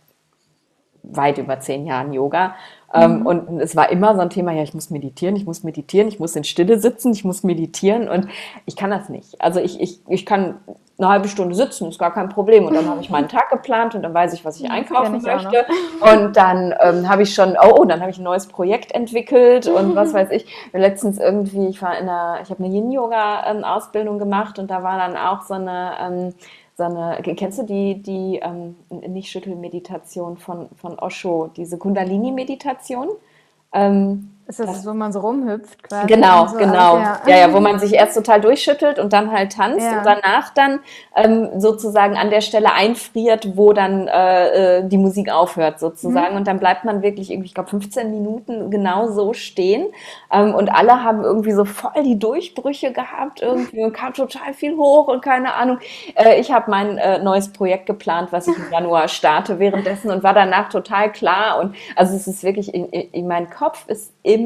weit 1.02 1.38
über 1.38 1.58
zehn 1.58 1.86
Jahren 1.86 2.12
Yoga 2.12 2.54
mhm. 2.94 3.26
Und 3.26 3.60
es 3.60 3.76
war 3.76 3.90
immer 3.90 4.14
so 4.14 4.20
ein 4.20 4.30
Thema, 4.30 4.52
ja, 4.52 4.62
ich 4.62 4.74
muss 4.74 4.90
meditieren, 4.90 5.36
ich 5.36 5.44
muss 5.44 5.62
meditieren, 5.62 6.08
ich 6.08 6.18
muss 6.18 6.36
in 6.36 6.44
Stille 6.44 6.78
sitzen, 6.78 7.12
ich 7.12 7.24
muss 7.24 7.42
meditieren 7.42 8.08
und 8.08 8.28
ich 8.66 8.76
kann 8.76 8.90
das 8.90 9.08
nicht. 9.08 9.40
Also 9.40 9.60
ich, 9.60 9.80
ich, 9.80 10.00
ich 10.08 10.26
kann 10.26 10.56
eine 10.98 11.08
halbe 11.08 11.28
Stunde 11.28 11.54
sitzen, 11.54 11.88
ist 11.88 11.98
gar 11.98 12.12
kein 12.12 12.28
Problem. 12.28 12.66
Und 12.66 12.74
dann 12.74 12.88
habe 12.88 13.00
ich 13.00 13.08
meinen 13.08 13.28
Tag 13.28 13.50
geplant 13.50 13.94
und 13.94 14.02
dann 14.02 14.12
weiß 14.12 14.32
ich, 14.32 14.44
was 14.44 14.58
ich 14.58 14.70
einkaufen 14.70 15.16
ich 15.16 15.22
möchte. 15.22 15.64
Und 16.00 16.36
dann 16.36 16.74
ähm, 16.80 17.08
habe 17.08 17.22
ich 17.22 17.34
schon, 17.34 17.56
oh, 17.62 17.76
oh 17.78 17.84
dann 17.84 18.00
habe 18.00 18.10
ich 18.10 18.18
ein 18.18 18.24
neues 18.24 18.46
Projekt 18.46 18.92
entwickelt 18.92 19.68
und 19.68 19.94
was 19.94 20.12
weiß 20.14 20.30
ich. 20.32 20.46
Letztens 20.72 21.18
irgendwie, 21.18 21.68
ich 21.68 21.80
war 21.80 21.96
in 21.96 22.08
einer, 22.08 22.40
ich 22.42 22.50
habe 22.50 22.64
eine 22.64 22.74
Yin-Yoga-Ausbildung 22.74 24.18
gemacht 24.18 24.58
und 24.58 24.70
da 24.70 24.82
war 24.82 24.98
dann 24.98 25.16
auch 25.16 25.42
so 25.42 25.54
eine, 25.54 25.92
ähm, 26.00 26.34
so 26.78 26.84
eine, 26.84 27.20
kennst 27.34 27.58
du 27.58 27.64
die, 27.64 28.00
die 28.00 28.38
ähm, 28.40 28.76
nicht 28.88 29.32
Schüttelmeditation 29.32 30.36
von, 30.36 30.68
von 30.76 30.96
Osho, 30.96 31.50
diese 31.56 31.76
Kundalini-Meditation? 31.76 33.08
Ähm, 33.72 34.30
ist 34.48 34.60
das, 34.60 34.66
das, 34.66 34.86
wo 34.86 34.94
man 34.94 35.12
so 35.12 35.20
rumhüpft 35.20 35.82
quasi? 35.82 36.06
Genau, 36.06 36.46
so 36.46 36.56
genau. 36.56 36.96
ja. 36.96 37.20
ja. 37.26 37.36
ja, 37.36 37.52
wo 37.52 37.60
man 37.60 37.78
sich 37.78 37.92
erst 37.92 38.16
total 38.16 38.40
durchschüttelt 38.40 38.98
und 38.98 39.12
dann 39.12 39.30
halt 39.30 39.52
tanzt 39.52 39.84
ja. 39.84 39.98
und 39.98 40.06
danach 40.06 40.54
dann 40.54 40.80
ähm, 41.14 41.60
sozusagen 41.60 42.16
an 42.16 42.30
der 42.30 42.40
Stelle 42.40 42.72
einfriert, 42.72 43.58
wo 43.58 43.74
dann 43.74 44.08
äh, 44.08 44.78
äh 44.78 44.88
die 44.88 44.96
Musik 44.96 45.30
aufhört 45.30 45.78
sozusagen. 45.78 46.30
Mhm. 46.30 46.38
Und 46.38 46.48
dann 46.48 46.58
bleibt 46.60 46.86
man 46.86 47.02
wirklich 47.02 47.30
irgendwie, 47.30 47.48
ich 47.48 47.54
glaube, 47.54 47.68
15 47.68 48.10
Minuten 48.10 48.70
genau 48.70 49.08
so 49.08 49.34
stehen. 49.34 49.86
Ähm, 50.32 50.54
und 50.54 50.70
alle 50.74 51.04
haben 51.04 51.24
irgendwie 51.24 51.52
so 51.52 51.66
voll 51.66 52.02
die 52.02 52.18
Durchbrüche 52.18 52.92
gehabt 52.92 53.42
irgendwie 53.42 53.84
und 53.84 53.92
kam 53.92 54.14
total 54.14 54.54
viel 54.54 54.78
hoch 54.78 55.08
und 55.08 55.20
keine 55.20 55.52
Ahnung. 55.56 55.78
Äh, 56.14 56.40
ich 56.40 56.50
habe 56.50 56.70
mein 56.70 56.96
äh, 56.96 57.18
neues 57.18 57.52
Projekt 57.52 57.84
geplant, 57.84 58.28
was 58.30 58.48
ich 58.48 58.56
im 58.56 58.72
Januar 58.72 59.08
starte 59.08 59.58
währenddessen 59.58 60.10
und 60.10 60.22
war 60.22 60.32
danach 60.32 60.70
total 60.70 61.12
klar. 61.12 61.58
Und 61.60 61.74
also 61.96 62.16
es 62.16 62.26
ist 62.26 62.42
wirklich, 62.42 62.72
in, 62.72 62.86
in 62.86 63.28
mein 63.28 63.50
Kopf 63.50 63.86
ist 63.88 64.14
immer, 64.22 64.37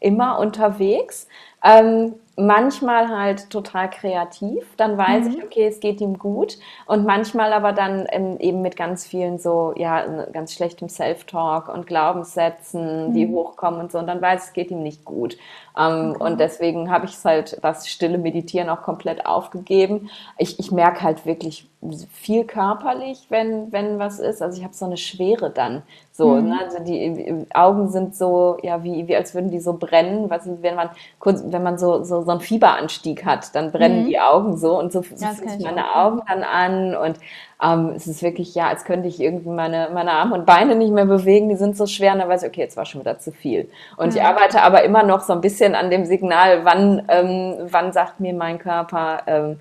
immer 0.00 0.38
unterwegs. 0.38 1.28
Ähm, 1.62 2.14
manchmal 2.36 3.08
halt 3.08 3.50
total 3.50 3.88
kreativ, 3.90 4.64
dann 4.76 4.98
weiß 4.98 5.26
mhm. 5.26 5.30
ich, 5.30 5.44
okay, 5.44 5.66
es 5.66 5.80
geht 5.80 6.00
ihm 6.00 6.18
gut 6.18 6.58
und 6.86 7.04
manchmal 7.04 7.52
aber 7.52 7.72
dann 7.72 8.06
eben 8.40 8.62
mit 8.62 8.76
ganz 8.76 9.06
vielen 9.06 9.38
so, 9.38 9.72
ja, 9.76 10.24
ganz 10.32 10.52
schlechtem 10.52 10.88
Self-Talk 10.88 11.68
und 11.68 11.86
Glaubenssätzen, 11.86 13.08
mhm. 13.08 13.14
die 13.14 13.28
hochkommen 13.28 13.80
und 13.80 13.92
so 13.92 13.98
und 13.98 14.06
dann 14.06 14.20
weiß 14.20 14.42
ich, 14.42 14.48
es 14.48 14.52
geht 14.52 14.70
ihm 14.70 14.82
nicht 14.82 15.04
gut. 15.04 15.36
Ähm, 15.76 16.12
okay. 16.14 16.24
Und 16.24 16.40
deswegen 16.40 16.90
habe 16.90 17.06
ich 17.06 17.12
es 17.12 17.24
halt, 17.24 17.58
das 17.62 17.88
stille 17.88 18.18
Meditieren 18.18 18.68
auch 18.68 18.82
komplett 18.82 19.26
aufgegeben. 19.26 20.10
Ich, 20.38 20.58
ich 20.58 20.70
merke 20.70 21.02
halt 21.02 21.26
wirklich 21.26 21.68
viel 22.12 22.44
körperlich, 22.44 23.26
wenn, 23.28 23.72
wenn 23.72 23.98
was 23.98 24.20
ist. 24.20 24.40
Also 24.40 24.58
ich 24.58 24.64
habe 24.64 24.74
so 24.74 24.84
eine 24.84 24.96
Schwere 24.96 25.50
dann. 25.50 25.82
So, 26.12 26.36
mhm. 26.36 26.48
ne? 26.48 26.60
also 26.62 26.78
die 26.82 27.46
Augen 27.52 27.88
sind 27.88 28.14
so, 28.14 28.56
ja, 28.62 28.84
wie, 28.84 29.08
wie 29.08 29.16
als 29.16 29.34
würden 29.34 29.50
die 29.50 29.58
so 29.58 29.74
brennen. 29.74 30.30
Was, 30.30 30.48
wenn 30.62 30.76
man 30.76 30.90
kurz, 31.18 31.42
wenn 31.44 31.62
man 31.62 31.76
so, 31.76 32.04
so, 32.04 32.22
so 32.24 32.30
einen 32.30 32.40
Fieberanstieg 32.40 33.24
hat, 33.24 33.54
dann 33.54 33.72
brennen 33.72 34.02
mhm. 34.02 34.06
die 34.06 34.18
Augen 34.18 34.56
so 34.56 34.78
und 34.78 34.92
so, 34.92 35.02
so 35.02 35.26
fühlen 35.26 35.48
sich 35.50 35.64
meine 35.64 35.94
Augen 35.94 36.22
dann 36.26 36.42
an 36.42 36.96
und 36.96 37.18
ähm, 37.62 37.92
es 37.94 38.06
ist 38.06 38.22
wirklich, 38.22 38.54
ja, 38.54 38.68
als 38.68 38.84
könnte 38.84 39.08
ich 39.08 39.20
irgendwie 39.20 39.48
meine, 39.48 39.90
meine 39.92 40.12
Arme 40.12 40.34
und 40.34 40.46
Beine 40.46 40.74
nicht 40.74 40.92
mehr 40.92 41.06
bewegen, 41.06 41.48
die 41.48 41.56
sind 41.56 41.76
so 41.76 41.86
schwer 41.86 42.12
und 42.12 42.18
dann 42.18 42.28
weiß 42.28 42.42
ich, 42.42 42.48
okay, 42.48 42.60
jetzt 42.60 42.76
war 42.76 42.84
schon 42.84 43.00
wieder 43.00 43.18
zu 43.18 43.32
viel. 43.32 43.70
Und 43.96 44.14
ja. 44.14 44.22
ich 44.22 44.28
arbeite 44.28 44.62
aber 44.62 44.82
immer 44.82 45.02
noch 45.02 45.20
so 45.20 45.32
ein 45.32 45.40
bisschen 45.40 45.74
an 45.74 45.90
dem 45.90 46.04
Signal, 46.04 46.64
wann, 46.64 47.04
ähm, 47.08 47.56
wann 47.70 47.92
sagt 47.92 48.20
mir 48.20 48.34
mein 48.34 48.58
Körper, 48.58 49.22
ähm, 49.26 49.60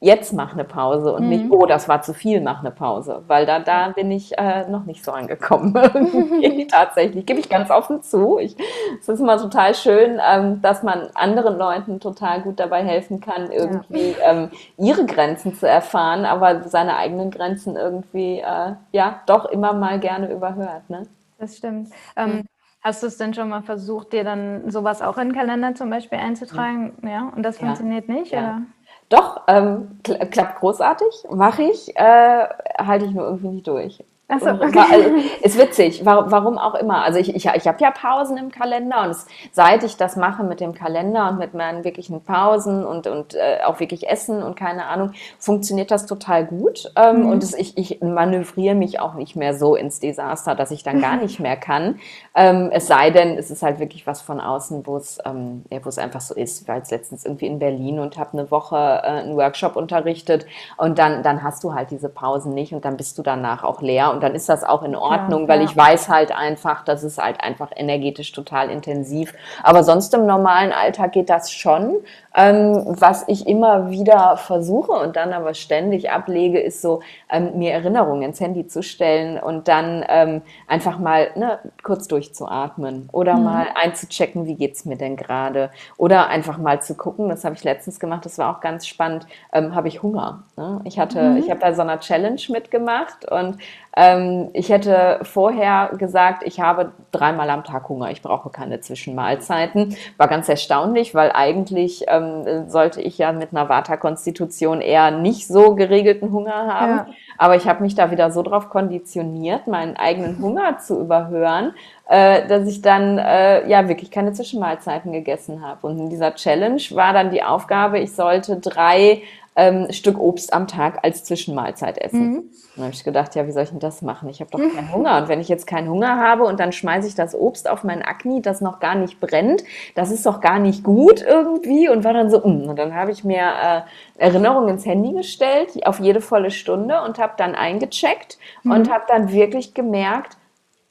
jetzt 0.00 0.32
mach 0.32 0.54
eine 0.54 0.64
Pause 0.64 1.12
und 1.12 1.24
mhm. 1.24 1.28
nicht, 1.28 1.50
oh, 1.50 1.66
das 1.66 1.86
war 1.86 2.00
zu 2.00 2.14
viel, 2.14 2.40
mach 2.40 2.60
eine 2.60 2.70
Pause. 2.70 3.22
Weil 3.26 3.44
da, 3.44 3.60
da 3.60 3.90
bin 3.90 4.10
ich 4.10 4.36
äh, 4.38 4.66
noch 4.68 4.86
nicht 4.86 5.04
so 5.04 5.12
angekommen. 5.12 5.74
Tatsächlich, 6.68 7.26
gebe 7.26 7.38
ich 7.38 7.50
ganz 7.50 7.70
offen 7.70 8.02
zu. 8.02 8.38
Ich, 8.38 8.56
es 8.98 9.08
ist 9.08 9.20
immer 9.20 9.36
total 9.36 9.74
schön, 9.74 10.18
ähm, 10.26 10.62
dass 10.62 10.82
man 10.82 11.10
anderen 11.14 11.58
Leuten 11.58 12.00
total 12.00 12.40
gut 12.40 12.58
dabei 12.58 12.82
helfen 12.82 13.20
kann, 13.20 13.52
irgendwie 13.52 14.12
ja. 14.12 14.32
ähm, 14.32 14.50
ihre 14.78 15.04
Grenzen 15.04 15.54
zu 15.54 15.68
erfahren, 15.68 16.24
aber 16.24 16.62
seine 16.62 16.96
eigenen 16.96 17.30
Grenzen 17.30 17.76
irgendwie, 17.76 18.40
äh, 18.40 18.72
ja, 18.92 19.20
doch 19.26 19.44
immer 19.44 19.74
mal 19.74 20.00
gerne 20.00 20.32
überhört. 20.32 20.88
Ne? 20.88 21.02
Das 21.38 21.58
stimmt. 21.58 21.90
Ähm, 22.16 22.30
mhm. 22.30 22.42
Hast 22.82 23.02
du 23.02 23.08
es 23.08 23.18
denn 23.18 23.34
schon 23.34 23.50
mal 23.50 23.62
versucht, 23.62 24.14
dir 24.14 24.24
dann 24.24 24.70
sowas 24.70 25.02
auch 25.02 25.18
in 25.18 25.28
den 25.28 25.36
Kalender 25.36 25.74
zum 25.74 25.90
Beispiel 25.90 26.18
einzutragen? 26.18 26.94
Ja, 27.02 27.10
ja 27.10 27.32
und 27.36 27.42
das 27.42 27.60
ja. 27.60 27.66
funktioniert 27.66 28.08
nicht? 28.08 28.32
Ja. 28.32 28.40
Oder? 28.40 28.62
Doch, 29.10 29.42
ähm, 29.48 29.98
klappt 30.04 30.60
großartig, 30.60 31.26
mache 31.30 31.64
ich, 31.64 31.94
äh, 31.96 32.46
halte 32.78 33.06
ich 33.06 33.10
nur 33.12 33.24
irgendwie 33.24 33.48
nicht 33.48 33.66
durch. 33.66 34.04
So, 34.38 34.50
okay. 34.50 34.78
also, 34.90 35.10
ist 35.42 35.58
witzig, 35.58 36.04
warum 36.04 36.58
auch 36.58 36.74
immer. 36.74 37.02
Also 37.02 37.18
ich, 37.18 37.34
ich, 37.34 37.46
ich 37.46 37.66
habe 37.66 37.78
ja 37.80 37.90
Pausen 37.90 38.36
im 38.36 38.50
Kalender 38.50 39.02
und 39.02 39.10
es, 39.10 39.26
seit 39.52 39.82
ich 39.82 39.96
das 39.96 40.16
mache 40.16 40.44
mit 40.44 40.60
dem 40.60 40.72
Kalender 40.72 41.28
und 41.30 41.38
mit 41.38 41.54
meinen 41.54 41.82
wirklichen 41.82 42.22
Pausen 42.22 42.84
und, 42.84 43.06
und 43.06 43.34
äh, 43.34 43.58
auch 43.64 43.80
wirklich 43.80 44.08
Essen 44.08 44.42
und 44.42 44.54
keine 44.54 44.86
Ahnung, 44.86 45.12
funktioniert 45.38 45.90
das 45.90 46.06
total 46.06 46.46
gut. 46.46 46.92
Ähm, 46.96 47.22
mhm. 47.22 47.30
Und 47.30 47.42
es, 47.42 47.54
ich, 47.54 47.76
ich 47.76 48.00
manövriere 48.02 48.74
mich 48.74 49.00
auch 49.00 49.14
nicht 49.14 49.34
mehr 49.34 49.54
so 49.54 49.74
ins 49.74 49.98
Desaster, 50.00 50.54
dass 50.54 50.70
ich 50.70 50.82
dann 50.82 51.00
gar 51.00 51.16
nicht 51.20 51.40
mehr 51.40 51.56
kann. 51.56 51.98
Ähm, 52.34 52.70
es 52.72 52.86
sei 52.86 53.10
denn, 53.10 53.36
es 53.36 53.50
ist 53.50 53.62
halt 53.62 53.80
wirklich 53.80 54.06
was 54.06 54.22
von 54.22 54.40
außen, 54.40 54.86
wo 54.86 54.96
es 54.96 55.18
ähm, 55.24 55.64
ja, 55.70 55.80
einfach 55.96 56.20
so 56.20 56.34
ist. 56.34 56.62
Ich 56.62 56.68
war 56.68 56.76
jetzt 56.76 56.90
letztens 56.90 57.24
irgendwie 57.24 57.46
in 57.46 57.58
Berlin 57.58 57.98
und 57.98 58.16
habe 58.16 58.38
eine 58.38 58.50
Woche 58.50 58.76
äh, 58.76 59.06
einen 59.06 59.36
Workshop 59.36 59.76
unterrichtet 59.76 60.46
und 60.76 60.98
dann, 60.98 61.22
dann 61.22 61.42
hast 61.42 61.64
du 61.64 61.74
halt 61.74 61.90
diese 61.90 62.08
Pausen 62.08 62.54
nicht 62.54 62.72
und 62.72 62.84
dann 62.84 62.96
bist 62.96 63.18
du 63.18 63.22
danach 63.22 63.64
auch 63.64 63.82
leer 63.82 64.12
und 64.12 64.19
dann 64.20 64.34
ist 64.34 64.48
das 64.48 64.64
auch 64.64 64.82
in 64.82 64.94
Ordnung, 64.94 65.42
ja, 65.42 65.48
weil 65.48 65.60
ja. 65.60 65.64
ich 65.64 65.76
weiß 65.76 66.08
halt 66.08 66.32
einfach, 66.32 66.84
das 66.84 67.02
ist 67.02 67.18
halt 67.18 67.40
einfach 67.40 67.70
energetisch 67.74 68.32
total 68.32 68.70
intensiv. 68.70 69.34
Aber 69.62 69.82
sonst 69.82 70.14
im 70.14 70.26
normalen 70.26 70.72
Alltag 70.72 71.12
geht 71.12 71.30
das 71.30 71.52
schon. 71.52 71.96
Ähm, 72.34 72.84
was 72.86 73.24
ich 73.26 73.46
immer 73.46 73.90
wieder 73.90 74.36
versuche 74.36 74.92
und 74.92 75.16
dann 75.16 75.32
aber 75.32 75.54
ständig 75.54 76.10
ablege, 76.10 76.60
ist 76.60 76.80
so, 76.80 77.00
ähm, 77.28 77.58
mir 77.58 77.72
Erinnerungen 77.72 78.22
ins 78.22 78.40
Handy 78.40 78.66
zu 78.66 78.82
stellen 78.82 79.38
und 79.38 79.66
dann 79.66 80.04
ähm, 80.08 80.42
einfach 80.68 80.98
mal 80.98 81.30
ne, 81.34 81.58
kurz 81.82 82.06
durchzuatmen 82.06 83.08
oder 83.12 83.34
mhm. 83.34 83.44
mal 83.44 83.66
einzuchecken, 83.74 84.46
wie 84.46 84.54
geht's 84.54 84.84
mir 84.84 84.96
denn 84.96 85.16
gerade 85.16 85.70
oder 85.96 86.28
einfach 86.28 86.58
mal 86.58 86.80
zu 86.80 86.94
gucken, 86.94 87.28
das 87.28 87.44
habe 87.44 87.56
ich 87.56 87.64
letztens 87.64 87.98
gemacht, 87.98 88.24
das 88.24 88.38
war 88.38 88.54
auch 88.54 88.60
ganz 88.60 88.86
spannend, 88.86 89.26
ähm, 89.52 89.74
habe 89.74 89.88
ich 89.88 90.02
Hunger. 90.02 90.44
Ne? 90.56 90.80
Ich 90.84 90.98
hatte, 91.00 91.20
mhm. 91.20 91.36
ich 91.38 91.50
habe 91.50 91.60
bei 91.60 91.72
so 91.72 91.82
einer 91.82 91.98
Challenge 91.98 92.40
mitgemacht 92.48 93.30
und 93.30 93.58
ähm, 93.96 94.50
ich 94.52 94.68
hätte 94.68 95.18
vorher 95.22 95.90
gesagt, 95.98 96.44
ich 96.44 96.60
habe 96.60 96.92
dreimal 97.10 97.50
am 97.50 97.64
Tag 97.64 97.88
Hunger, 97.88 98.10
ich 98.10 98.22
brauche 98.22 98.50
keine 98.50 98.80
Zwischenmahlzeiten. 98.80 99.96
War 100.16 100.28
ganz 100.28 100.48
erstaunlich, 100.48 101.14
weil 101.14 101.32
eigentlich 101.32 102.04
ähm, 102.20 102.68
sollte 102.68 103.00
ich 103.00 103.18
ja 103.18 103.32
mit 103.32 103.50
einer 103.52 103.68
Vata-Konstitution 103.68 104.80
eher 104.80 105.10
nicht 105.10 105.46
so 105.46 105.74
geregelten 105.74 106.32
Hunger 106.32 106.66
haben. 106.66 106.96
Ja. 106.96 107.06
Aber 107.38 107.56
ich 107.56 107.66
habe 107.66 107.82
mich 107.82 107.94
da 107.94 108.10
wieder 108.10 108.30
so 108.30 108.42
drauf 108.42 108.68
konditioniert, 108.68 109.66
meinen 109.66 109.96
eigenen 109.96 110.38
Hunger 110.42 110.78
zu 110.78 111.00
überhören, 111.00 111.74
äh, 112.08 112.46
dass 112.46 112.68
ich 112.68 112.82
dann 112.82 113.18
äh, 113.18 113.68
ja 113.68 113.88
wirklich 113.88 114.10
keine 114.10 114.32
Zwischenmahlzeiten 114.32 115.12
gegessen 115.12 115.62
habe. 115.66 115.86
Und 115.86 115.98
in 115.98 116.10
dieser 116.10 116.34
Challenge 116.34 116.82
war 116.90 117.12
dann 117.12 117.30
die 117.30 117.42
Aufgabe, 117.42 117.98
ich 117.98 118.14
sollte 118.14 118.56
drei 118.56 119.22
ähm, 119.56 119.88
Stück 119.90 120.18
Obst 120.18 120.52
am 120.52 120.66
Tag 120.66 121.00
als 121.02 121.24
Zwischenmahlzeit 121.24 121.98
essen. 121.98 122.30
Mhm. 122.30 122.42
Dann 122.76 122.84
habe 122.84 122.94
ich 122.94 123.04
gedacht, 123.04 123.34
ja, 123.34 123.46
wie 123.46 123.52
soll 123.52 123.64
ich 123.64 123.70
denn 123.70 123.80
das 123.80 124.00
machen? 124.00 124.28
Ich 124.28 124.40
habe 124.40 124.50
doch 124.50 124.58
keinen 124.58 124.92
Hunger. 124.92 125.18
Und 125.18 125.28
wenn 125.28 125.40
ich 125.40 125.48
jetzt 125.48 125.66
keinen 125.66 125.90
Hunger 125.90 126.18
habe 126.18 126.44
und 126.44 126.60
dann 126.60 126.72
schmeiße 126.72 127.08
ich 127.08 127.14
das 127.14 127.34
Obst 127.34 127.68
auf 127.68 127.82
mein 127.84 128.02
Akne, 128.02 128.40
das 128.40 128.60
noch 128.60 128.78
gar 128.78 128.94
nicht 128.94 129.20
brennt, 129.20 129.64
das 129.96 130.10
ist 130.10 130.24
doch 130.24 130.40
gar 130.40 130.58
nicht 130.58 130.84
gut 130.84 131.22
irgendwie. 131.22 131.88
Und 131.88 132.04
war 132.04 132.12
dann 132.12 132.30
so, 132.30 132.38
mm. 132.38 132.68
und 132.68 132.78
dann 132.78 132.94
habe 132.94 133.10
ich 133.10 133.24
mir 133.24 133.40
äh, 133.40 133.80
Erinnerungen 134.16 134.68
ins 134.70 134.86
Handy 134.86 135.12
gestellt, 135.12 135.84
auf 135.84 135.98
jede 135.98 136.20
volle 136.20 136.50
Stunde 136.50 137.02
und 137.02 137.18
habe 137.18 137.32
dann 137.36 137.54
eingecheckt 137.54 138.38
mhm. 138.62 138.72
und 138.72 138.90
habe 138.90 139.04
dann 139.08 139.32
wirklich 139.32 139.74
gemerkt, 139.74 140.36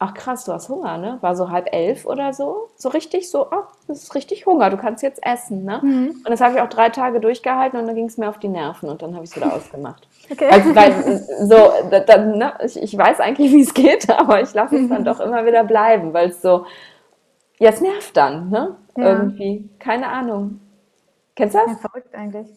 ach 0.01 0.13
krass, 0.13 0.45
du 0.45 0.53
hast 0.53 0.69
Hunger, 0.69 0.97
ne? 0.97 1.17
War 1.19 1.35
so 1.35 1.49
halb 1.49 1.67
elf 1.73 2.05
oder 2.05 2.31
so. 2.31 2.69
So 2.77 2.87
richtig 2.89 3.29
so, 3.29 3.51
ach, 3.51 3.67
das 3.87 4.03
ist 4.03 4.15
richtig 4.15 4.45
Hunger, 4.45 4.69
du 4.69 4.77
kannst 4.77 5.03
jetzt 5.03 5.19
essen, 5.21 5.65
ne? 5.65 5.81
Mhm. 5.83 6.09
Und 6.23 6.29
das 6.29 6.39
habe 6.39 6.55
ich 6.55 6.61
auch 6.61 6.69
drei 6.69 6.89
Tage 6.89 7.19
durchgehalten 7.19 7.77
und 7.77 7.85
dann 7.85 7.95
ging 7.95 8.05
es 8.05 8.17
mir 8.17 8.29
auf 8.29 8.39
die 8.39 8.47
Nerven 8.47 8.89
und 8.89 9.01
dann 9.01 9.13
habe 9.13 9.25
ich 9.25 9.31
es 9.31 9.35
wieder 9.35 9.53
ausgemacht. 9.53 10.07
Okay. 10.31 10.47
Also, 10.49 10.73
weil, 10.73 11.17
so, 11.47 11.89
da, 11.91 11.99
da, 11.99 12.17
ne? 12.17 12.53
ich, 12.63 12.81
ich 12.81 12.97
weiß 12.97 13.19
eigentlich, 13.19 13.51
wie 13.51 13.61
es 13.61 13.73
geht, 13.73 14.09
aber 14.17 14.41
ich 14.41 14.53
lasse 14.53 14.77
es 14.77 14.89
dann 14.89 15.03
doch 15.03 15.19
immer 15.19 15.45
wieder 15.45 15.65
bleiben, 15.65 16.13
weil 16.13 16.29
es 16.29 16.41
so, 16.41 16.65
ja, 17.59 17.69
es 17.69 17.81
nervt 17.81 18.15
dann, 18.15 18.49
ne? 18.49 18.77
Ja. 18.95 19.03
Irgendwie, 19.03 19.69
keine 19.79 20.07
Ahnung. 20.07 20.61
Kennst 21.35 21.55
du 21.55 21.59
das? 21.59 21.71
Ja, 21.71 21.89
verrückt 21.89 22.15
eigentlich. 22.15 22.47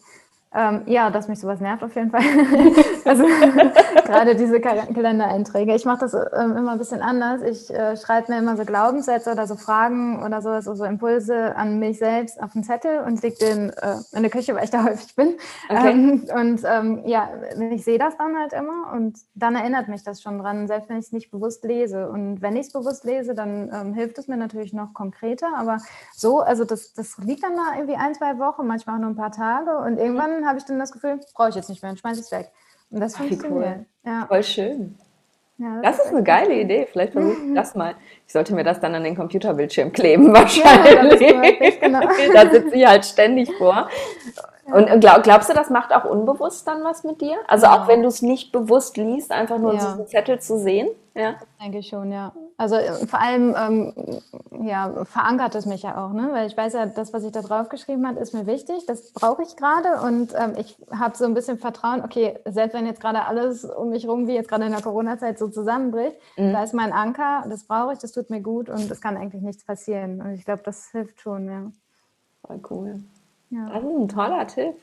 Ähm, 0.55 0.83
ja, 0.85 1.09
dass 1.09 1.27
mich 1.27 1.39
sowas 1.39 1.59
nervt 1.59 1.83
auf 1.83 1.95
jeden 1.95 2.11
Fall. 2.11 2.21
also 3.05 3.23
gerade 4.05 4.35
diese 4.35 4.61
Kalendereinträge. 4.61 5.73
Ich 5.73 5.85
mache 5.85 6.01
das 6.01 6.13
ähm, 6.13 6.55
immer 6.55 6.73
ein 6.73 6.77
bisschen 6.77 7.01
anders. 7.01 7.41
Ich 7.41 7.73
äh, 7.73 7.97
schreibe 7.97 8.31
mir 8.31 8.37
immer 8.37 8.55
so 8.55 8.63
Glaubenssätze 8.63 9.31
oder 9.31 9.47
so 9.47 9.55
Fragen 9.55 10.23
oder 10.23 10.43
so, 10.43 10.49
also 10.49 10.75
so 10.75 10.83
Impulse 10.83 11.55
an 11.55 11.79
mich 11.79 11.97
selbst 11.97 12.41
auf 12.41 12.53
den 12.53 12.63
Zettel 12.63 12.99
und 12.99 13.21
lege 13.23 13.35
den 13.37 13.69
äh, 13.71 13.95
in 14.11 14.21
der 14.21 14.29
Küche, 14.29 14.53
weil 14.53 14.65
ich 14.65 14.69
da 14.69 14.83
häufig 14.85 15.15
bin. 15.15 15.35
Okay. 15.69 15.89
Ähm, 15.89 16.25
und 16.35 16.61
ähm, 16.65 17.01
ja, 17.05 17.29
ich 17.71 17.83
sehe 17.83 17.97
das 17.97 18.15
dann 18.17 18.37
halt 18.37 18.53
immer 18.53 18.93
und 18.93 19.17
dann 19.33 19.55
erinnert 19.55 19.87
mich 19.87 20.03
das 20.03 20.21
schon 20.21 20.37
dran, 20.37 20.67
selbst 20.67 20.89
wenn 20.89 20.97
ich 20.97 21.05
es 21.05 21.11
nicht 21.11 21.31
bewusst 21.31 21.63
lese. 21.63 22.09
Und 22.09 22.43
wenn 22.43 22.55
ich 22.55 22.67
es 22.67 22.73
bewusst 22.73 23.05
lese, 23.05 23.33
dann 23.33 23.71
ähm, 23.73 23.93
hilft 23.95 24.19
es 24.19 24.27
mir 24.27 24.37
natürlich 24.37 24.73
noch 24.73 24.93
konkreter. 24.93 25.47
Aber 25.57 25.77
so, 26.15 26.41
also 26.41 26.63
das, 26.63 26.93
das 26.93 27.17
liegt 27.17 27.43
dann 27.43 27.55
da 27.55 27.75
irgendwie 27.75 27.95
ein, 27.95 28.13
zwei 28.13 28.37
Wochen, 28.37 28.67
manchmal 28.67 28.97
auch 28.97 29.01
nur 29.01 29.09
ein 29.09 29.15
paar 29.15 29.31
Tage 29.31 29.77
und 29.79 29.97
irgendwann 29.97 30.42
habe 30.45 30.57
ich 30.57 30.65
dann 30.65 30.79
das 30.79 30.91
Gefühl, 30.91 31.19
brauche 31.33 31.49
ich 31.49 31.55
jetzt 31.55 31.69
nicht 31.69 31.81
mehr 31.81 31.91
und 31.91 31.99
schmeiße 31.99 32.21
es 32.21 32.31
weg. 32.31 32.51
Und 32.89 32.99
das 32.99 33.17
funktioniert. 33.17 33.51
Cool. 33.51 33.85
Ja. 34.05 34.27
Voll 34.27 34.43
schön. 34.43 34.97
Ja, 35.57 35.81
das, 35.81 35.97
das, 35.97 36.05
ist 36.07 36.11
eine 36.13 36.23
geile 36.23 36.53
Idee. 36.59 36.87
Vielleicht 36.91 37.13
versuche 37.13 37.33
ich 37.33 37.53
das 37.55 37.75
mal. 37.75 37.95
Ich 38.25 38.33
sollte 38.33 38.53
mir 38.53 38.63
das 38.63 38.79
dann 38.79 38.95
an 38.95 39.03
den 39.03 39.15
Computerbildschirm 39.15 39.91
kleben, 39.91 40.33
wahrscheinlich. 40.33 41.21
Ja, 41.21 41.87
genau. 41.87 42.01
da 42.33 42.49
sitze 42.49 42.75
ich 42.75 42.85
halt 42.85 43.05
ständig 43.05 43.51
vor. 43.57 43.89
Und 44.65 45.01
glaub, 45.01 45.23
glaubst 45.23 45.49
du, 45.49 45.53
das 45.53 45.69
macht 45.69 45.93
auch 45.93 46.05
unbewusst 46.05 46.67
dann 46.67 46.83
was 46.83 47.03
mit 47.03 47.21
dir? 47.21 47.35
Also 47.47 47.65
ja. 47.65 47.73
auch 47.73 47.87
wenn 47.87 48.01
du 48.01 48.07
es 48.07 48.21
nicht 48.21 48.51
bewusst 48.51 48.95
liest, 48.97 49.31
einfach 49.31 49.57
nur 49.57 49.73
ja. 49.73 49.79
diesen 49.79 50.07
Zettel 50.07 50.39
zu 50.39 50.57
sehen? 50.57 50.87
Ja, 51.15 51.35
denke 51.61 51.79
ich 51.79 51.89
schon, 51.89 52.11
ja. 52.11 52.31
Also 52.57 52.75
äh, 52.75 53.05
vor 53.05 53.19
allem 53.19 53.55
ähm, 53.57 54.21
ja, 54.65 55.05
verankert 55.05 55.53
es 55.55 55.65
mich 55.65 55.83
ja 55.83 56.03
auch, 56.03 56.13
ne? 56.13 56.29
weil 56.31 56.47
ich 56.47 56.55
weiß 56.55 56.73
ja, 56.73 56.85
das, 56.85 57.13
was 57.13 57.23
ich 57.23 57.31
da 57.31 57.41
drauf 57.41 57.69
geschrieben 57.69 58.07
habe, 58.07 58.19
ist 58.19 58.33
mir 58.33 58.47
wichtig, 58.47 58.85
das 58.87 59.11
brauche 59.11 59.43
ich 59.43 59.55
gerade 59.55 60.01
und 60.01 60.33
ähm, 60.35 60.53
ich 60.57 60.77
habe 60.91 61.15
so 61.15 61.25
ein 61.25 61.33
bisschen 61.33 61.57
Vertrauen, 61.57 62.01
okay, 62.03 62.39
selbst 62.45 62.73
wenn 62.73 62.85
jetzt 62.85 63.01
gerade 63.01 63.25
alles 63.25 63.65
um 63.65 63.89
mich 63.89 64.07
rum, 64.07 64.27
wie 64.27 64.33
jetzt 64.33 64.49
gerade 64.49 64.65
in 64.65 64.71
der 64.71 64.81
Corona-Zeit 64.81 65.37
so 65.37 65.49
zusammenbricht, 65.49 66.15
mhm. 66.37 66.53
da 66.53 66.63
ist 66.63 66.73
mein 66.73 66.93
Anker, 66.93 67.43
das 67.49 67.65
brauche 67.65 67.93
ich, 67.93 67.99
das 67.99 68.11
tut 68.11 68.29
mir 68.29 68.41
gut 68.41 68.69
und 68.69 68.89
es 68.89 69.01
kann 69.01 69.17
eigentlich 69.17 69.43
nichts 69.43 69.65
passieren. 69.65 70.21
Und 70.21 70.33
ich 70.33 70.45
glaube, 70.45 70.61
das 70.63 70.89
hilft 70.91 71.21
schon, 71.21 71.47
ja. 71.47 71.71
Voll 72.45 72.61
cool. 72.69 73.03
Ja. 73.53 73.69
Das 73.69 73.83
ist 73.83 73.89
ein 73.89 74.07
toller 74.07 74.47
Tipp. 74.47 74.75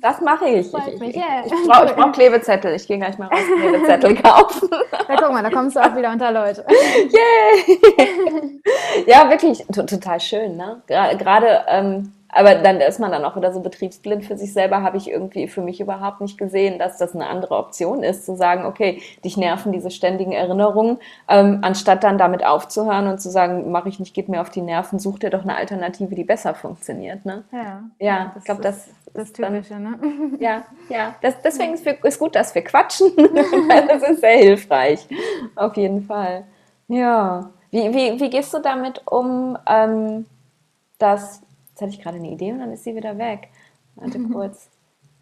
Das 0.00 0.20
mache 0.22 0.46
ich. 0.46 0.72
Ich, 0.72 0.74
ich, 0.74 1.02
ich, 1.02 1.16
ich 1.16 1.68
brauche 1.68 1.92
brauch 1.94 2.12
Klebezettel. 2.12 2.74
Ich 2.74 2.86
gehe 2.86 2.96
gleich 2.96 3.18
mal 3.18 3.28
raus 3.28 3.40
Klebezettel 3.60 4.14
kaufen. 4.22 4.68
Ja, 5.06 5.16
guck 5.18 5.32
mal, 5.32 5.42
da 5.42 5.50
kommst 5.50 5.76
du 5.76 5.80
auch 5.80 5.94
wieder 5.94 6.10
unter 6.10 6.32
Leute. 6.32 6.64
Yay! 7.10 8.60
Ja, 9.06 9.28
wirklich 9.28 9.66
total 9.66 10.20
schön. 10.20 10.56
Ne? 10.56 10.80
Gerade 10.86 11.64
ähm, 11.66 12.12
aber 12.34 12.56
dann 12.56 12.80
ist 12.80 12.98
man 12.98 13.12
dann 13.12 13.24
auch 13.24 13.36
wieder 13.36 13.52
so 13.52 13.60
betriebsblind 13.60 14.24
für 14.24 14.36
sich 14.36 14.52
selber, 14.52 14.82
habe 14.82 14.96
ich 14.96 15.08
irgendwie 15.08 15.48
für 15.48 15.60
mich 15.60 15.80
überhaupt 15.80 16.20
nicht 16.20 16.36
gesehen, 16.36 16.78
dass 16.78 16.98
das 16.98 17.14
eine 17.14 17.26
andere 17.26 17.56
Option 17.56 18.02
ist, 18.02 18.26
zu 18.26 18.36
sagen, 18.36 18.66
okay, 18.66 19.00
dich 19.24 19.36
nerven 19.36 19.72
diese 19.72 19.90
ständigen 19.90 20.32
Erinnerungen, 20.32 20.98
ähm, 21.28 21.60
anstatt 21.62 22.02
dann 22.02 22.18
damit 22.18 22.44
aufzuhören 22.44 23.06
und 23.06 23.20
zu 23.20 23.30
sagen, 23.30 23.70
mache 23.70 23.88
ich 23.88 24.00
nicht, 24.00 24.14
geht 24.14 24.28
mir 24.28 24.40
auf 24.40 24.50
die 24.50 24.62
Nerven, 24.62 24.98
such 24.98 25.20
dir 25.20 25.30
doch 25.30 25.42
eine 25.42 25.56
Alternative, 25.56 26.14
die 26.14 26.24
besser 26.24 26.54
funktioniert. 26.54 27.24
Ne? 27.24 27.44
Ja, 27.52 27.82
ja 27.98 28.32
ich 28.36 28.44
glaube, 28.44 28.62
das, 28.62 28.88
das 29.12 29.32
Typische, 29.32 29.78
ne? 29.78 29.98
Ja, 30.40 30.64
ja. 30.88 31.14
Das, 31.22 31.40
deswegen 31.42 31.74
ist 31.74 31.86
es 31.86 32.18
gut, 32.18 32.34
dass 32.34 32.54
wir 32.54 32.62
quatschen. 32.62 33.12
das 33.88 34.02
ist 34.10 34.20
sehr 34.20 34.38
hilfreich. 34.38 35.06
Auf 35.54 35.76
jeden 35.76 36.02
Fall. 36.02 36.44
Ja. 36.88 37.50
Wie, 37.70 37.94
wie, 37.94 38.20
wie 38.20 38.30
gehst 38.30 38.52
du 38.54 38.58
damit 38.58 39.02
um, 39.06 39.56
ähm, 39.66 40.26
dass 40.98 41.42
Jetzt 41.74 41.82
hatte 41.82 41.90
ich 41.90 42.00
gerade 42.00 42.18
eine 42.18 42.30
Idee 42.30 42.52
und 42.52 42.60
dann 42.60 42.70
ist 42.70 42.84
sie 42.84 42.94
wieder 42.94 43.18
weg. 43.18 43.48
Warte 43.96 44.20
kurz. 44.32 44.70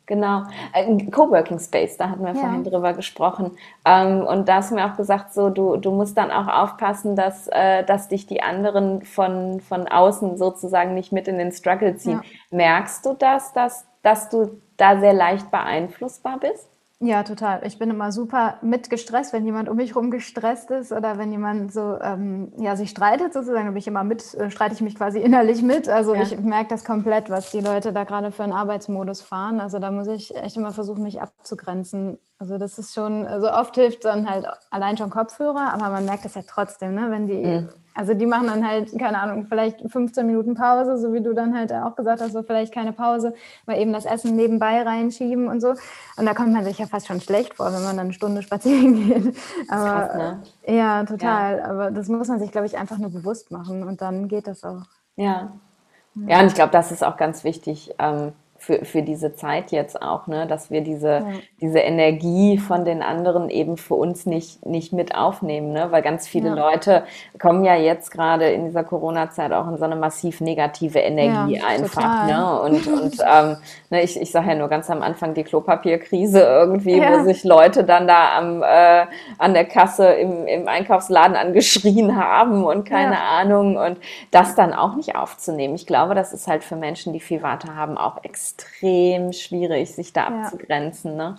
Genau, 0.05 0.42
ein 0.74 1.11
Coworking 1.11 1.59
Space, 1.59 1.96
da 1.96 2.11
hatten 2.11 2.22
wir 2.22 2.34
ja. 2.34 2.40
vorhin 2.40 2.64
drüber 2.64 2.92
gesprochen. 2.92 3.53
Ähm, 3.86 4.26
und 4.26 4.46
da 4.46 4.57
hast 4.57 4.70
du 4.70 4.74
mir 4.74 4.84
auch 4.84 4.96
gesagt, 4.96 5.32
so 5.32 5.48
du, 5.48 5.76
du 5.76 5.92
musst 5.92 6.18
dann 6.18 6.30
auch 6.30 6.48
aufpassen, 6.48 7.16
dass, 7.16 7.48
äh, 7.48 7.82
dass 7.84 8.09
dich 8.09 8.26
die 8.26 8.42
anderen 8.42 9.03
von, 9.03 9.61
von 9.61 9.88
außen 9.88 10.36
sozusagen 10.36 10.92
nicht 10.92 11.12
mit 11.12 11.28
in 11.28 11.38
den 11.38 11.53
Struggle 11.53 11.96
ziehen. 11.96 12.20
Ja. 12.22 12.57
Merkst 12.57 13.07
du 13.07 13.14
das, 13.14 13.55
dass, 13.55 13.86
dass 14.03 14.28
du 14.28 14.61
da 14.76 15.00
sehr 15.00 15.14
leicht 15.14 15.50
beeinflussbar 15.50 16.38
bist? 16.38 16.68
Ja, 17.05 17.24
total. 17.24 17.66
Ich 17.66 17.80
bin 17.80 17.90
immer 17.90 18.12
super 18.12 18.59
mitgestresst, 18.62 19.32
wenn 19.32 19.44
jemand 19.44 19.68
um 19.68 19.76
mich 19.76 19.90
herum 19.90 20.12
gestresst 20.12 20.70
ist 20.70 20.92
oder 20.92 21.18
wenn 21.18 21.32
jemand 21.32 21.72
so 21.72 21.98
ähm, 22.00 22.53
ja, 22.59 22.76
sich 22.76 22.90
streitet 22.90 23.32
sozusagen, 23.32 23.64
dann 23.64 23.74
bin 23.74 23.80
ich 23.80 23.88
immer 23.88 24.05
mit, 24.05 24.34
äh, 24.34 24.53
streite 24.53 24.76
ich 24.76 24.80
mich 24.82 24.94
quasi 24.94 25.18
innerlich 25.18 25.62
mit. 25.62 25.88
Also 25.88 26.14
ja. 26.14 26.22
ich 26.22 26.38
merke 26.38 26.68
das 26.70 26.84
komplett, 26.84 27.28
was 27.28 27.50
die 27.50 27.59
Leute 27.59 27.92
da 27.92 28.05
gerade 28.05 28.30
für 28.30 28.44
einen 28.44 28.53
Arbeitsmodus 28.53 29.20
fahren. 29.20 29.61
Also 29.61 29.80
da 29.80 29.90
muss 29.90 30.07
ich 30.07 30.36
echt 30.36 30.57
immer 30.57 30.70
versuchen, 30.70 31.03
mich 31.03 31.20
abzugrenzen. 31.20 32.18
Also 32.38 32.57
das 32.57 32.78
ist 32.78 32.94
schon, 32.94 33.26
also 33.26 33.50
oft 33.50 33.74
hilft 33.74 34.05
dann 34.05 34.30
halt 34.30 34.46
allein 34.70 34.96
schon 34.96 35.11
Kopfhörer, 35.11 35.72
aber 35.74 35.90
man 35.90 36.05
merkt 36.05 36.24
das 36.24 36.36
ja 36.36 36.42
trotzdem, 36.46 36.94
ne? 36.94 37.11
wenn 37.11 37.26
die 37.26 37.44
mhm. 37.44 37.68
Also 37.95 38.14
die 38.14 38.26
machen 38.26 38.47
dann 38.47 38.66
halt, 38.66 38.97
keine 38.99 39.20
Ahnung, 39.20 39.47
vielleicht 39.49 39.80
15 39.90 40.26
Minuten 40.26 40.55
Pause, 40.55 40.99
so 40.99 41.12
wie 41.12 41.20
du 41.20 41.34
dann 41.34 41.57
halt 41.57 41.72
auch 41.72 41.95
gesagt 41.95 42.22
hast, 42.22 42.32
so 42.32 42.43
vielleicht 42.43 42.72
keine 42.72 42.93
Pause, 42.93 43.34
mal 43.66 43.78
eben 43.78 43.93
das 43.93 44.05
Essen 44.05 44.34
nebenbei 44.34 44.82
reinschieben 44.82 45.49
und 45.49 45.61
so. 45.61 45.74
Und 46.16 46.26
da 46.26 46.34
kommt 46.34 46.53
man 46.53 46.64
sich 46.64 46.78
ja 46.78 46.86
fast 46.86 47.07
schon 47.07 47.20
schlecht 47.20 47.55
vor, 47.55 47.66
wenn 47.66 47.82
man 47.82 47.97
dann 47.97 48.07
eine 48.07 48.12
Stunde 48.12 48.43
spazieren 48.43 48.95
geht. 48.95 49.36
Aber, 49.68 50.07
krass, 50.07 50.14
ne? 50.16 50.43
Ja, 50.66 51.05
total. 51.05 51.59
Ja. 51.59 51.64
Aber 51.64 51.90
das 51.90 52.09
muss 52.09 52.28
man 52.28 52.38
sich, 52.38 52.51
glaube 52.51 52.66
ich, 52.66 52.78
einfach 52.78 52.99
nur 52.99 53.11
bewusst 53.11 53.51
machen 53.51 53.82
und 53.82 54.01
dann 54.01 54.28
geht 54.28 54.47
das 54.47 54.64
auch. 54.64 54.82
Ja. 55.16 55.53
Ja, 56.14 56.40
und 56.40 56.47
ich 56.47 56.55
glaube, 56.55 56.72
das 56.72 56.93
ist 56.93 57.03
auch 57.03 57.16
ganz 57.16 57.43
wichtig. 57.43 57.95
Ähm, 57.99 58.32
für, 58.63 58.85
für 58.85 59.03
diese 59.03 59.35
Zeit 59.35 59.73
jetzt 59.73 60.01
auch, 60.01 60.29
ne? 60.29 60.47
dass 60.47 60.71
wir 60.71 60.83
diese, 60.83 61.09
ja. 61.09 61.27
diese 61.61 61.81
Energie 61.81 62.59
von 62.59 62.85
den 62.85 63.03
anderen 63.03 63.51
eben 63.51 63.77
für 63.77 63.95
uns 63.95 64.25
nicht, 64.25 64.65
nicht 64.65 64.93
mit 64.93 65.17
aufnehmen, 65.17 65.73
ne? 65.73 65.89
weil 65.91 66.01
ganz 66.01 66.29
viele 66.29 66.51
ja. 66.51 66.55
Leute 66.55 67.03
kommen 67.41 67.65
ja 67.65 67.75
jetzt 67.75 68.13
gerade 68.13 68.53
in 68.53 68.67
dieser 68.67 68.85
Corona-Zeit 68.85 69.53
auch 69.53 69.67
in 69.67 69.79
so 69.79 69.85
eine 69.85 69.97
massiv 69.97 70.41
negative 70.41 71.01
Energie 71.01 71.57
ja, 71.57 71.67
einfach. 71.67 72.27
Ne? 72.29 72.61
Und, 72.61 72.87
und 73.03 73.17
ähm, 73.29 73.57
ne, 73.91 74.03
ich, 74.05 74.21
ich 74.21 74.31
sage 74.31 74.51
ja 74.51 74.55
nur 74.55 74.69
ganz 74.69 74.89
am 74.91 75.03
Anfang 75.03 75.35
die 75.35 75.43
Klopapierkrise 75.43 76.41
irgendwie, 76.41 77.01
wo 77.01 77.25
sich 77.25 77.43
Leute 77.43 77.83
dann 77.83 78.07
da 78.07 78.39
am, 78.39 78.63
äh, 78.63 79.07
an 79.39 79.55
der 79.55 79.65
Kasse 79.65 80.07
im, 80.07 80.47
im 80.47 80.69
Einkaufsladen 80.69 81.35
angeschrien 81.35 82.17
haben 82.17 82.63
und 82.63 82.85
keine 82.85 83.21
Ahnung 83.21 83.77
und 83.77 83.99
das 84.31 84.55
dann 84.55 84.73
auch 84.73 84.95
nicht 84.95 85.17
aufzunehmen. 85.17 85.75
Ich 85.75 85.89
glaube, 85.89 86.15
das 86.15 86.33
ist 86.33 86.47
halt 86.47 86.63
für 86.63 86.77
Menschen, 86.77 87.13
die 87.13 87.19
viel 87.19 87.43
Warte 87.43 87.75
haben, 87.75 87.99
auch 87.99 88.23
extrem 88.23 88.51
schwierig, 89.32 89.94
sich 89.94 90.12
da 90.12 90.26
abzugrenzen. 90.26 91.16
Ne? 91.16 91.36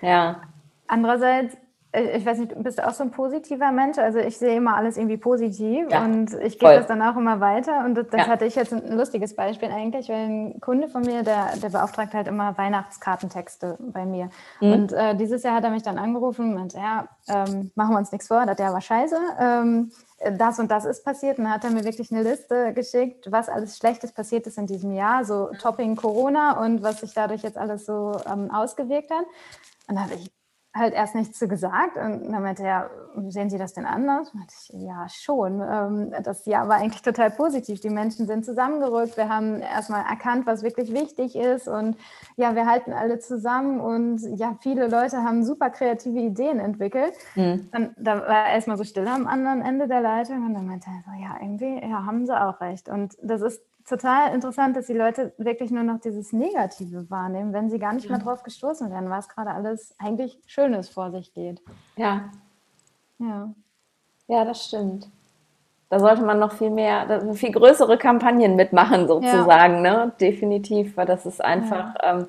Ja. 0.00 0.42
Andererseits 0.86 1.56
äh, 1.94 2.18
ich 2.18 2.26
weiß 2.26 2.38
nicht, 2.38 2.62
bist 2.62 2.78
du 2.78 2.86
auch 2.86 2.92
so 2.92 3.04
ein 3.04 3.10
positiver 3.10 3.70
Mensch? 3.70 3.98
Also 3.98 4.18
ich 4.18 4.36
sehe 4.36 4.56
immer 4.56 4.76
alles 4.76 4.96
irgendwie 4.96 5.16
positiv 5.16 5.86
ja, 5.90 6.04
und 6.04 6.32
ich 6.42 6.58
gebe 6.58 6.74
das 6.74 6.86
dann 6.86 7.00
auch 7.02 7.16
immer 7.16 7.40
weiter. 7.40 7.84
Und 7.84 7.94
das, 7.94 8.06
ja. 8.12 8.26
hatte 8.26 8.44
ich 8.44 8.54
jetzt 8.56 8.72
ein 8.72 8.96
lustiges 8.96 9.34
Beispiel 9.34 9.70
eigentlich, 9.70 10.08
weil 10.08 10.28
ein 10.28 10.60
Kunde 10.60 10.88
von 10.88 11.02
mir, 11.02 11.22
der, 11.22 11.56
der 11.62 11.68
beauftragt 11.68 12.14
halt 12.14 12.26
immer 12.26 12.56
Weihnachtskartentexte 12.58 13.78
bei 13.80 14.04
mir. 14.04 14.30
Mhm. 14.60 14.72
Und 14.72 14.92
äh, 14.92 15.14
dieses 15.16 15.42
Jahr 15.42 15.54
hat 15.54 15.64
er 15.64 15.70
mich 15.70 15.82
dann 15.82 15.98
angerufen 15.98 16.46
und 16.46 16.54
meinte, 16.54 16.78
ja, 16.78 17.08
ähm, 17.28 17.70
machen 17.74 17.92
wir 17.92 17.98
uns 17.98 18.12
nichts 18.12 18.28
vor, 18.28 18.44
das 18.44 18.58
war 18.58 18.80
scheiße. 18.80 19.16
Ähm, 19.40 19.92
das 20.32 20.58
und 20.58 20.70
das 20.70 20.84
ist 20.84 21.04
passiert. 21.04 21.38
Und 21.38 21.44
dann 21.44 21.52
hat 21.52 21.64
er 21.64 21.70
mir 21.70 21.84
wirklich 21.84 22.10
eine 22.12 22.22
Liste 22.22 22.72
geschickt, 22.72 23.30
was 23.30 23.48
alles 23.48 23.76
Schlechtes 23.76 24.12
passiert 24.12 24.46
ist 24.46 24.58
in 24.58 24.66
diesem 24.66 24.92
Jahr, 24.92 25.24
so 25.24 25.50
Topping 25.60 25.96
Corona 25.96 26.62
und 26.64 26.82
was 26.82 27.00
sich 27.00 27.14
dadurch 27.14 27.42
jetzt 27.42 27.58
alles 27.58 27.86
so 27.86 28.20
ähm, 28.26 28.50
ausgewirkt 28.50 29.10
hat. 29.10 29.24
Und 29.88 29.96
da 29.96 30.02
habe 30.02 30.14
ich 30.14 30.30
halt 30.74 30.92
erst 30.92 31.14
nichts 31.14 31.38
zu 31.38 31.46
gesagt. 31.46 31.96
Und 31.96 32.32
dann 32.32 32.42
meinte 32.42 32.64
er, 32.64 32.90
sehen 33.28 33.48
Sie 33.48 33.58
das 33.58 33.74
denn 33.74 33.86
anders? 33.86 34.34
Und 34.34 34.44
ich, 34.50 34.70
ja, 34.82 35.08
schon. 35.08 35.60
Ähm, 35.60 36.12
das 36.22 36.44
Jahr 36.46 36.68
war 36.68 36.76
eigentlich 36.76 37.02
total 37.02 37.30
positiv. 37.30 37.80
Die 37.80 37.90
Menschen 37.90 38.26
sind 38.26 38.44
zusammengerückt. 38.44 39.16
Wir 39.16 39.28
haben 39.28 39.60
erstmal 39.60 40.04
erkannt, 40.04 40.46
was 40.46 40.64
wirklich 40.64 40.92
wichtig 40.92 41.36
ist. 41.36 41.68
Und 41.68 41.96
ja, 42.36 42.56
wir 42.56 42.66
halten 42.66 42.92
alle 42.92 43.20
zusammen. 43.20 43.80
Und 43.80 44.20
ja, 44.36 44.56
viele 44.60 44.88
Leute 44.88 45.22
haben 45.22 45.44
super 45.44 45.70
kreative 45.70 46.18
Ideen 46.18 46.58
entwickelt. 46.58 47.14
Mhm. 47.36 47.68
Dann, 47.70 47.94
da 47.96 48.16
war 48.26 48.48
erstmal 48.48 48.76
so 48.76 48.84
still 48.84 49.06
am 49.06 49.28
anderen 49.28 49.62
Ende 49.62 49.86
der 49.86 50.00
Leitung. 50.00 50.44
Und 50.44 50.54
dann 50.54 50.66
meinte 50.66 50.90
er 50.90 51.02
so, 51.04 51.22
ja, 51.22 51.36
irgendwie, 51.40 51.88
ja, 51.88 52.04
haben 52.04 52.26
Sie 52.26 52.36
auch 52.36 52.60
recht. 52.60 52.88
Und 52.88 53.16
das 53.22 53.42
ist 53.42 53.62
total 53.84 54.34
interessant, 54.34 54.76
dass 54.76 54.86
die 54.86 54.94
Leute 54.94 55.32
wirklich 55.38 55.70
nur 55.70 55.82
noch 55.82 56.00
dieses 56.00 56.32
Negative 56.32 57.08
wahrnehmen, 57.10 57.52
wenn 57.52 57.70
sie 57.70 57.78
gar 57.78 57.92
nicht 57.92 58.08
mehr 58.08 58.18
drauf 58.18 58.42
gestoßen 58.42 58.90
werden, 58.90 59.10
was 59.10 59.28
gerade 59.28 59.50
alles 59.50 59.94
eigentlich 59.98 60.38
Schönes 60.46 60.88
vor 60.88 61.10
sich 61.10 61.32
geht. 61.34 61.60
Ja. 61.96 62.30
Ja. 63.18 63.52
Ja, 64.26 64.44
das 64.44 64.64
stimmt. 64.64 65.08
Da 65.90 66.00
sollte 66.00 66.22
man 66.22 66.38
noch 66.38 66.52
viel 66.52 66.70
mehr, 66.70 67.34
viel 67.34 67.52
größere 67.52 67.98
Kampagnen 67.98 68.56
mitmachen, 68.56 69.06
sozusagen, 69.06 69.84
ja. 69.84 70.06
ne? 70.06 70.12
Definitiv, 70.18 70.96
weil 70.96 71.06
das 71.06 71.26
ist 71.26 71.44
einfach, 71.44 71.94
ja. 72.02 72.18
ähm, 72.18 72.26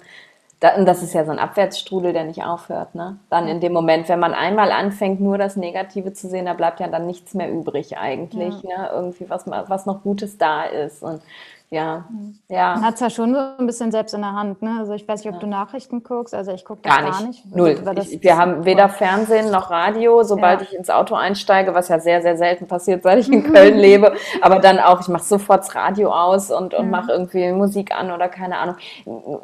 und 0.78 0.86
das 0.86 1.03
ist 1.03 1.14
ja 1.14 1.26
so 1.26 1.32
ein 1.32 1.39
Abwärtsstrudel, 1.39 2.14
der 2.14 2.24
nicht 2.24 2.43
aufhört, 2.43 2.95
ne? 2.95 3.18
Dann 3.30 3.47
in 3.47 3.60
dem 3.60 3.74
Moment, 3.74 4.08
wenn 4.10 4.20
man 4.20 4.34
einmal 4.34 4.72
anfängt, 4.72 5.20
nur 5.20 5.38
das 5.38 5.58
Negative 5.58 6.14
zu 6.14 6.28
sehen, 6.30 6.45
da 6.45 6.53
bleibt 6.53 6.80
ja 6.80 6.88
dann 6.88 7.06
nichts 7.06 7.34
mehr 7.34 7.51
übrig 7.51 7.97
eigentlich, 7.97 8.62
ja. 8.64 8.84
ne? 8.84 8.89
Irgendwie, 8.91 9.30
was, 9.30 9.45
was 9.47 9.86
noch 9.86 10.01
Gutes 10.03 10.38
da 10.38 10.64
ist. 10.64 11.03
Und 11.03 11.22
ja, 11.70 12.05
mhm. 12.09 12.38
ja. 12.47 12.76
Man 12.76 12.86
hat 12.86 12.95
es 12.95 12.99
ja 12.99 13.09
schon 13.09 13.34
so 13.34 13.39
ein 13.57 13.66
bisschen 13.66 13.91
selbst 13.91 14.13
in 14.13 14.22
der 14.22 14.34
Hand, 14.34 14.61
ne? 14.61 14.78
Also 14.80 14.93
ich 14.93 15.07
weiß 15.07 15.24
nicht, 15.24 15.34
ob 15.34 15.39
du 15.39 15.47
Nachrichten 15.47 16.03
guckst, 16.03 16.34
also 16.34 16.51
ich 16.51 16.63
gucke 16.63 16.82
gar 16.82 17.01
nicht. 17.01 17.20
Gar 17.20 17.28
nicht 17.28 17.55
Null. 17.55 17.78
Ich, 17.99 18.22
wir 18.22 18.38
haben 18.38 18.66
weder 18.66 18.88
Fernsehen 18.89 19.51
noch 19.51 19.72
Radio, 19.72 20.24
sobald 20.24 20.61
ja. 20.61 20.68
ich 20.68 20.76
ins 20.76 20.89
Auto 20.89 21.16
einsteige, 21.16 21.74
was 21.74 21.88
ja 21.88 21.99
sehr, 21.99 22.22
sehr 22.22 22.38
selten 22.38 22.68
passiert, 22.68 23.03
seit 23.03 23.20
ich 23.20 23.32
in 23.32 23.43
Köln 23.43 23.78
lebe, 23.78 24.13
aber 24.41 24.59
dann 24.59 24.80
auch, 24.80 25.01
ich 25.01 25.07
mache 25.07 25.24
sofort 25.24 25.61
das 25.61 25.76
Radio 25.76 26.11
aus 26.11 26.51
und, 26.51 26.74
und 26.74 26.86
ja. 26.86 26.91
mache 26.91 27.11
irgendwie 27.11 27.51
Musik 27.51 27.93
an 27.95 28.11
oder 28.11 28.30
keine 28.30 28.57
Ahnung. 28.57 28.76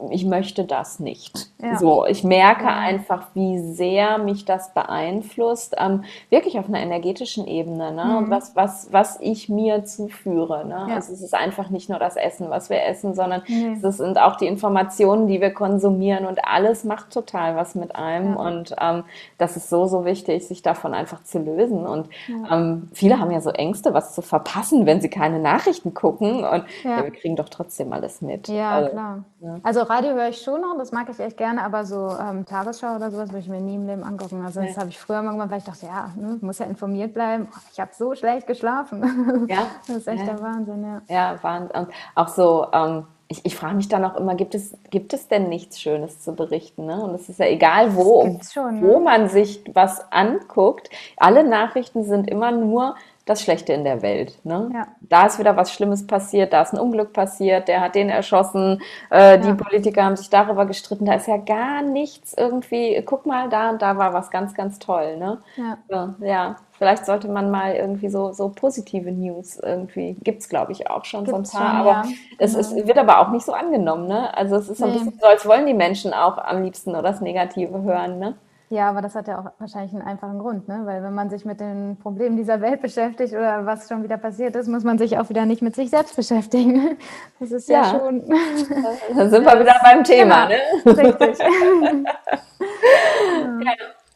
Ich 0.10 0.26
möchte 0.26 0.64
das 0.64 1.00
nicht. 1.00 1.50
Ja. 1.62 1.78
So, 1.78 2.06
ich 2.06 2.24
merke 2.24 2.68
einfach, 2.68 3.28
wie 3.34 3.60
sehr 3.60 4.18
mich 4.18 4.46
das 4.46 4.74
beeinflusst, 4.74 5.76
ähm, 5.78 6.04
wirklich 6.30 6.58
auf 6.60 6.68
einer 6.68 6.80
energetischen 6.80 7.48
Ebene, 7.48 7.92
ne? 7.92 8.06
Mhm. 8.06 8.16
Und 8.18 8.30
was, 8.30 8.56
was, 8.56 8.88
was 8.92 9.20
ich 9.20 9.50
mir 9.50 9.86
zuführe. 9.86 10.66
Ne? 10.66 10.88
Also 10.94 11.14
es 11.14 11.22
ist 11.22 11.34
einfach 11.34 11.70
nicht 11.70 11.90
nur 11.90 12.00
das 12.00 12.11
das 12.16 12.24
Essen, 12.24 12.50
was 12.50 12.70
wir 12.70 12.84
essen, 12.86 13.14
sondern 13.14 13.44
es 13.82 13.98
sind 13.98 14.20
auch 14.20 14.36
die 14.36 14.48
Informationen, 14.48 15.28
die 15.28 15.42
wir 15.42 15.54
konsumieren 15.54 16.26
und 16.26 16.40
alles 16.46 16.84
macht 16.84 17.12
total 17.12 17.56
was 17.56 17.76
mit 17.76 17.96
einem. 17.96 18.34
Ja. 18.34 18.40
Und 18.40 18.76
ähm, 18.80 19.04
das 19.38 19.58
ist 19.58 19.70
so, 19.70 19.88
so 19.88 20.06
wichtig, 20.06 20.48
sich 20.48 20.62
davon 20.62 20.94
einfach 20.94 21.24
zu 21.24 21.40
lösen. 21.40 21.86
Und 21.86 22.10
ja. 22.28 22.58
ähm, 22.58 22.90
viele 22.94 23.20
haben 23.20 23.32
ja 23.32 23.42
so 23.42 23.52
Ängste, 23.52 23.94
was 23.94 24.14
zu 24.14 24.22
verpassen, 24.22 24.86
wenn 24.86 25.02
sie 25.02 25.10
keine 25.10 25.40
Nachrichten 25.40 25.94
gucken. 25.94 26.44
Und 26.44 26.66
ja. 26.84 27.04
wir 27.04 27.12
kriegen 27.12 27.36
doch 27.36 27.50
trotzdem 27.50 27.94
alles 27.94 28.22
mit. 28.22 28.48
Ja, 28.48 28.72
also, 28.72 28.90
klar. 28.90 29.24
Also 29.64 29.82
Radio 29.82 30.12
höre 30.14 30.30
ich 30.30 30.42
schon 30.42 30.62
noch, 30.62 30.78
das 30.78 30.92
mag 30.92 31.10
ich 31.10 31.20
echt 31.20 31.38
gerne, 31.38 31.64
aber 31.64 31.86
so 31.86 32.10
ähm, 32.20 32.46
Tagesschau 32.46 32.96
oder 32.96 33.10
sowas 33.10 33.30
würde 33.30 33.40
ich 33.40 33.50
mir 33.50 33.60
nie 33.60 33.76
im 33.76 33.88
Leben 33.88 34.04
angucken. 34.04 34.44
Also 34.46 34.62
das 34.62 34.78
habe 34.78 34.90
ich 34.90 35.00
früher 35.00 35.22
mal 35.24 35.32
gemacht, 35.32 35.50
weil 35.50 35.58
ich 35.58 35.64
dachte, 35.64 35.88
ja, 35.88 36.12
ne, 36.16 36.38
muss 36.42 36.60
ja 36.60 36.66
informiert 36.66 37.14
bleiben. 37.14 37.48
Ich 37.72 37.80
habe 37.80 37.92
so 37.94 38.14
schlecht 38.14 38.46
geschlafen. 38.46 39.48
Ja. 39.50 39.68
das 39.88 39.98
ist 39.98 40.08
echt 40.08 40.28
der 40.28 40.40
Wahnsinn, 40.42 40.84
ja. 40.84 41.02
Ja, 41.08 41.36
Wahnsinn 41.42 41.88
auch 42.16 42.28
so, 42.28 42.68
ähm, 42.74 43.06
ich, 43.28 43.46
ich 43.46 43.56
frage 43.56 43.76
mich 43.76 43.88
dann 43.88 44.04
auch 44.04 44.16
immer, 44.16 44.36
gibt 44.36 44.56
es, 44.56 44.78
gibt 44.90 45.14
es 45.14 45.28
denn 45.30 45.48
nichts 45.48 45.80
Schönes 45.80 46.20
zu 46.20 46.34
berichten? 46.34 46.86
Ne? 46.86 47.02
Und 47.02 47.16
es 47.16 47.30
ist 47.30 47.40
ja 47.40 47.46
egal, 47.46 47.96
wo, 47.96 48.40
schon, 48.52 48.82
wo 48.82 49.00
ne? 49.00 49.06
man 49.06 49.30
sich 49.30 49.64
was 49.74 50.12
anguckt. 50.12 50.90
Alle 51.18 51.48
Nachrichten 51.48 52.04
sind 52.04 52.30
immer 52.30 52.52
nur 52.52 52.96
das 53.32 53.42
Schlechte 53.42 53.74
in 53.74 53.84
der 53.84 54.02
Welt. 54.02 54.38
Ne? 54.44 54.70
Ja. 54.74 54.88
Da 55.02 55.26
ist 55.26 55.40
wieder 55.40 55.56
was 55.56 55.72
Schlimmes 55.72 56.06
passiert, 56.06 56.54
da 56.54 56.62
ist 56.62 56.74
ein 56.74 56.80
Unglück 56.80 57.14
passiert, 57.14 57.68
der 57.68 57.82
hat 57.82 57.96
den 57.96 58.10
erschossen, 58.10 58.82
äh, 59.10 59.40
die 59.40 59.48
ja. 59.48 59.56
Politiker 59.56 60.04
haben 60.04 60.18
sich 60.18 60.30
darüber 60.30 60.66
gestritten, 60.66 61.06
da 61.06 61.14
ist 61.14 61.28
ja 61.28 61.38
gar 61.38 61.82
nichts 61.82 62.34
irgendwie, 62.38 63.02
guck 63.06 63.26
mal, 63.26 63.50
da 63.50 63.70
und 63.70 63.82
da 63.82 63.98
war 63.98 64.14
was 64.14 64.32
ganz, 64.32 64.54
ganz 64.54 64.80
toll. 64.80 65.18
Ne? 65.18 65.40
Ja. 65.56 65.78
So, 65.90 66.26
ja. 66.26 66.58
Vielleicht 66.74 67.06
sollte 67.06 67.28
man 67.28 67.52
mal 67.52 67.76
irgendwie 67.76 68.10
so, 68.10 68.32
so 68.32 68.50
positive 68.50 69.12
News 69.12 69.58
irgendwie, 69.58 70.18
gibt 70.24 70.42
es 70.42 70.50
glaube 70.50 70.72
ich 70.72 70.90
auch 70.90 71.06
schon 71.06 71.26
Gibt's 71.26 71.52
so 71.52 71.58
ein 71.58 71.64
paar, 71.64 71.78
schon, 71.78 71.88
aber 71.88 72.10
es 72.40 72.56
ist, 72.56 72.76
wird 72.76 72.98
aber 72.98 73.20
auch 73.20 73.30
nicht 73.30 73.46
so 73.46 73.54
angenommen. 73.54 74.08
Ne? 74.08 74.36
Also 74.36 74.56
es 74.56 74.68
ist 74.68 74.80
so 74.80 74.86
ein 74.86 74.94
bisschen 74.94 75.18
so, 75.22 75.28
als 75.28 75.46
wollen 75.46 75.68
die 75.68 75.76
Menschen 75.76 76.12
auch 76.14 76.40
am 76.40 76.64
liebsten 76.64 76.94
nur 76.94 77.04
das 77.04 77.22
Negative 77.22 77.84
hören. 77.84 78.18
Ne? 78.18 78.36
Ja, 78.72 78.90
aber 78.90 79.02
das 79.02 79.16
hat 79.16 79.28
ja 79.28 79.38
auch 79.38 79.52
wahrscheinlich 79.60 79.92
einen 79.92 80.02
einfachen 80.02 80.40
Grund, 80.40 80.70
ne? 80.70 80.84
weil 80.86 81.04
wenn 81.04 81.14
man 81.14 81.30
sich 81.30 81.44
mit 81.44 81.60
den 81.60 81.98
Problemen 81.98 82.38
dieser 82.38 82.62
Welt 82.62 82.82
beschäftigt 82.82 83.34
oder 83.34 83.66
was 83.66 83.90
schon 83.90 84.02
wieder 84.02 84.16
passiert 84.18 84.56
ist, 84.56 84.70
muss 84.70 84.86
man 84.86 84.98
sich 84.98 85.18
auch 85.18 85.28
wieder 85.28 85.46
nicht 85.46 85.62
mit 85.62 85.76
sich 85.76 85.90
selbst 85.90 86.16
beschäftigen. 86.16 86.98
Das 87.40 87.52
ist 87.52 87.68
ja, 87.68 87.82
ja 87.82 88.00
schon. 88.00 88.24
Dann 89.16 89.30
sind 89.30 89.44
wir 89.44 89.60
wieder 89.60 89.76
beim 89.84 90.04
Thema. 90.04 90.48
Genau. 90.48 90.62
Ne? 90.86 90.98
Richtig. 91.10 91.38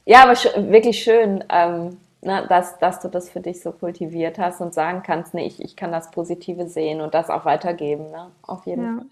ja. 0.06 0.24
aber 0.24 0.34
wirklich 0.72 1.03
schön, 1.03 1.43
ähm, 1.49 1.97
ne, 2.22 2.45
dass, 2.47 2.78
dass 2.78 3.01
du 3.01 3.10
das 3.10 3.30
für 3.30 3.41
dich 3.41 3.62
so 3.62 3.72
kultiviert 3.72 4.38
hast 4.38 4.62
und 4.62 4.74
sagen 4.74 5.01
kannst, 5.03 5.34
nee, 5.34 5.47
ich, 5.47 5.62
ich 5.62 5.76
kann 5.76 5.91
das 5.91 6.12
Positive 6.12 6.68
sehen 6.68 7.01
und 7.01 7.14
das 7.14 7.30
auch 7.30 7.43
weitergeben. 7.43 8.12
Ne? 8.12 8.32
Auf 8.43 8.66
jeden 8.68 8.84
ja. 8.84 8.95
Fall. 8.99 9.06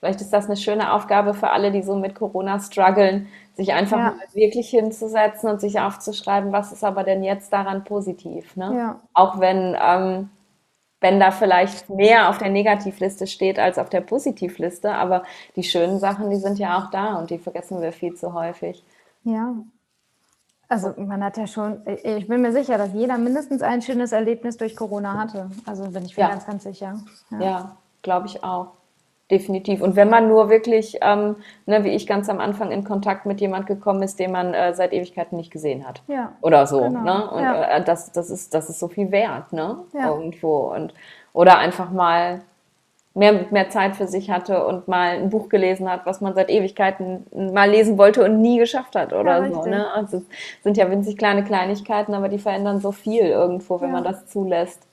Vielleicht 0.00 0.22
ist 0.22 0.32
das 0.32 0.46
eine 0.46 0.56
schöne 0.56 0.94
Aufgabe 0.94 1.34
für 1.34 1.50
alle, 1.50 1.70
die 1.70 1.82
so 1.82 1.94
mit 1.94 2.14
Corona 2.14 2.58
strugglen, 2.58 3.28
sich 3.54 3.74
einfach 3.74 3.98
ja. 3.98 4.04
mal 4.12 4.26
wirklich 4.32 4.70
hinzusetzen 4.70 5.50
und 5.50 5.60
sich 5.60 5.78
aufzuschreiben, 5.78 6.52
was 6.52 6.72
ist 6.72 6.82
aber 6.82 7.04
denn 7.04 7.22
jetzt 7.22 7.52
daran 7.52 7.84
positiv. 7.84 8.56
Ne? 8.56 8.74
Ja. 8.74 9.00
Auch 9.12 9.40
wenn, 9.40 9.76
ähm, 9.78 10.30
wenn 11.02 11.20
da 11.20 11.30
vielleicht 11.30 11.90
mehr 11.90 12.30
auf 12.30 12.38
der 12.38 12.48
Negativliste 12.48 13.26
steht 13.26 13.58
als 13.58 13.78
auf 13.78 13.90
der 13.90 14.00
Positivliste, 14.00 14.94
aber 14.94 15.22
die 15.54 15.64
schönen 15.64 15.98
Sachen, 15.98 16.30
die 16.30 16.36
sind 16.36 16.58
ja 16.58 16.78
auch 16.78 16.90
da 16.90 17.16
und 17.16 17.28
die 17.28 17.38
vergessen 17.38 17.82
wir 17.82 17.92
viel 17.92 18.14
zu 18.14 18.32
häufig. 18.32 18.82
Ja. 19.24 19.54
Also 20.66 20.94
man 20.96 21.22
hat 21.22 21.36
ja 21.36 21.46
schon, 21.46 21.82
ich 22.04 22.26
bin 22.26 22.40
mir 22.40 22.52
sicher, 22.52 22.78
dass 22.78 22.94
jeder 22.94 23.18
mindestens 23.18 23.60
ein 23.60 23.82
schönes 23.82 24.12
Erlebnis 24.12 24.56
durch 24.56 24.76
Corona 24.76 25.18
hatte. 25.18 25.50
Also 25.66 25.90
bin 25.90 26.06
ich 26.06 26.16
mir 26.16 26.22
ja. 26.22 26.28
ganz, 26.30 26.46
ganz 26.46 26.62
sicher. 26.62 27.00
Ja, 27.32 27.40
ja 27.40 27.76
glaube 28.02 28.28
ich 28.28 28.42
auch 28.42 28.79
definitiv. 29.30 29.80
Und 29.82 29.96
wenn 29.96 30.10
man 30.10 30.28
nur 30.28 30.50
wirklich, 30.50 30.98
ähm, 31.02 31.36
ne, 31.66 31.84
wie 31.84 31.90
ich 31.90 32.06
ganz 32.06 32.28
am 32.28 32.40
Anfang 32.40 32.70
in 32.70 32.84
Kontakt 32.84 33.26
mit 33.26 33.40
jemand 33.40 33.66
gekommen 33.66 34.02
ist, 34.02 34.18
den 34.18 34.32
man 34.32 34.54
äh, 34.54 34.74
seit 34.74 34.92
Ewigkeiten 34.92 35.36
nicht 35.36 35.50
gesehen 35.50 35.86
hat. 35.86 36.02
Ja. 36.08 36.32
Oder 36.40 36.66
so. 36.66 36.80
Genau. 36.80 37.02
Ne? 37.02 37.30
Und 37.30 37.42
ja. 37.42 37.76
äh, 37.76 37.84
das, 37.84 38.12
das, 38.12 38.30
ist, 38.30 38.54
das 38.54 38.68
ist 38.68 38.78
so 38.80 38.88
viel 38.88 39.10
wert, 39.10 39.52
ne? 39.52 39.78
Ja. 39.92 40.08
Irgendwo. 40.08 40.72
Und, 40.74 40.94
oder 41.32 41.58
einfach 41.58 41.90
mal 41.90 42.40
mehr, 43.14 43.46
mehr 43.50 43.68
Zeit 43.70 43.96
für 43.96 44.06
sich 44.06 44.30
hatte 44.30 44.66
und 44.66 44.88
mal 44.88 45.16
ein 45.16 45.30
Buch 45.30 45.48
gelesen 45.48 45.90
hat, 45.90 46.06
was 46.06 46.20
man 46.20 46.34
seit 46.34 46.50
Ewigkeiten 46.50 47.26
mal 47.52 47.70
lesen 47.70 47.98
wollte 47.98 48.24
und 48.24 48.40
nie 48.40 48.58
geschafft 48.58 48.94
hat 48.96 49.12
oder 49.12 49.46
ja, 49.46 49.52
so. 49.52 49.64
Ne? 49.64 49.92
Also 49.92 50.18
es 50.18 50.24
sind 50.62 50.76
ja 50.76 50.90
winzig 50.90 51.16
kleine 51.16 51.44
Kleinigkeiten, 51.44 52.14
aber 52.14 52.28
die 52.28 52.38
verändern 52.38 52.80
so 52.80 52.92
viel 52.92 53.24
irgendwo, 53.24 53.80
wenn 53.80 53.90
man 53.90 54.04
das 54.04 54.26
zulässt. 54.26 54.86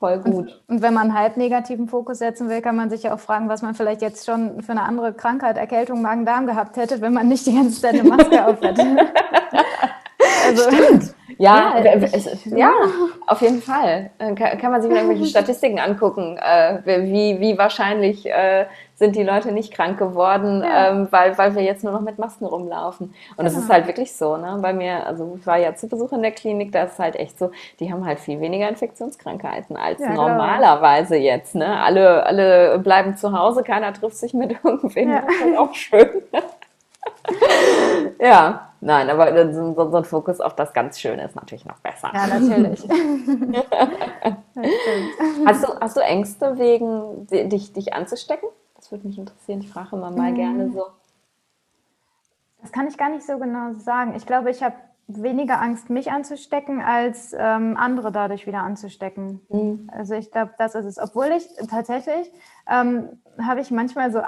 Voll 0.00 0.18
gut. 0.18 0.34
Und, 0.34 0.60
und, 0.66 0.82
wenn 0.82 0.94
man 0.94 1.10
einen 1.10 1.18
halb 1.18 1.36
negativen 1.36 1.86
Fokus 1.86 2.18
setzen 2.18 2.48
will, 2.48 2.62
kann 2.62 2.74
man 2.74 2.88
sich 2.88 3.02
ja 3.02 3.14
auch 3.14 3.20
fragen, 3.20 3.50
was 3.50 3.60
man 3.60 3.74
vielleicht 3.74 4.00
jetzt 4.00 4.24
schon 4.24 4.62
für 4.62 4.72
eine 4.72 4.82
andere 4.82 5.12
Krankheit, 5.12 5.58
Erkältung, 5.58 6.00
Magen-Darm 6.00 6.46
gehabt 6.46 6.78
hätte, 6.78 7.02
wenn 7.02 7.12
man 7.12 7.28
nicht 7.28 7.46
die 7.46 7.54
ganze 7.54 7.82
Zeit 7.82 7.92
eine 7.92 8.04
Maske 8.04 8.46
auf 8.46 8.62
hätte. 8.62 8.82
also, 10.46 10.70
Stimmt. 10.70 11.14
Ja, 11.40 11.78
ja, 11.82 11.92
es, 11.94 12.44
ja, 12.44 12.70
auf 13.26 13.40
jeden 13.40 13.62
Fall. 13.62 14.10
Kann, 14.18 14.36
kann 14.36 14.70
man 14.70 14.82
sich 14.82 14.90
mal 14.90 14.98
irgendwelche 14.98 15.24
Statistiken 15.30 15.78
angucken, 15.78 16.36
äh, 16.36 16.80
wie, 16.84 17.40
wie 17.40 17.56
wahrscheinlich 17.56 18.26
äh, 18.26 18.66
sind 18.96 19.16
die 19.16 19.22
Leute 19.22 19.50
nicht 19.50 19.72
krank 19.72 19.98
geworden, 19.98 20.62
ja. 20.62 20.90
ähm, 20.90 21.08
weil, 21.10 21.38
weil 21.38 21.54
wir 21.54 21.62
jetzt 21.62 21.82
nur 21.82 21.94
noch 21.94 22.02
mit 22.02 22.18
Masken 22.18 22.44
rumlaufen. 22.44 23.14
Und 23.38 23.46
es 23.46 23.54
ja. 23.54 23.60
ist 23.60 23.70
halt 23.70 23.86
wirklich 23.86 24.12
so, 24.12 24.36
ne? 24.36 24.58
Bei 24.60 24.74
mir, 24.74 25.06
also 25.06 25.38
ich 25.40 25.46
war 25.46 25.56
ja 25.56 25.74
zu 25.74 25.88
Besuch 25.88 26.12
in 26.12 26.20
der 26.20 26.32
Klinik, 26.32 26.72
da 26.72 26.82
ist 26.82 26.98
halt 26.98 27.16
echt 27.16 27.38
so, 27.38 27.50
die 27.80 27.90
haben 27.90 28.04
halt 28.04 28.20
viel 28.20 28.38
weniger 28.40 28.68
Infektionskrankheiten 28.68 29.78
als 29.78 29.98
ja, 30.00 30.12
normalerweise 30.12 31.14
klar. 31.14 31.24
jetzt. 31.24 31.54
Ne? 31.54 31.82
Alle, 31.82 32.26
alle 32.26 32.78
bleiben 32.80 33.16
zu 33.16 33.32
Hause, 33.32 33.62
keiner 33.62 33.94
trifft 33.94 34.16
sich 34.16 34.34
mit 34.34 34.50
irgendwem. 34.62 35.10
Das 35.10 35.24
ist 35.24 35.42
halt 35.42 35.56
auch 35.56 35.74
schön. 35.74 36.08
ja, 38.20 38.72
nein, 38.80 39.10
aber 39.10 39.52
so, 39.52 39.74
so, 39.74 39.96
ein 39.96 40.04
Fokus 40.04 40.40
auf 40.40 40.54
das 40.54 40.72
ganz 40.72 40.98
Schöne 41.00 41.24
ist 41.24 41.36
natürlich 41.36 41.64
noch 41.64 41.78
besser. 41.78 42.10
Ja, 42.14 42.26
natürlich. 42.26 42.88
hast, 45.46 45.62
du, 45.64 45.80
hast 45.80 45.96
du 45.96 46.00
Ängste 46.00 46.58
wegen 46.58 47.26
dich, 47.28 47.72
dich 47.72 47.92
anzustecken? 47.92 48.48
Das 48.76 48.90
würde 48.90 49.06
mich 49.06 49.18
interessieren. 49.18 49.60
Ich 49.60 49.70
frage 49.70 49.96
immer 49.96 50.10
mal 50.10 50.30
mhm. 50.30 50.36
gerne 50.36 50.70
so. 50.72 50.86
Das 52.62 52.72
kann 52.72 52.88
ich 52.88 52.98
gar 52.98 53.10
nicht 53.10 53.26
so 53.26 53.38
genau 53.38 53.72
sagen. 53.74 54.14
Ich 54.16 54.26
glaube, 54.26 54.50
ich 54.50 54.62
habe 54.62 54.74
weniger 55.16 55.60
Angst, 55.60 55.90
mich 55.90 56.10
anzustecken, 56.10 56.80
als 56.80 57.34
ähm, 57.36 57.76
andere 57.76 58.12
dadurch 58.12 58.46
wieder 58.46 58.60
anzustecken. 58.60 59.40
Mhm. 59.48 59.90
Also 59.92 60.14
ich 60.14 60.30
glaube, 60.30 60.52
das 60.58 60.74
ist 60.74 60.84
es. 60.84 60.98
Obwohl 60.98 61.28
ich 61.36 61.46
tatsächlich 61.68 62.30
ähm, 62.70 63.20
habe 63.42 63.60
ich 63.60 63.70
manchmal 63.70 64.12
so 64.12 64.20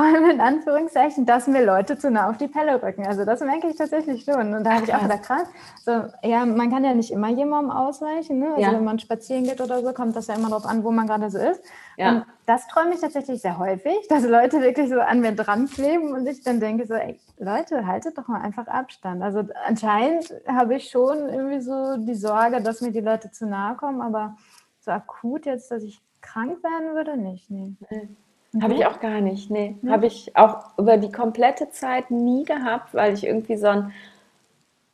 Albträume 0.00 0.32
in 0.32 0.40
Anführungszeichen, 0.40 1.26
dass 1.26 1.46
mir 1.46 1.64
Leute 1.64 1.98
zu 1.98 2.10
nah 2.10 2.30
auf 2.30 2.38
die 2.38 2.48
Pelle 2.48 2.82
rücken. 2.82 3.06
Also 3.06 3.24
das 3.24 3.40
merke 3.40 3.68
ich 3.68 3.76
tatsächlich 3.76 4.24
schon. 4.24 4.54
Und 4.54 4.64
da 4.64 4.74
habe 4.74 4.84
ich 4.84 4.94
auch 4.94 5.02
gedacht, 5.02 5.22
krass, 5.22 5.48
so, 5.84 6.04
ja, 6.22 6.44
man 6.44 6.70
kann 6.70 6.84
ja 6.84 6.94
nicht 6.94 7.10
immer 7.10 7.28
jemandem 7.28 7.70
ausweichen. 7.70 8.38
Ne? 8.38 8.50
Also 8.50 8.60
ja. 8.60 8.72
wenn 8.72 8.84
man 8.84 8.98
spazieren 8.98 9.44
geht 9.44 9.60
oder 9.60 9.80
so, 9.82 9.92
kommt 9.92 10.16
das 10.16 10.26
ja 10.26 10.34
immer 10.34 10.48
darauf 10.48 10.66
an, 10.66 10.84
wo 10.84 10.90
man 10.90 11.06
gerade 11.06 11.30
so 11.30 11.38
ist. 11.38 11.62
Ja. 11.96 12.10
Und 12.10 12.26
das 12.46 12.66
träume 12.68 12.94
ich 12.94 13.00
tatsächlich 13.00 13.40
sehr 13.40 13.58
häufig, 13.58 14.08
dass 14.08 14.24
Leute 14.24 14.60
wirklich 14.60 14.88
so 14.88 15.00
an 15.00 15.20
mir 15.20 15.32
dran 15.32 15.66
kleben 15.66 16.12
und 16.12 16.26
ich 16.26 16.42
dann 16.42 16.60
denke 16.60 16.86
so, 16.86 16.94
ey, 16.94 17.20
Leute, 17.38 17.86
haltet 17.86 18.18
doch 18.18 18.28
mal 18.28 18.40
einfach 18.40 18.66
Abstand. 18.66 19.22
Also 19.22 19.44
anscheinend 19.66 20.32
habe 20.46 20.76
ich 20.76 20.90
schon 20.90 21.28
irgendwie 21.28 21.60
so 21.60 21.96
die 21.98 22.14
Sorge, 22.14 22.62
dass 22.62 22.80
mir 22.80 22.92
die 22.92 23.00
Leute 23.00 23.30
zu 23.30 23.46
nahe 23.46 23.76
kommen, 23.76 24.00
aber 24.00 24.36
so 24.80 24.90
akut 24.90 25.46
jetzt, 25.46 25.70
dass 25.70 25.82
ich 25.82 26.00
krank 26.20 26.62
werden 26.62 26.94
würde, 26.94 27.16
nicht. 27.16 27.50
Nee. 27.50 27.74
Nee. 28.52 28.62
Habe 28.62 28.74
ich 28.74 28.86
auch 28.86 29.00
gar 29.00 29.20
nicht. 29.20 29.50
Nee. 29.50 29.76
Ja. 29.82 29.92
Habe 29.92 30.06
ich 30.06 30.36
auch 30.36 30.76
über 30.78 30.96
die 30.96 31.12
komplette 31.12 31.70
Zeit 31.70 32.10
nie 32.10 32.44
gehabt, 32.44 32.94
weil 32.94 33.14
ich 33.14 33.24
irgendwie 33.24 33.56
so 33.56 33.68
ein, 33.68 33.92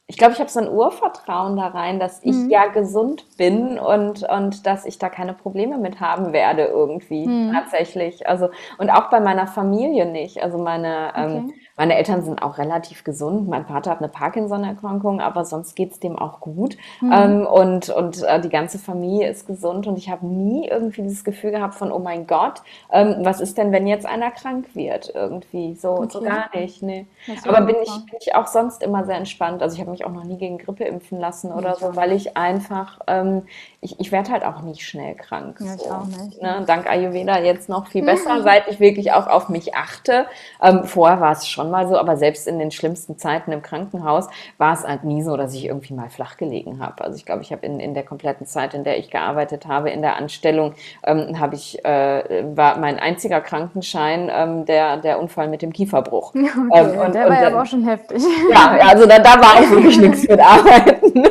ich 0.06 0.16
glaube, 0.16 0.34
ich 0.34 0.40
habe 0.40 0.50
so 0.50 0.60
ein 0.60 0.68
Urvertrauen 0.68 1.56
da 1.56 1.68
rein, 1.68 1.98
dass 1.98 2.22
ich 2.22 2.36
mhm. 2.36 2.50
ja 2.50 2.66
gesund 2.66 3.24
bin 3.36 3.78
und, 3.78 4.22
und 4.22 4.66
dass 4.66 4.84
ich 4.84 4.98
da 4.98 5.08
keine 5.08 5.32
Probleme 5.32 5.78
mit 5.78 6.00
haben 6.00 6.32
werde 6.32 6.64
irgendwie 6.64 7.26
mhm. 7.26 7.52
tatsächlich. 7.52 8.28
Also, 8.28 8.50
und 8.78 8.90
auch 8.90 9.10
bei 9.10 9.20
meiner 9.20 9.46
Familie 9.46 10.06
nicht. 10.06 10.42
Also 10.42 10.58
meine, 10.58 11.12
ähm, 11.16 11.24
okay. 11.24 11.36
ähm, 11.36 11.54
meine 11.76 11.96
Eltern 11.96 12.22
sind 12.22 12.42
auch 12.42 12.58
relativ 12.58 13.04
gesund. 13.04 13.48
Mein 13.48 13.66
Vater 13.66 13.90
hat 13.90 13.98
eine 13.98 14.08
Parkinson-Erkrankung, 14.08 15.20
aber 15.20 15.44
sonst 15.44 15.76
geht 15.76 15.92
es 15.92 16.00
dem 16.00 16.18
auch 16.18 16.40
gut. 16.40 16.76
Mhm. 17.00 17.12
Ähm, 17.12 17.46
und 17.46 17.90
und 17.90 18.22
äh, 18.22 18.40
die 18.40 18.48
ganze 18.48 18.78
Familie 18.78 19.28
ist 19.28 19.46
gesund 19.46 19.86
und 19.86 19.98
ich 19.98 20.08
habe 20.08 20.26
nie 20.26 20.68
irgendwie 20.68 21.02
dieses 21.02 21.22
Gefühl 21.22 21.50
gehabt 21.50 21.74
von, 21.74 21.92
oh 21.92 21.98
mein 21.98 22.26
Gott, 22.26 22.62
ähm, 22.90 23.16
was 23.20 23.40
ist 23.40 23.58
denn, 23.58 23.72
wenn 23.72 23.86
jetzt 23.86 24.06
einer 24.06 24.30
krank 24.30 24.74
wird? 24.74 25.12
Irgendwie 25.14 25.74
so, 25.74 25.90
okay. 25.90 26.08
so 26.10 26.20
gar 26.22 26.48
nicht. 26.54 26.82
Nee. 26.82 27.06
Aber 27.46 27.60
bin 27.62 27.76
ich, 27.82 27.90
bin 28.06 28.18
ich 28.20 28.34
auch 28.34 28.46
sonst 28.46 28.82
immer 28.82 29.04
sehr 29.04 29.16
entspannt. 29.16 29.62
Also 29.62 29.74
ich 29.74 29.80
habe 29.80 29.90
mich 29.90 30.06
auch 30.06 30.12
noch 30.12 30.24
nie 30.24 30.38
gegen 30.38 30.58
Grippe 30.58 30.84
impfen 30.84 31.20
lassen 31.20 31.52
oder 31.52 31.74
so, 31.74 31.94
weil 31.94 32.12
ich 32.12 32.36
einfach, 32.36 33.00
ähm, 33.06 33.42
ich, 33.86 34.00
ich 34.00 34.12
werde 34.12 34.32
halt 34.32 34.44
auch 34.44 34.62
nicht 34.62 34.82
schnell 34.82 35.14
krank. 35.14 35.58
Ja, 35.60 35.76
so. 35.78 35.90
auch 35.90 36.06
nicht. 36.06 36.42
Ne? 36.42 36.64
Dank 36.66 36.90
Ayurveda 36.90 37.38
jetzt 37.38 37.68
noch 37.68 37.86
viel 37.86 38.04
besser, 38.04 38.42
seit 38.42 38.66
ich 38.66 38.80
wirklich 38.80 39.12
auch 39.12 39.28
auf 39.28 39.48
mich 39.48 39.76
achte. 39.76 40.26
Ähm, 40.60 40.84
vorher 40.84 41.20
war 41.20 41.32
es 41.32 41.46
schon 41.46 41.70
mal 41.70 41.86
so, 41.86 41.96
aber 41.96 42.16
selbst 42.16 42.48
in 42.48 42.58
den 42.58 42.72
schlimmsten 42.72 43.16
Zeiten 43.16 43.52
im 43.52 43.62
Krankenhaus 43.62 44.26
war 44.58 44.74
es 44.74 44.84
halt 44.84 45.04
nie 45.04 45.22
so, 45.22 45.36
dass 45.36 45.54
ich 45.54 45.66
irgendwie 45.66 45.94
mal 45.94 46.10
flach 46.10 46.36
gelegen 46.36 46.80
habe. 46.80 47.04
Also 47.04 47.16
ich 47.16 47.24
glaube, 47.24 47.42
ich 47.42 47.52
habe 47.52 47.64
in, 47.64 47.78
in 47.78 47.94
der 47.94 48.02
kompletten 48.02 48.46
Zeit, 48.46 48.74
in 48.74 48.82
der 48.82 48.98
ich 48.98 49.10
gearbeitet 49.10 49.66
habe, 49.66 49.90
in 49.90 50.02
der 50.02 50.16
Anstellung, 50.16 50.74
ähm, 51.04 51.38
habe 51.38 51.54
ich, 51.54 51.84
äh, 51.84 52.44
war 52.56 52.78
mein 52.78 52.98
einziger 52.98 53.40
Krankenschein 53.40 54.30
ähm, 54.32 54.66
der, 54.66 54.96
der 54.96 55.20
Unfall 55.20 55.46
mit 55.48 55.62
dem 55.62 55.72
Kieferbruch. 55.72 56.34
Okay, 56.56 56.80
ähm, 56.80 56.98
und, 56.98 57.14
der 57.14 57.28
war 57.28 57.42
ja 57.42 57.60
auch 57.60 57.66
schon 57.66 57.84
heftig. 57.84 58.22
Ja, 58.50 58.78
also 58.80 59.06
da, 59.06 59.18
da 59.18 59.34
war 59.40 59.56
auch 59.56 59.70
wirklich 59.70 59.98
nichts 60.00 60.26
mit 60.26 60.40
Arbeiten. 60.40 61.24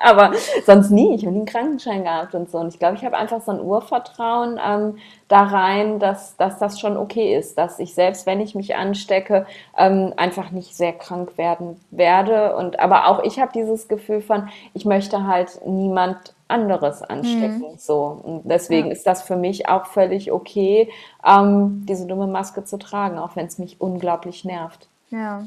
Aber 0.00 0.32
sonst 0.64 0.90
nie. 0.90 1.14
Ich 1.14 1.22
habe 1.22 1.32
nie 1.32 1.40
einen 1.40 1.46
Krankenschein 1.46 2.04
gehabt 2.04 2.34
und 2.34 2.50
so. 2.50 2.58
Und 2.58 2.68
ich 2.68 2.78
glaube, 2.78 2.96
ich 2.96 3.04
habe 3.04 3.16
einfach 3.16 3.42
so 3.42 3.52
ein 3.52 3.60
Urvertrauen 3.60 4.58
ähm, 4.64 4.96
da 5.28 5.42
rein, 5.42 5.98
dass, 5.98 6.36
dass 6.36 6.58
das 6.58 6.80
schon 6.80 6.96
okay 6.96 7.36
ist, 7.36 7.58
dass 7.58 7.78
ich 7.78 7.94
selbst, 7.94 8.26
wenn 8.26 8.40
ich 8.40 8.54
mich 8.54 8.74
anstecke, 8.74 9.46
ähm, 9.76 10.12
einfach 10.16 10.50
nicht 10.50 10.74
sehr 10.74 10.94
krank 10.94 11.36
werden 11.36 11.78
werde. 11.90 12.56
Und 12.56 12.80
aber 12.80 13.08
auch 13.08 13.22
ich 13.22 13.38
habe 13.38 13.52
dieses 13.54 13.88
Gefühl 13.88 14.22
von, 14.22 14.48
ich 14.74 14.84
möchte 14.84 15.26
halt 15.26 15.60
niemand 15.66 16.34
anderes 16.48 17.02
anstecken. 17.02 17.72
Mhm. 17.72 17.78
So. 17.78 18.20
Und 18.22 18.42
deswegen 18.44 18.88
ja. 18.88 18.92
ist 18.92 19.06
das 19.06 19.22
für 19.22 19.36
mich 19.36 19.68
auch 19.68 19.86
völlig 19.86 20.32
okay, 20.32 20.90
ähm, 21.24 21.84
diese 21.86 22.06
dumme 22.06 22.26
Maske 22.26 22.64
zu 22.64 22.78
tragen, 22.78 23.18
auch 23.18 23.36
wenn 23.36 23.46
es 23.46 23.58
mich 23.58 23.80
unglaublich 23.80 24.44
nervt. 24.44 24.88
Ja. 25.10 25.44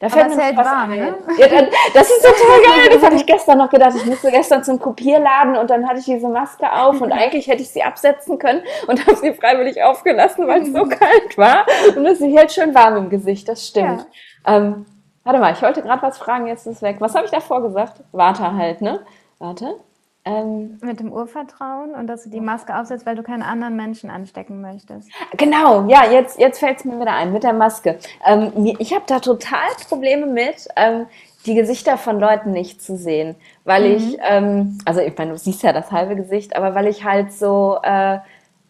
Da 0.00 0.08
fällt 0.08 0.28
mir 0.34 0.56
was 0.56 0.66
warm, 0.66 0.90
ne? 0.90 1.14
ja, 1.38 1.46
das 1.92 2.10
ist 2.10 2.22
total 2.22 2.60
geil. 2.62 2.88
Das 2.92 3.02
habe 3.02 3.16
ich 3.16 3.26
gestern 3.26 3.58
noch 3.58 3.70
gedacht. 3.70 3.94
Ich 3.96 4.06
musste 4.06 4.30
gestern 4.30 4.62
zum 4.62 4.78
Kopierladen 4.78 5.56
und 5.56 5.70
dann 5.70 5.88
hatte 5.88 5.98
ich 5.98 6.04
diese 6.04 6.28
Maske 6.28 6.70
auf 6.70 7.00
und 7.00 7.12
eigentlich 7.12 7.48
hätte 7.48 7.62
ich 7.62 7.70
sie 7.70 7.82
absetzen 7.82 8.38
können 8.38 8.62
und 8.86 9.04
habe 9.06 9.16
sie 9.16 9.32
freiwillig 9.34 9.82
aufgelassen, 9.82 10.46
weil 10.46 10.62
es 10.62 10.72
so 10.72 10.84
kalt 10.84 11.36
war. 11.36 11.66
Und 11.96 12.06
es 12.06 12.20
ist 12.20 12.36
halt 12.36 12.52
schön 12.52 12.74
warm 12.74 12.96
im 12.96 13.10
Gesicht, 13.10 13.48
das 13.48 13.66
stimmt. 13.66 14.06
Ja. 14.46 14.56
Ähm, 14.56 14.86
warte 15.24 15.40
mal, 15.40 15.52
ich 15.52 15.62
wollte 15.62 15.82
gerade 15.82 16.02
was 16.02 16.18
fragen, 16.18 16.46
jetzt 16.46 16.66
ist 16.66 16.76
es 16.76 16.82
weg. 16.82 16.96
Was 17.00 17.14
habe 17.14 17.24
ich 17.24 17.30
davor 17.32 17.62
gesagt? 17.62 18.02
Warte 18.12 18.54
halt, 18.54 18.80
ne? 18.80 19.00
Warte. 19.38 19.80
Ähm, 20.28 20.78
Mit 20.82 21.00
dem 21.00 21.10
Urvertrauen 21.10 21.94
und 21.94 22.06
dass 22.06 22.24
du 22.24 22.30
die 22.30 22.40
Maske 22.40 22.78
aufsetzt, 22.78 23.06
weil 23.06 23.16
du 23.16 23.22
keinen 23.22 23.42
anderen 23.42 23.76
Menschen 23.76 24.10
anstecken 24.10 24.60
möchtest. 24.60 25.08
Genau, 25.36 25.88
ja, 25.88 26.10
jetzt, 26.10 26.38
jetzt 26.38 26.58
fällt 26.58 26.78
es 26.78 26.84
mir 26.84 27.00
wieder 27.00 27.14
ein 27.14 27.32
mit 27.32 27.44
der 27.44 27.54
Maske. 27.54 27.98
Ähm, 28.26 28.52
ich 28.78 28.92
habe 28.92 29.04
da 29.06 29.20
total 29.20 29.68
Probleme 29.88 30.26
mit, 30.26 30.68
ähm, 30.76 31.06
die 31.46 31.54
Gesichter 31.54 31.96
von 31.96 32.20
Leuten 32.20 32.50
nicht 32.50 32.82
zu 32.82 32.96
sehen, 32.96 33.36
weil 33.64 33.88
mhm. 33.88 33.96
ich, 33.96 34.18
ähm, 34.28 34.78
also 34.84 35.00
ich 35.00 35.16
meine, 35.16 35.30
du 35.30 35.38
siehst 35.38 35.62
ja 35.62 35.72
das 35.72 35.90
halbe 35.90 36.14
Gesicht, 36.16 36.56
aber 36.56 36.74
weil 36.74 36.86
ich 36.88 37.04
halt 37.04 37.32
so... 37.32 37.78
Äh, 37.82 38.18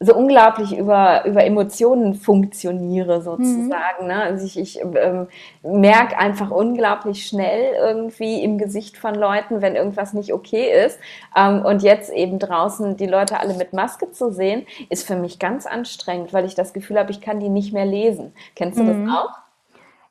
so 0.01 0.15
unglaublich 0.15 0.77
über, 0.77 1.25
über 1.25 1.45
Emotionen 1.45 2.15
funktioniere, 2.15 3.21
sozusagen. 3.21 4.03
Mhm. 4.03 4.07
Ne? 4.07 4.23
Also 4.23 4.47
ich, 4.47 4.59
ich 4.59 4.81
ähm, 4.81 5.27
merke 5.63 6.17
einfach 6.19 6.51
unglaublich 6.51 7.27
schnell 7.27 7.75
irgendwie 7.75 8.43
im 8.43 8.59
Gesicht 8.59 8.97
von 8.97 9.15
Leuten, 9.15 9.61
wenn 9.61 9.75
irgendwas 9.75 10.13
nicht 10.13 10.33
okay 10.33 10.85
ist. 10.87 11.01
Ähm, 11.37 11.65
und 11.65 11.83
jetzt 11.83 12.13
eben 12.13 12.39
draußen 12.39 12.97
die 12.97 13.07
Leute 13.07 13.41
alle 13.41 13.55
mit 13.55 13.73
Maske 13.73 14.13
zu 14.13 14.31
sehen, 14.31 14.67
ist 14.89 15.07
für 15.07 15.17
mich 15.17 15.41
ganz 15.41 15.67
anstrengend, 15.67 16.33
weil 16.33 16.45
ich 16.45 16.55
das 16.55 16.73
Gefühl 16.73 16.99
habe, 16.99 17.11
ich 17.11 17.21
kann 17.21 17.41
die 17.41 17.49
nicht 17.49 17.73
mehr 17.73 17.87
lesen. 17.87 18.33
Kennst 18.55 18.79
du 18.79 18.85
mhm. 18.85 19.07
das 19.07 19.17
auch? 19.17 19.31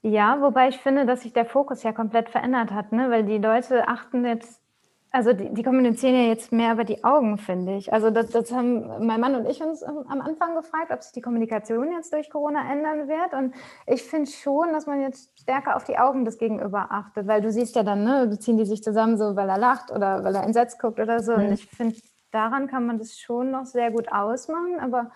Ja, 0.02 0.42
wobei 0.42 0.68
ich 0.68 0.78
finde, 0.78 1.06
dass 1.06 1.22
sich 1.22 1.34
der 1.34 1.46
Fokus 1.46 1.84
ja 1.84 1.92
komplett 1.92 2.30
verändert 2.30 2.72
hat, 2.72 2.92
ne? 2.92 3.10
weil 3.10 3.24
die 3.24 3.40
Leute 3.40 3.88
achten 3.88 4.26
jetzt 4.26 4.62
also 5.12 5.34
die, 5.34 5.54
die, 5.54 5.64
kommunizieren 5.64 6.16
ja 6.16 6.24
jetzt 6.24 6.52
mehr 6.52 6.74
über 6.74 6.84
die 6.84 7.04
Augen, 7.04 7.38
finde 7.38 7.78
ich. 7.78 7.94
Also 7.94 8.10
das, 8.10 8.30
das, 8.30 8.52
haben 8.52 9.06
mein 9.06 9.20
Mann 9.20 9.36
und 9.36 9.50
ich 9.50 9.62
uns 9.64 9.82
am 9.84 10.22
Anfang 10.22 10.56
gefragt, 10.56 10.92
ob 10.92 11.02
sich 11.02 11.14
die 11.14 11.22
Kommunikation 11.22 11.92
jetzt 11.92 12.12
durch 12.12 12.30
Corona 12.30 12.72
ändern 12.72 13.08
wird. 13.08 13.34
Und 13.34 13.56
ich 13.86 14.04
finde 14.04 14.30
schon, 14.30 14.74
dass 14.74 14.86
man 14.86 15.02
jetzt 15.02 15.40
stärker 15.40 15.76
auf 15.76 15.86
die 15.86 15.98
Augen 15.98 16.26
des 16.26 16.38
Gegenüber 16.38 16.88
achtet, 16.92 17.26
weil 17.26 17.42
du 17.42 17.52
siehst 17.52 17.76
ja 17.76 17.84
dann, 17.84 18.04
ne, 18.04 18.38
ziehen 18.40 18.58
die 18.58 18.66
sich 18.66 18.84
zusammen 18.84 19.18
so, 19.18 19.36
weil 19.36 19.50
er 19.50 19.58
lacht 19.58 19.92
oder 19.92 20.24
weil 20.24 20.36
er 20.36 20.44
entsetzt 20.44 20.80
guckt 20.80 21.00
oder 21.00 21.22
so. 21.22 21.32
Mhm. 21.32 21.46
Und 21.46 21.52
ich 21.54 21.66
finde, 21.68 21.96
daran 22.32 22.68
kann 22.68 22.86
man 22.86 23.00
das 23.00 23.18
schon 23.18 23.52
noch 23.52 23.66
sehr 23.66 23.92
gut 23.92 24.12
ausmachen, 24.12 24.80
aber 24.80 25.12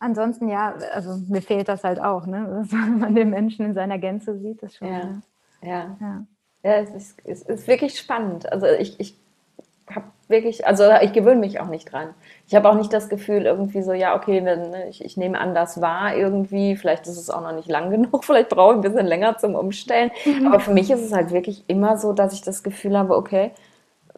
ansonsten 0.00 0.48
ja, 0.48 0.74
also 0.92 1.16
mir 1.28 1.42
fehlt 1.42 1.68
das 1.68 1.84
halt 1.84 2.00
auch, 2.00 2.26
ne, 2.26 2.66
dass 2.70 2.72
man 2.72 3.14
den 3.14 3.30
Menschen 3.30 3.66
in 3.66 3.74
seiner 3.74 3.98
Gänze 3.98 4.36
sieht, 4.38 4.62
das 4.62 4.74
schon. 4.74 4.88
Ja, 4.88 5.22
ja. 5.62 5.96
ja. 6.00 6.26
ja 6.64 6.72
es, 6.72 6.90
ist, 6.90 7.20
es 7.24 7.42
ist 7.42 7.68
wirklich 7.68 7.98
spannend. 7.98 8.50
Also 8.52 8.66
ich, 8.66 8.98
ich 8.98 9.16
habe 9.94 10.06
wirklich, 10.28 10.66
also 10.66 10.84
ich 11.02 11.12
gewöhne 11.12 11.40
mich 11.40 11.60
auch 11.60 11.68
nicht 11.68 11.90
dran. 11.90 12.14
Ich 12.46 12.54
habe 12.54 12.68
auch 12.68 12.74
nicht 12.74 12.92
das 12.92 13.08
Gefühl, 13.08 13.46
irgendwie 13.46 13.82
so, 13.82 13.92
ja, 13.92 14.14
okay, 14.14 14.40
ne, 14.40 14.86
ich, 14.88 15.04
ich 15.04 15.16
nehme 15.16 15.38
an, 15.38 15.54
das 15.54 15.80
war 15.80 16.14
irgendwie, 16.14 16.76
vielleicht 16.76 17.06
ist 17.06 17.16
es 17.16 17.30
auch 17.30 17.40
noch 17.40 17.52
nicht 17.52 17.68
lang 17.68 17.90
genug, 17.90 18.24
vielleicht 18.24 18.50
brauche 18.50 18.72
ich 18.72 18.78
ein 18.78 18.82
bisschen 18.82 19.06
länger 19.06 19.38
zum 19.38 19.54
Umstellen. 19.54 20.10
Mhm. 20.24 20.46
Aber 20.46 20.60
für 20.60 20.72
mich 20.72 20.90
ist 20.90 21.00
es 21.02 21.12
halt 21.12 21.32
wirklich 21.32 21.64
immer 21.66 21.96
so, 21.96 22.12
dass 22.12 22.32
ich 22.32 22.42
das 22.42 22.62
Gefühl 22.62 22.96
habe, 22.96 23.16
okay, 23.16 23.52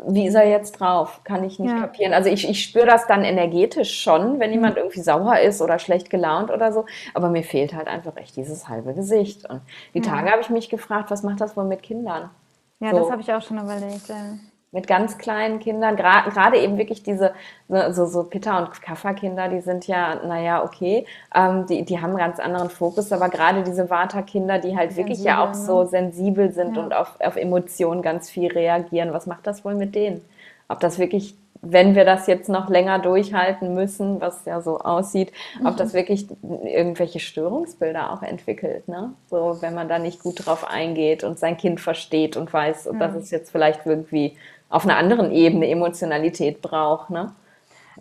wie 0.06 0.26
ist 0.26 0.34
er 0.34 0.48
jetzt 0.48 0.80
drauf? 0.80 1.20
Kann 1.24 1.44
ich 1.44 1.58
nicht 1.58 1.72
ja. 1.72 1.80
kapieren. 1.80 2.14
Also 2.14 2.30
ich, 2.30 2.48
ich 2.48 2.64
spüre 2.64 2.86
das 2.86 3.06
dann 3.06 3.22
energetisch 3.22 4.00
schon, 4.00 4.40
wenn 4.40 4.50
jemand 4.50 4.76
mhm. 4.76 4.82
irgendwie 4.82 5.00
sauer 5.00 5.38
ist 5.40 5.60
oder 5.60 5.78
schlecht 5.78 6.08
gelaunt 6.08 6.50
oder 6.50 6.72
so. 6.72 6.86
Aber 7.12 7.28
mir 7.28 7.42
fehlt 7.42 7.74
halt 7.74 7.86
einfach 7.86 8.16
echt 8.16 8.34
dieses 8.36 8.66
halbe 8.66 8.94
Gesicht. 8.94 9.48
Und 9.48 9.60
die 9.92 10.00
Tage 10.00 10.26
ja. 10.26 10.32
habe 10.32 10.40
ich 10.40 10.48
mich 10.48 10.70
gefragt, 10.70 11.10
was 11.10 11.22
macht 11.22 11.42
das 11.42 11.54
wohl 11.54 11.64
mit 11.64 11.82
Kindern? 11.82 12.30
Ja, 12.78 12.92
so. 12.92 13.00
das 13.00 13.10
habe 13.10 13.20
ich 13.20 13.30
auch 13.30 13.42
schon 13.42 13.58
überlegt. 13.58 14.08
Ja 14.08 14.38
mit 14.72 14.86
ganz 14.86 15.18
kleinen 15.18 15.58
Kindern, 15.58 15.96
gerade 15.96 16.58
eben 16.58 16.78
wirklich 16.78 17.02
diese, 17.02 17.32
ne, 17.66 17.92
so, 17.92 18.06
so 18.06 18.22
Pitta- 18.22 18.58
und 18.58 18.80
Kafferkinder, 18.80 19.48
die 19.48 19.60
sind 19.60 19.88
ja, 19.88 20.14
naja, 20.24 20.62
okay, 20.62 21.06
ähm, 21.34 21.66
die, 21.66 21.84
die 21.84 22.00
haben 22.00 22.10
einen 22.10 22.18
ganz 22.18 22.38
anderen 22.38 22.70
Fokus, 22.70 23.10
aber 23.12 23.28
gerade 23.30 23.64
diese 23.64 23.90
Vata-Kinder, 23.90 24.58
die 24.58 24.76
halt 24.76 24.96
wirklich 24.96 25.22
ja 25.24 25.42
auch 25.42 25.50
ne? 25.50 25.54
so 25.56 25.84
sensibel 25.86 26.52
sind 26.52 26.76
ja. 26.76 26.82
und 26.82 26.94
auf, 26.94 27.16
auf 27.20 27.36
Emotionen 27.36 28.00
ganz 28.00 28.30
viel 28.30 28.52
reagieren, 28.52 29.12
was 29.12 29.26
macht 29.26 29.46
das 29.46 29.64
wohl 29.64 29.74
mit 29.74 29.96
denen? 29.96 30.24
Ob 30.68 30.78
das 30.78 31.00
wirklich, 31.00 31.34
wenn 31.62 31.96
wir 31.96 32.04
das 32.04 32.28
jetzt 32.28 32.48
noch 32.48 32.68
länger 32.68 33.00
durchhalten 33.00 33.74
müssen, 33.74 34.20
was 34.20 34.44
ja 34.44 34.60
so 34.60 34.78
aussieht, 34.78 35.32
mhm. 35.58 35.66
ob 35.66 35.78
das 35.78 35.94
wirklich 35.94 36.28
irgendwelche 36.42 37.18
Störungsbilder 37.18 38.12
auch 38.12 38.22
entwickelt, 38.22 38.86
ne? 38.86 39.14
So, 39.28 39.56
wenn 39.60 39.74
man 39.74 39.88
da 39.88 39.98
nicht 39.98 40.22
gut 40.22 40.46
drauf 40.46 40.64
eingeht 40.64 41.24
und 41.24 41.40
sein 41.40 41.56
Kind 41.56 41.80
versteht 41.80 42.36
und 42.36 42.52
weiß, 42.52 42.84
ja. 42.84 42.92
dass 42.92 43.16
es 43.16 43.32
jetzt 43.32 43.50
vielleicht 43.50 43.84
irgendwie 43.84 44.36
auf 44.70 44.84
einer 44.84 44.96
anderen 44.96 45.32
Ebene 45.32 45.68
Emotionalität 45.68 46.62
braucht. 46.62 47.10
Ne? 47.10 47.32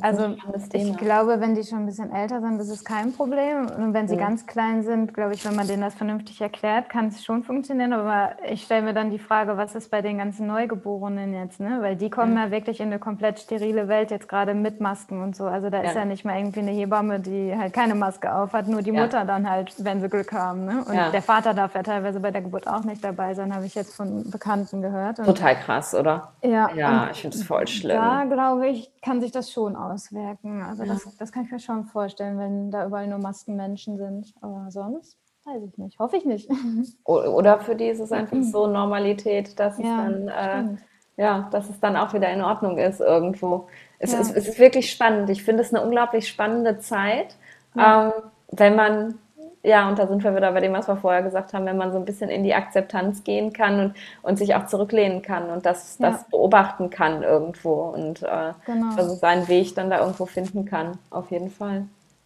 Also 0.02 0.36
ich 0.74 0.98
glaube, 0.98 1.42
wenn 1.42 1.56
die 1.56 1.64
schon 1.64 1.80
ein 1.80 1.86
bisschen 1.86 2.14
älter 2.14 2.40
sind, 2.42 2.60
ist 2.60 2.70
es 2.70 2.84
kein 2.84 3.14
Problem. 3.14 3.68
Und 3.78 3.94
wenn 3.94 4.08
sie 4.08 4.16
ja. 4.16 4.22
ganz 4.22 4.46
klein 4.46 4.84
sind, 4.84 5.14
glaube 5.14 5.34
ich, 5.34 5.46
wenn 5.46 5.56
man 5.56 5.68
denen 5.68 5.82
das 5.82 5.96
vernünftig 5.96 6.40
erklärt, 6.40 6.90
kann 6.90 7.08
es 7.08 7.24
schon 7.24 7.44
funktionieren. 7.44 7.94
Aber 7.94 8.32
ich 8.50 8.64
stelle 8.64 8.84
mir 8.84 8.94
dann 8.94 9.10
die 9.10 9.20
Frage, 9.20 9.58
was 9.58 9.76
ist 9.76 9.92
bei 9.92 10.02
den 10.02 10.18
ganzen 10.18 10.48
Neugeborenen 10.48 11.34
jetzt? 11.34 11.60
Ne? 11.60 11.80
Weil 11.82 11.96
die 11.96 12.10
kommen 12.10 12.36
ja. 12.36 12.46
ja 12.46 12.52
wirklich 12.52 12.80
in 12.80 12.88
eine 12.88 13.00
komplett 13.00 13.40
sterile 13.40 13.88
Welt, 13.88 14.12
jetzt 14.12 14.30
gerade 14.30 14.54
mit 14.54 14.80
Masken 14.80 15.22
und 15.22 15.36
so. 15.36 15.46
Also 15.46 15.70
da 15.70 15.84
ja. 15.84 15.90
ist 15.90 15.96
ja 15.96 16.06
nicht 16.06 16.24
mal 16.24 16.38
irgendwie 16.38 16.62
eine 16.62 16.72
Hebamme, 16.72 17.20
die 17.20 17.56
halt 17.56 17.74
keine 17.74 17.96
Maske 17.96 18.34
auf 18.34 18.54
hat, 18.54 18.68
nur 18.68 18.82
die 18.82 18.92
Mutter 18.92 19.26
dann 19.26 19.50
halt, 19.50 19.74
wenn 19.84 20.02
sie 20.02 20.10
Glück 20.10 20.32
haben. 20.32 20.66
Ne? 20.66 20.84
Und 20.86 21.14
der 21.14 21.22
Vater 21.22 21.54
darf 21.54 21.76
ja 21.76 21.84
teilweise 21.84 22.20
bei 22.20 22.32
der 22.32 22.42
Geburt 22.42 22.68
auch 22.68 22.84
nicht 22.84 23.04
dabei 23.04 23.34
sein, 23.34 23.54
habe 23.54 23.66
ich 23.66 23.76
jetzt 23.76 23.96
von 23.96 24.30
Bekannten 24.30 24.82
gehört. 24.82 25.20
Und 25.20 25.26
Total 25.26 25.56
krass, 25.56 25.94
oder? 25.94 26.30
Ja, 26.42 26.70
ja 26.74 27.10
ich 27.12 27.22
finde 27.22 27.38
es 27.38 27.44
voll 27.44 27.68
schlimm. 27.68 27.98
Da 27.98 28.26
glaube 28.26 28.68
ich, 28.68 28.92
kann 29.02 29.22
sich 29.22 29.32
das 29.32 29.52
schon 29.52 29.76
auswirken. 29.90 30.62
Also 30.62 30.84
ja. 30.84 30.94
das, 30.94 31.18
das 31.18 31.32
kann 31.32 31.46
ich 31.46 31.52
mir 31.52 31.60
schon 31.60 31.86
vorstellen, 31.86 32.38
wenn 32.38 32.72
da 32.72 32.86
überall 32.86 33.08
nur 33.08 33.20
Maskenmenschen 33.20 33.98
sind. 33.98 34.34
Aber 34.42 34.68
sonst 34.70 35.18
weiß 35.46 35.64
ich 35.64 35.78
nicht. 35.78 36.00
Hoffe 36.00 36.18
ich 36.18 36.26
nicht. 36.26 36.50
Oder 37.04 37.60
für 37.60 37.76
die 37.76 37.88
ist 37.88 38.00
es 38.00 38.12
einfach 38.12 38.38
so 38.42 38.68
Normalität, 38.68 39.60
dass 39.60 39.78
ja, 39.78 39.84
es 39.84 39.88
dann 39.88 40.28
äh, 40.28 40.78
ja, 41.20 41.50
dass 41.52 41.70
es 41.70 41.82
dann 41.82 41.98
auch 41.98 42.14
wieder 42.14 42.32
in 42.32 42.42
Ordnung 42.42 42.78
ist 42.78 43.02
irgendwo. 43.02 43.68
Es, 44.00 44.14
ja. 44.14 44.22
ist, 44.22 44.34
es 44.38 44.48
ist 44.48 44.60
wirklich 44.60 44.90
spannend. 44.90 45.30
Ich 45.30 45.44
finde 45.44 45.64
es 45.64 45.74
eine 45.74 45.84
unglaublich 45.84 46.30
spannende 46.30 46.80
Zeit, 46.80 47.36
ähm, 47.78 48.14
wenn 48.52 48.76
man 48.78 49.16
ja, 49.64 49.90
und 49.90 50.00
da 50.00 50.08
sind 50.08 50.24
wir 50.24 50.36
wieder 50.36 50.52
bei 50.54 50.62
dem, 50.62 50.74
was 50.74 50.88
wir 50.88 50.96
vorher 50.96 51.22
gesagt 51.22 51.54
haben, 51.54 51.66
wenn 51.66 51.78
man 51.78 51.92
so 51.92 51.98
ein 51.98 52.06
bisschen 52.06 52.30
in 52.30 52.44
die 52.44 52.54
Akzeptanz 52.54 53.24
gehen 53.24 53.52
kann 53.52 53.80
und, 53.80 53.94
und 54.22 54.38
sich 54.38 54.56
auch 54.56 54.68
zurücklehnen 54.68 55.22
kann 55.22 55.50
und 55.50 55.66
das, 55.66 55.98
ja. 56.00 56.12
das 56.12 56.24
beobachten 56.30 56.90
kann 56.90 57.24
irgendwo 57.24 57.74
und 57.74 58.24
äh, 58.24 58.54
genau. 58.66 58.96
also 58.96 59.16
seinen 59.16 59.48
Weg 59.50 59.76
dann 59.76 59.90
da 59.90 60.00
irgendwo 60.00 60.26
finden 60.26 60.66
kann, 60.66 60.98
auf 61.10 61.30
jeden 61.32 61.50
Fall. 61.50 61.86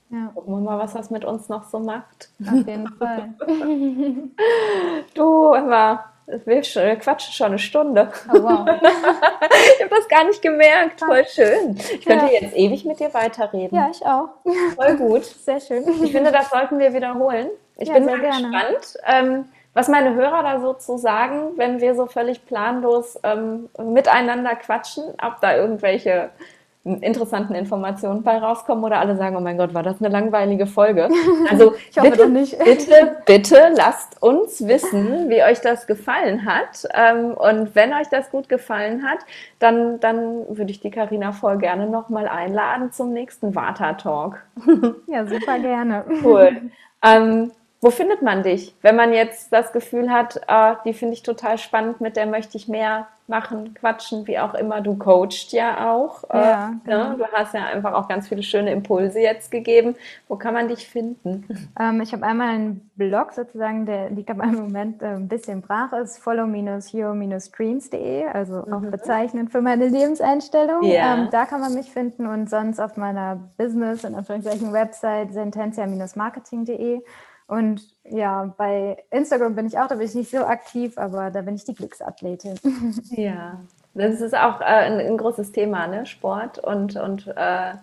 Ja. 0.09 0.29
Gucken 0.35 0.53
wir 0.53 0.61
mal, 0.61 0.77
was 0.77 0.93
das 0.93 1.09
mit 1.09 1.25
uns 1.25 1.49
noch 1.49 1.63
so 1.63 1.79
macht. 1.79 2.29
Auf 2.45 2.67
jeden 2.67 2.87
Fall. 2.87 3.33
du, 5.15 5.53
Emma, 5.53 6.05
wir 6.25 6.61
quatschen 6.95 7.33
schon 7.33 7.47
eine 7.47 7.59
Stunde. 7.59 8.11
Oh, 8.29 8.43
wow. 8.43 8.67
ich 8.81 9.83
habe 9.83 9.89
das 9.89 10.07
gar 10.07 10.23
nicht 10.25 10.41
gemerkt. 10.41 10.99
Voll 10.99 11.25
schön. 11.27 11.77
Ich 11.77 12.05
könnte 12.05 12.25
ja. 12.25 12.41
jetzt 12.41 12.55
ewig 12.55 12.85
mit 12.85 12.99
dir 12.99 13.13
weiterreden. 13.13 13.77
Ja, 13.77 13.89
ich 13.91 14.05
auch. 14.05 14.29
Voll 14.75 14.95
gut. 14.97 15.25
Sehr 15.25 15.59
schön. 15.59 15.83
Ich 16.03 16.11
finde, 16.11 16.31
das 16.31 16.49
sollten 16.49 16.79
wir 16.79 16.93
wiederholen. 16.93 17.49
Ich 17.77 17.89
ja, 17.89 17.95
bin 17.95 18.05
sehr 18.05 18.19
gespannt, 18.19 18.97
ähm, 19.05 19.45
was 19.73 19.87
meine 19.87 20.13
Hörer 20.13 20.43
da 20.43 20.59
so 20.59 20.73
zu 20.73 20.97
sagen, 20.97 21.53
wenn 21.57 21.81
wir 21.81 21.95
so 21.95 22.05
völlig 22.05 22.45
planlos 22.45 23.19
ähm, 23.23 23.69
miteinander 23.77 24.55
quatschen, 24.55 25.03
ob 25.21 25.41
da 25.41 25.55
irgendwelche 25.55 26.29
interessanten 26.85 27.55
Informationen 27.55 28.23
bei 28.23 28.37
rauskommen 28.37 28.83
oder 28.83 28.99
alle 28.99 29.15
sagen, 29.15 29.37
oh 29.37 29.39
mein 29.39 29.57
Gott, 29.57 29.73
war 29.73 29.83
das 29.83 30.01
eine 30.01 30.09
langweilige 30.09 30.67
Folge. 30.67 31.09
Also 31.49 31.73
bitte, 32.01 32.29
nicht. 32.29 32.57
bitte, 32.63 33.17
bitte 33.25 33.73
lasst 33.75 34.21
uns 34.21 34.65
wissen, 34.67 35.29
wie 35.29 35.43
euch 35.43 35.61
das 35.61 35.87
gefallen 35.87 36.45
hat. 36.45 36.87
Ähm, 36.93 37.33
und 37.33 37.75
wenn 37.75 37.93
euch 37.93 38.07
das 38.09 38.31
gut 38.31 38.49
gefallen 38.49 39.03
hat, 39.03 39.19
dann, 39.59 39.99
dann 39.99 40.45
würde 40.49 40.71
ich 40.71 40.79
die 40.79 40.89
Karina 40.89 41.31
voll 41.31 41.57
gerne 41.57 41.87
nochmal 41.87 42.27
einladen 42.27 42.91
zum 42.91 43.13
nächsten 43.13 43.55
Vata-Talk. 43.55 44.43
Ja, 45.07 45.25
super 45.25 45.59
gerne. 45.59 46.05
Cool. 46.23 46.61
Ähm, 47.05 47.51
wo 47.81 47.89
findet 47.89 48.21
man 48.21 48.43
dich, 48.43 48.75
wenn 48.81 48.95
man 48.95 49.11
jetzt 49.11 49.51
das 49.51 49.73
Gefühl 49.73 50.09
hat, 50.09 50.39
äh, 50.47 50.75
die 50.85 50.93
finde 50.93 51.15
ich 51.15 51.21
total 51.21 51.57
spannend, 51.57 51.99
mit 51.99 52.15
der 52.15 52.27
möchte 52.27 52.55
ich 52.55 52.69
mehr 52.69 53.07
machen, 53.27 53.73
quatschen, 53.73 54.27
wie 54.27 54.37
auch 54.37 54.53
immer. 54.53 54.81
Du 54.81 54.97
coachst 54.97 55.53
ja 55.53 55.89
auch. 55.91 56.25
Äh, 56.29 56.37
ja, 56.37 56.69
ne? 56.69 56.81
genau. 56.83 57.09
ne? 57.09 57.15
Du 57.17 57.25
hast 57.25 57.53
ja 57.53 57.65
einfach 57.65 57.93
auch 57.93 58.09
ganz 58.09 58.27
viele 58.27 58.43
schöne 58.43 58.71
Impulse 58.71 59.19
jetzt 59.19 59.49
gegeben. 59.49 59.95
Wo 60.27 60.35
kann 60.35 60.53
man 60.53 60.67
dich 60.67 60.87
finden? 60.87 61.45
Ähm, 61.79 62.01
ich 62.01 62.11
habe 62.13 62.23
einmal 62.23 62.49
einen 62.49 62.91
Blog 62.95 63.33
sozusagen, 63.33 63.87
der 63.87 64.11
liegt 64.11 64.29
aber 64.29 64.43
im 64.43 64.53
Moment 64.55 65.01
äh, 65.01 65.07
ein 65.07 65.27
bisschen 65.27 65.61
brach, 65.61 65.91
ist 65.93 66.19
follow-hero-dreams.de, 66.19 68.27
also 68.27 68.63
mhm. 68.65 68.73
auch 68.73 68.81
bezeichnend 68.81 69.51
für 69.51 69.61
meine 69.61 69.87
Lebenseinstellung. 69.87 70.83
Ja. 70.83 71.15
Ähm, 71.15 71.29
da 71.31 71.45
kann 71.45 71.61
man 71.61 71.73
mich 71.73 71.89
finden 71.91 72.27
und 72.27 72.47
sonst 72.49 72.79
auf 72.79 72.95
meiner 72.95 73.39
Business- 73.57 74.05
und 74.05 74.13
Anführungszeichen 74.13 74.71
Website 74.71 75.33
sententia-marketing.de. 75.33 77.01
Und 77.53 77.83
ja, 78.03 78.51
bei 78.57 78.97
Instagram 79.11 79.53
bin 79.53 79.67
ich 79.67 79.77
auch, 79.77 79.85
da 79.85 79.93
bin 79.93 80.07
ich 80.07 80.15
nicht 80.15 80.31
so 80.31 80.39
aktiv, 80.39 80.97
aber 80.97 81.29
da 81.29 81.43
bin 81.43 81.53
ich 81.53 81.63
die 81.63 81.75
Glücksathletin. 81.75 82.59
Ja, 83.11 83.59
das 83.93 84.21
ist 84.21 84.35
auch 84.35 84.59
äh, 84.59 84.63
ein, 84.63 84.99
ein, 84.99 85.17
großes 85.17 85.51
Thema, 85.51 85.85
ne? 85.85 86.07
Sport 86.07 86.57
und, 86.57 86.95
und 86.95 87.27
äh, 87.27 87.73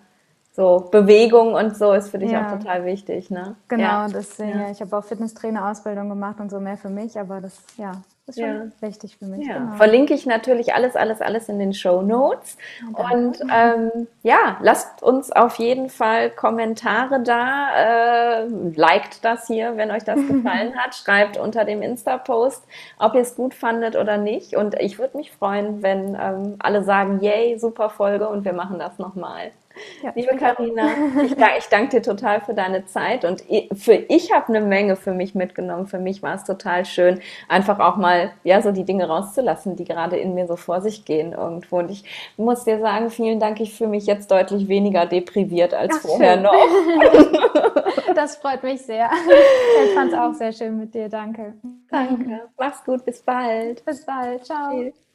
so 0.53 0.88
Bewegung 0.90 1.55
und 1.55 1.76
so 1.76 1.92
ist 1.92 2.11
für 2.11 2.18
dich 2.18 2.32
ja. 2.32 2.46
auch 2.46 2.59
total 2.59 2.84
wichtig, 2.84 3.30
ne? 3.30 3.57
Genau, 3.68 3.82
ja. 3.82 4.07
deswegen, 4.09 4.61
ja. 4.61 4.70
ich 4.70 4.80
habe 4.80 4.96
auch 4.96 5.05
Fitnesstrainer-Ausbildung 5.05 6.09
gemacht 6.09 6.40
und 6.40 6.51
so 6.51 6.61
mehr 6.61 6.76
für 6.76 6.90
mich, 6.90 7.18
aber 7.18 7.40
das, 7.40 7.62
ja, 7.76 7.92
ist 8.30 8.40
schon 8.40 8.72
wichtig 8.80 9.16
für 9.16 9.26
mich. 9.26 9.46
Genau. 9.46 9.72
Verlinke 9.76 10.14
ich 10.14 10.26
natürlich 10.26 10.74
alles, 10.74 10.96
alles, 10.96 11.20
alles 11.20 11.48
in 11.48 11.59
den 11.59 11.74
Show 11.74 12.03
Notes. 12.03 12.57
Und 12.92 13.40
ähm, 13.53 14.07
ja, 14.22 14.57
lasst 14.61 15.03
uns 15.03 15.32
auf 15.32 15.57
jeden 15.57 15.90
Fall 15.90 16.30
Kommentare 16.30 17.20
da. 17.22 18.42
Äh, 18.42 18.46
liked 18.46 19.24
das 19.24 19.46
hier, 19.46 19.76
wenn 19.76 19.90
euch 19.90 20.05
das 20.05 20.16
gefallen 20.28 20.76
hat. 20.76 20.94
Schreibt 20.94 21.38
unter 21.38 21.64
dem 21.64 21.82
Insta-Post, 21.82 22.64
ob 22.98 23.14
ihr 23.14 23.22
es 23.22 23.34
gut 23.34 23.55
fandet 23.55 23.96
oder 23.96 24.16
nicht. 24.16 24.57
Und 24.57 24.74
ich 24.80 24.98
würde 24.98 25.16
mich 25.16 25.32
freuen, 25.32 25.82
wenn 25.82 26.16
ähm, 26.20 26.57
alle 26.59 26.82
sagen, 26.84 27.20
yay, 27.20 27.59
super 27.59 27.90
Folge 27.90 28.28
und 28.28 28.44
wir 28.44 28.53
machen 28.53 28.78
das 28.78 28.98
nochmal. 28.98 29.51
Ja, 30.03 30.12
Liebe 30.14 30.37
Karina, 30.37 30.89
ich, 31.24 31.33
ich 31.33 31.68
danke 31.68 31.97
dir 31.97 32.03
total 32.03 32.41
für 32.41 32.55
deine 32.55 32.87
Zeit 32.87 33.24
und 33.24 33.45
für 33.74 33.95
ich 33.95 34.33
habe 34.33 34.49
eine 34.49 34.61
Menge 34.61 34.97
für 34.97 35.12
mich 35.12 35.35
mitgenommen. 35.35 35.87
Für 35.87 35.99
mich 35.99 36.22
war 36.22 36.35
es 36.35 36.45
total 36.45 36.85
schön, 36.85 37.20
einfach 37.49 37.78
auch 37.81 37.97
mal 37.97 38.33
ja 38.45 38.62
so 38.62 38.72
die 38.72 38.85
Dinge 38.85 39.09
rauszulassen, 39.09 39.76
die 39.76 39.85
gerade 39.85 40.16
in 40.16 40.35
mir 40.35 40.47
so 40.47 40.57
vor 40.57 40.81
sich 40.81 41.05
gehen 41.05 41.33
irgendwo. 41.33 41.78
Und 41.78 41.91
ich 41.91 42.05
muss 42.37 42.64
dir 42.64 42.81
sagen, 42.81 43.11
vielen 43.11 43.41
Dank. 43.41 43.61
Ich 43.61 43.74
fühle 43.74 43.91
mich 43.91 44.07
jetzt 44.07 44.31
deutlich 44.31 44.68
weniger 44.68 45.07
depriviert 45.07 45.74
als 45.74 45.97
Ach, 45.97 46.09
vorher 46.09 46.35
schön. 46.35 46.43
noch. 46.43 46.55
das 48.14 48.37
freut 48.37 48.62
mich 48.62 48.83
sehr. 48.83 49.11
Ich 49.85 49.95
fand 49.95 50.12
es 50.12 50.18
auch 50.18 50.35
sehr 50.35 50.53
schön 50.53 50.78
mit 50.78 50.95
dir. 50.95 51.09
Danke. 51.09 51.55
Danke. 51.91 52.49
Mach's 52.59 52.85
gut. 52.85 53.05
Bis 53.05 53.22
bald. 53.22 53.85
Bis 53.85 54.05
bald. 54.05 54.45
Ciao. 54.45 54.70
Tschüss. 54.70 55.09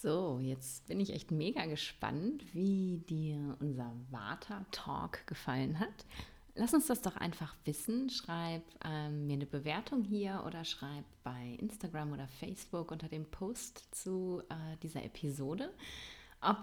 So, 0.00 0.38
jetzt 0.40 0.86
bin 0.86 1.00
ich 1.00 1.12
echt 1.12 1.32
mega 1.32 1.66
gespannt, 1.66 2.44
wie 2.52 3.02
dir 3.08 3.56
unser 3.58 3.92
Vata-Talk 4.12 5.26
gefallen 5.26 5.80
hat. 5.80 6.06
Lass 6.54 6.72
uns 6.72 6.86
das 6.86 7.02
doch 7.02 7.16
einfach 7.16 7.56
wissen. 7.64 8.08
Schreib 8.08 8.62
ähm, 8.84 9.26
mir 9.26 9.32
eine 9.32 9.46
Bewertung 9.46 10.04
hier 10.04 10.44
oder 10.46 10.64
schreib 10.64 11.04
bei 11.24 11.56
Instagram 11.58 12.12
oder 12.12 12.28
Facebook 12.28 12.92
unter 12.92 13.08
dem 13.08 13.24
Post 13.24 13.92
zu 13.92 14.40
äh, 14.48 14.76
dieser 14.84 15.04
Episode, 15.04 15.72
ob 16.40 16.58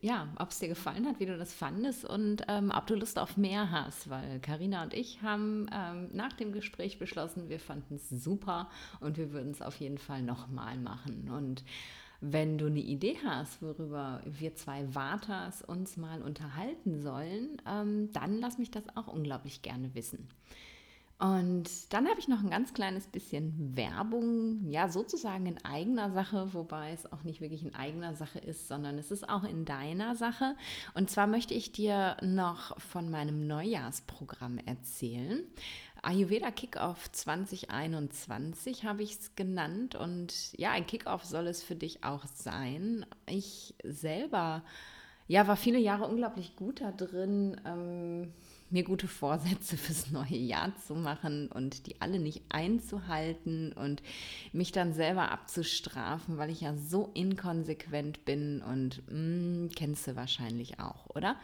ja, 0.00 0.26
es 0.48 0.58
dir 0.58 0.68
gefallen 0.68 1.06
hat, 1.06 1.20
wie 1.20 1.26
du 1.26 1.38
das 1.38 1.54
fandest 1.54 2.04
und 2.04 2.42
ähm, 2.48 2.72
ob 2.74 2.88
du 2.88 2.96
Lust 2.96 3.16
auf 3.16 3.36
mehr 3.36 3.70
hast, 3.70 4.10
weil 4.10 4.40
Karina 4.40 4.82
und 4.82 4.92
ich 4.92 5.22
haben 5.22 5.68
ähm, 5.72 6.08
nach 6.12 6.32
dem 6.32 6.52
Gespräch 6.52 6.98
beschlossen, 6.98 7.48
wir 7.48 7.60
fanden 7.60 7.94
es 7.94 8.08
super 8.08 8.68
und 8.98 9.18
wir 9.18 9.32
würden 9.32 9.52
es 9.52 9.62
auf 9.62 9.76
jeden 9.76 9.98
Fall 9.98 10.22
nochmal 10.22 10.76
machen 10.78 11.30
und 11.30 11.62
wenn 12.22 12.56
du 12.56 12.66
eine 12.66 12.80
Idee 12.80 13.18
hast, 13.24 13.60
worüber 13.60 14.22
wir 14.24 14.54
zwei 14.54 14.94
Vatas 14.94 15.60
uns 15.62 15.96
mal 15.96 16.22
unterhalten 16.22 17.00
sollen, 17.00 17.60
ähm, 17.68 18.10
dann 18.12 18.38
lass 18.38 18.58
mich 18.58 18.70
das 18.70 18.84
auch 18.96 19.08
unglaublich 19.08 19.60
gerne 19.60 19.94
wissen. 19.94 20.28
Und 21.18 21.92
dann 21.92 22.08
habe 22.08 22.18
ich 22.18 22.26
noch 22.26 22.40
ein 22.42 22.50
ganz 22.50 22.74
kleines 22.74 23.06
bisschen 23.06 23.76
Werbung, 23.76 24.68
ja, 24.70 24.88
sozusagen 24.88 25.46
in 25.46 25.64
eigener 25.64 26.10
Sache, 26.10 26.52
wobei 26.52 26.90
es 26.92 27.12
auch 27.12 27.22
nicht 27.22 27.40
wirklich 27.40 27.62
in 27.62 27.76
eigener 27.76 28.14
Sache 28.14 28.40
ist, 28.40 28.66
sondern 28.66 28.98
es 28.98 29.12
ist 29.12 29.28
auch 29.28 29.44
in 29.44 29.64
deiner 29.64 30.16
Sache. 30.16 30.56
Und 30.94 31.10
zwar 31.10 31.28
möchte 31.28 31.54
ich 31.54 31.70
dir 31.70 32.16
noch 32.22 32.76
von 32.80 33.08
meinem 33.08 33.46
Neujahrsprogramm 33.46 34.58
erzählen. 34.58 35.44
Ayurveda 36.02 36.50
Kickoff 36.50 37.12
2021 37.12 38.84
habe 38.84 39.04
ich 39.04 39.12
es 39.12 39.36
genannt. 39.36 39.94
Und 39.94 40.52
ja, 40.58 40.72
ein 40.72 40.86
Kickoff 40.86 41.24
soll 41.24 41.46
es 41.46 41.62
für 41.62 41.76
dich 41.76 42.02
auch 42.02 42.24
sein. 42.34 43.06
Ich 43.26 43.74
selber, 43.84 44.64
ja, 45.28 45.46
war 45.46 45.56
viele 45.56 45.78
Jahre 45.78 46.08
unglaublich 46.08 46.56
gut 46.56 46.80
da 46.80 46.90
drin. 46.90 47.60
Ähm, 47.64 48.32
mir 48.72 48.82
gute 48.82 49.06
Vorsätze 49.06 49.76
fürs 49.78 50.10
neue 50.10 50.36
Jahr 50.36 50.74
zu 50.76 50.96
machen 50.96 51.48
und 51.48 51.86
die 51.86 52.00
alle 52.00 52.18
nicht 52.18 52.42
einzuhalten 52.48 53.72
und 53.72 54.02
mich 54.52 54.72
dann 54.72 54.94
selber 54.94 55.30
abzustrafen, 55.30 56.36
weil 56.36 56.50
ich 56.50 56.62
ja 56.62 56.74
so 56.76 57.10
inkonsequent 57.14 58.24
bin 58.24 58.60
und 58.62 59.02
mh, 59.08 59.66
mm, 59.66 59.70
kennst 59.76 60.06
du 60.08 60.16
wahrscheinlich 60.16 60.80
auch, 60.80 61.14
oder? 61.14 61.36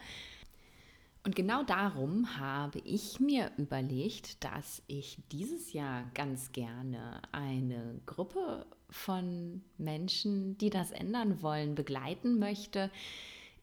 Und 1.23 1.35
genau 1.35 1.63
darum 1.63 2.37
habe 2.37 2.79
ich 2.79 3.19
mir 3.19 3.51
überlegt, 3.57 4.43
dass 4.43 4.81
ich 4.87 5.19
dieses 5.31 5.73
Jahr 5.73 6.09
ganz 6.13 6.51
gerne 6.53 7.21
eine 7.31 7.99
Gruppe 8.05 8.65
von 8.89 9.61
Menschen, 9.77 10.57
die 10.57 10.69
das 10.69 10.91
ändern 10.91 11.41
wollen, 11.41 11.75
begleiten 11.75 12.39
möchte, 12.39 12.89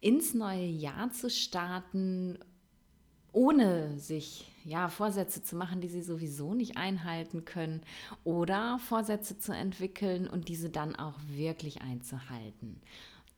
ins 0.01 0.35
neue 0.35 0.67
Jahr 0.67 1.11
zu 1.11 1.31
starten 1.31 2.39
ohne 3.37 3.99
sich 3.99 4.51
ja 4.65 4.89
Vorsätze 4.89 5.43
zu 5.43 5.57
machen, 5.57 5.83
die 5.83 5.89
sie 5.89 6.01
sowieso 6.01 6.55
nicht 6.55 6.79
einhalten 6.79 7.45
können 7.45 7.83
oder 8.25 8.79
Vorsätze 8.79 9.39
zu 9.39 9.53
entwickeln 9.53 10.27
und 10.27 10.49
diese 10.49 10.71
dann 10.71 10.97
auch 10.97 11.19
wirklich 11.29 11.83
einzuhalten. 11.83 12.81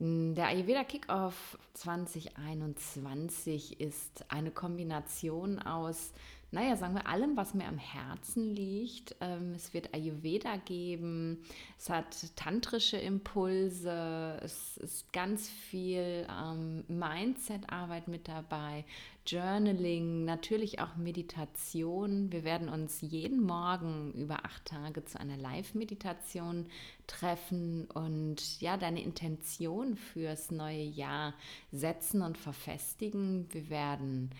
Der 0.00 0.46
Ayurveda 0.46 0.84
Kickoff 0.84 1.58
2021 1.74 3.80
ist 3.80 4.24
eine 4.28 4.52
Kombination 4.52 5.58
aus 5.58 6.12
naja, 6.50 6.76
sagen 6.76 6.94
wir, 6.94 7.06
allem, 7.06 7.36
was 7.36 7.52
mir 7.52 7.66
am 7.66 7.76
Herzen 7.76 8.54
liegt. 8.54 9.14
Ähm, 9.20 9.52
es 9.54 9.74
wird 9.74 9.92
Ayurveda 9.92 10.56
geben, 10.56 11.44
es 11.76 11.90
hat 11.90 12.06
tantrische 12.36 12.96
Impulse, 12.96 14.40
es 14.42 14.78
ist 14.78 15.12
ganz 15.12 15.48
viel 15.48 16.26
ähm, 16.30 16.84
Mindset-Arbeit 16.88 18.08
mit 18.08 18.28
dabei, 18.28 18.86
Journaling, 19.30 20.24
natürlich 20.24 20.80
auch 20.80 20.96
Meditation. 20.96 22.32
Wir 22.32 22.44
werden 22.44 22.70
uns 22.70 23.02
jeden 23.02 23.42
Morgen 23.42 24.14
über 24.14 24.46
acht 24.46 24.64
Tage 24.64 25.04
zu 25.04 25.20
einer 25.20 25.36
Live-Meditation 25.36 26.64
treffen 27.06 27.84
und 27.92 28.58
ja, 28.62 28.78
deine 28.78 29.02
Intention 29.02 29.96
fürs 29.96 30.50
neue 30.50 30.82
Jahr 30.82 31.34
setzen 31.72 32.22
und 32.22 32.38
verfestigen. 32.38 33.46
Wir 33.52 33.68
werden 33.68 34.30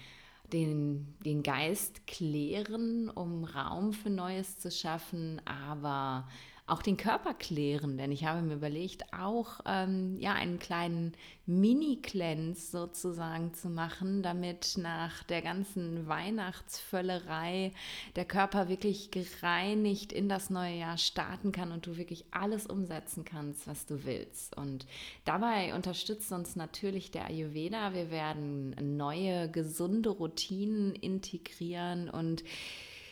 den, 0.55 1.15
den 1.23 1.43
Geist 1.43 2.07
klären, 2.07 3.11
um 3.11 3.45
Raum 3.45 3.93
für 3.93 4.09
Neues 4.09 4.57
zu 4.59 4.71
schaffen, 4.71 5.43
aber 5.45 6.27
auch 6.69 6.83
den 6.83 6.97
Körper 6.97 7.35
klären, 7.35 7.97
denn 7.97 8.13
ich 8.13 8.25
habe 8.25 8.43
mir 8.43 8.55
überlegt, 8.55 9.13
auch 9.13 9.61
ähm, 9.67 10.17
ja 10.19 10.35
einen 10.35 10.59
kleinen 10.59 11.13
Mini-Cleanse 11.47 12.71
sozusagen 12.71 13.55
zu 13.55 13.71
machen, 13.71 14.23
damit 14.23 14.75
nach 14.77 15.23
der 15.25 15.41
ganzen 15.41 16.07
Weihnachtsvöllerei 16.07 17.73
der 18.17 18.27
Körper 18.27 18.69
wirklich 18.69 19.11
gereinigt 19.11 20.13
in 20.13 20.29
das 20.29 20.51
neue 20.51 20.77
Jahr 20.77 20.99
starten 20.99 21.53
kann 21.53 21.73
und 21.73 21.87
du 21.87 21.97
wirklich 21.97 22.27
alles 22.33 22.67
umsetzen 22.67 23.25
kannst, 23.25 23.67
was 23.67 23.87
du 23.87 24.05
willst. 24.05 24.57
Und 24.57 24.87
dabei 25.25 25.75
unterstützt 25.75 26.33
uns 26.33 26.55
natürlich 26.55 27.11
der 27.11 27.27
Ayurveda. 27.27 27.95
Wir 27.95 28.11
werden 28.11 28.77
neue 28.97 29.51
gesunde 29.51 30.11
Routinen 30.11 30.95
integrieren 30.95 32.11
und 32.11 32.45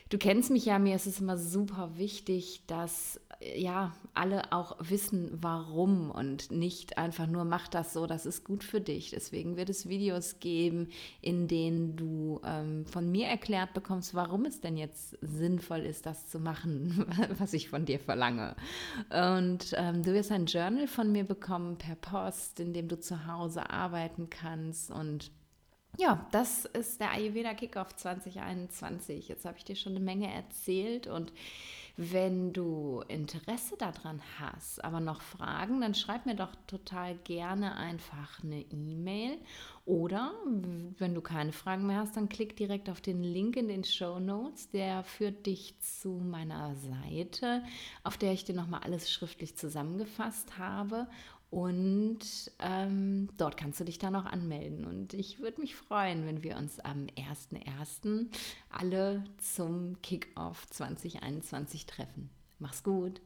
Du 0.09 0.18
kennst 0.18 0.52
mich 0.52 0.64
ja, 0.64 0.78
mir 0.78 0.94
ist 0.94 1.07
es 1.07 1.20
immer 1.20 1.36
super 1.36 1.90
wichtig, 1.96 2.62
dass 2.68 3.20
ja 3.41 3.95
alle 4.14 4.53
auch 4.53 4.76
wissen, 4.80 5.30
warum 5.32 6.11
und 6.11 6.51
nicht 6.51 6.99
einfach 6.99 7.26
nur 7.26 7.45
mach 7.45 7.68
das 7.68 7.93
so, 7.93 8.07
das 8.07 8.26
ist 8.26 8.45
gut 8.45 8.64
für 8.64 8.80
dich. 8.80 9.11
Deswegen 9.11 9.57
wird 9.57 9.68
es 9.68 9.89
Videos 9.89 10.41
geben, 10.41 10.89
in 11.20 11.49
denen 11.49 11.97
du 11.97 12.41
ähm, 12.45 12.87
von 12.87 13.11
mir 13.11 13.26
erklärt 13.26 13.74
bekommst, 13.74 14.14
warum 14.14 14.45
es 14.45 14.61
denn 14.61 14.76
jetzt 14.76 15.18
sinnvoll 15.20 15.80
ist, 15.80 16.07
das 16.07 16.28
zu 16.28 16.39
machen, 16.41 17.07
was 17.39 17.53
ich 17.53 17.68
von 17.68 17.84
dir 17.84 17.99
verlange. 17.99 18.57
Und 19.11 19.74
ähm, 19.76 20.03
du 20.03 20.12
wirst 20.12 20.32
ein 20.32 20.47
Journal 20.47 20.87
von 20.87 21.12
mir 21.12 21.24
bekommen 21.24 21.76
per 21.76 21.97
Post, 21.97 22.61
in 22.61 22.72
dem 22.72 22.89
du 22.89 22.99
zu 22.99 23.26
Hause 23.26 23.70
arbeiten 23.70 24.30
kannst 24.30 24.91
und 24.91 25.30
ja, 25.99 26.26
das 26.30 26.66
ist 26.66 27.01
der 27.01 27.12
Ayurveda 27.12 27.55
Kickoff 27.55 27.97
2021. 27.97 29.28
Jetzt 29.28 29.47
habe 29.47 29.57
ich 29.57 29.64
dir 29.64 29.76
schon 29.76 29.93
eine 29.93 30.05
Menge 30.05 30.30
erzählt 30.30 31.07
und 31.07 31.32
wenn 31.97 32.53
du 32.53 33.03
Interesse 33.09 33.76
daran 33.78 34.20
hast, 34.38 34.84
aber 34.84 35.01
noch 35.01 35.22
Fragen, 35.22 35.80
dann 35.80 35.94
schreib 35.94 36.26
mir 36.26 36.34
doch 36.34 36.55
total 36.66 37.14
gerne 37.24 37.76
einfach 37.76 38.42
eine 38.44 38.61
E-Mail. 38.61 39.38
Oder 39.86 40.32
wenn 40.99 41.14
du 41.14 41.20
keine 41.20 41.53
Fragen 41.53 41.86
mehr 41.86 42.01
hast, 42.01 42.16
dann 42.16 42.28
klick 42.28 42.57
direkt 42.57 42.90
auf 42.90 43.01
den 43.01 43.22
Link 43.22 43.57
in 43.57 43.68
den 43.68 43.84
Show 43.84 44.18
Notes, 44.18 44.68
der 44.70 45.05
führt 45.05 45.47
dich 45.47 45.78
zu 45.80 46.11
meiner 46.11 46.74
Seite, 46.74 47.62
auf 48.03 48.18
der 48.18 48.32
ich 48.32 48.44
dir 48.44 48.55
nochmal 48.55 48.80
alles 48.82 49.11
schriftlich 49.11 49.57
zusammengefasst 49.57 50.59
habe 50.59 51.07
und 51.51 52.18
ähm, 52.59 53.28
dort 53.36 53.57
kannst 53.57 53.80
du 53.80 53.84
dich 53.84 53.99
dann 53.99 54.16
auch 54.16 54.26
anmelden. 54.26 54.84
Und 54.84 55.14
ich 55.14 55.40
würde 55.40 55.61
mich 55.61 55.76
freuen, 55.76 56.26
wenn 56.26 56.42
wir 56.42 56.57
uns 56.57 56.80
am 56.80 57.07
1.1. 57.16 58.26
alle 58.70 59.24
zum 59.38 60.01
Kickoff 60.03 60.66
2021 60.68 61.86
treffen. 61.86 62.30
Mach's 62.59 62.82
gut. 62.82 63.20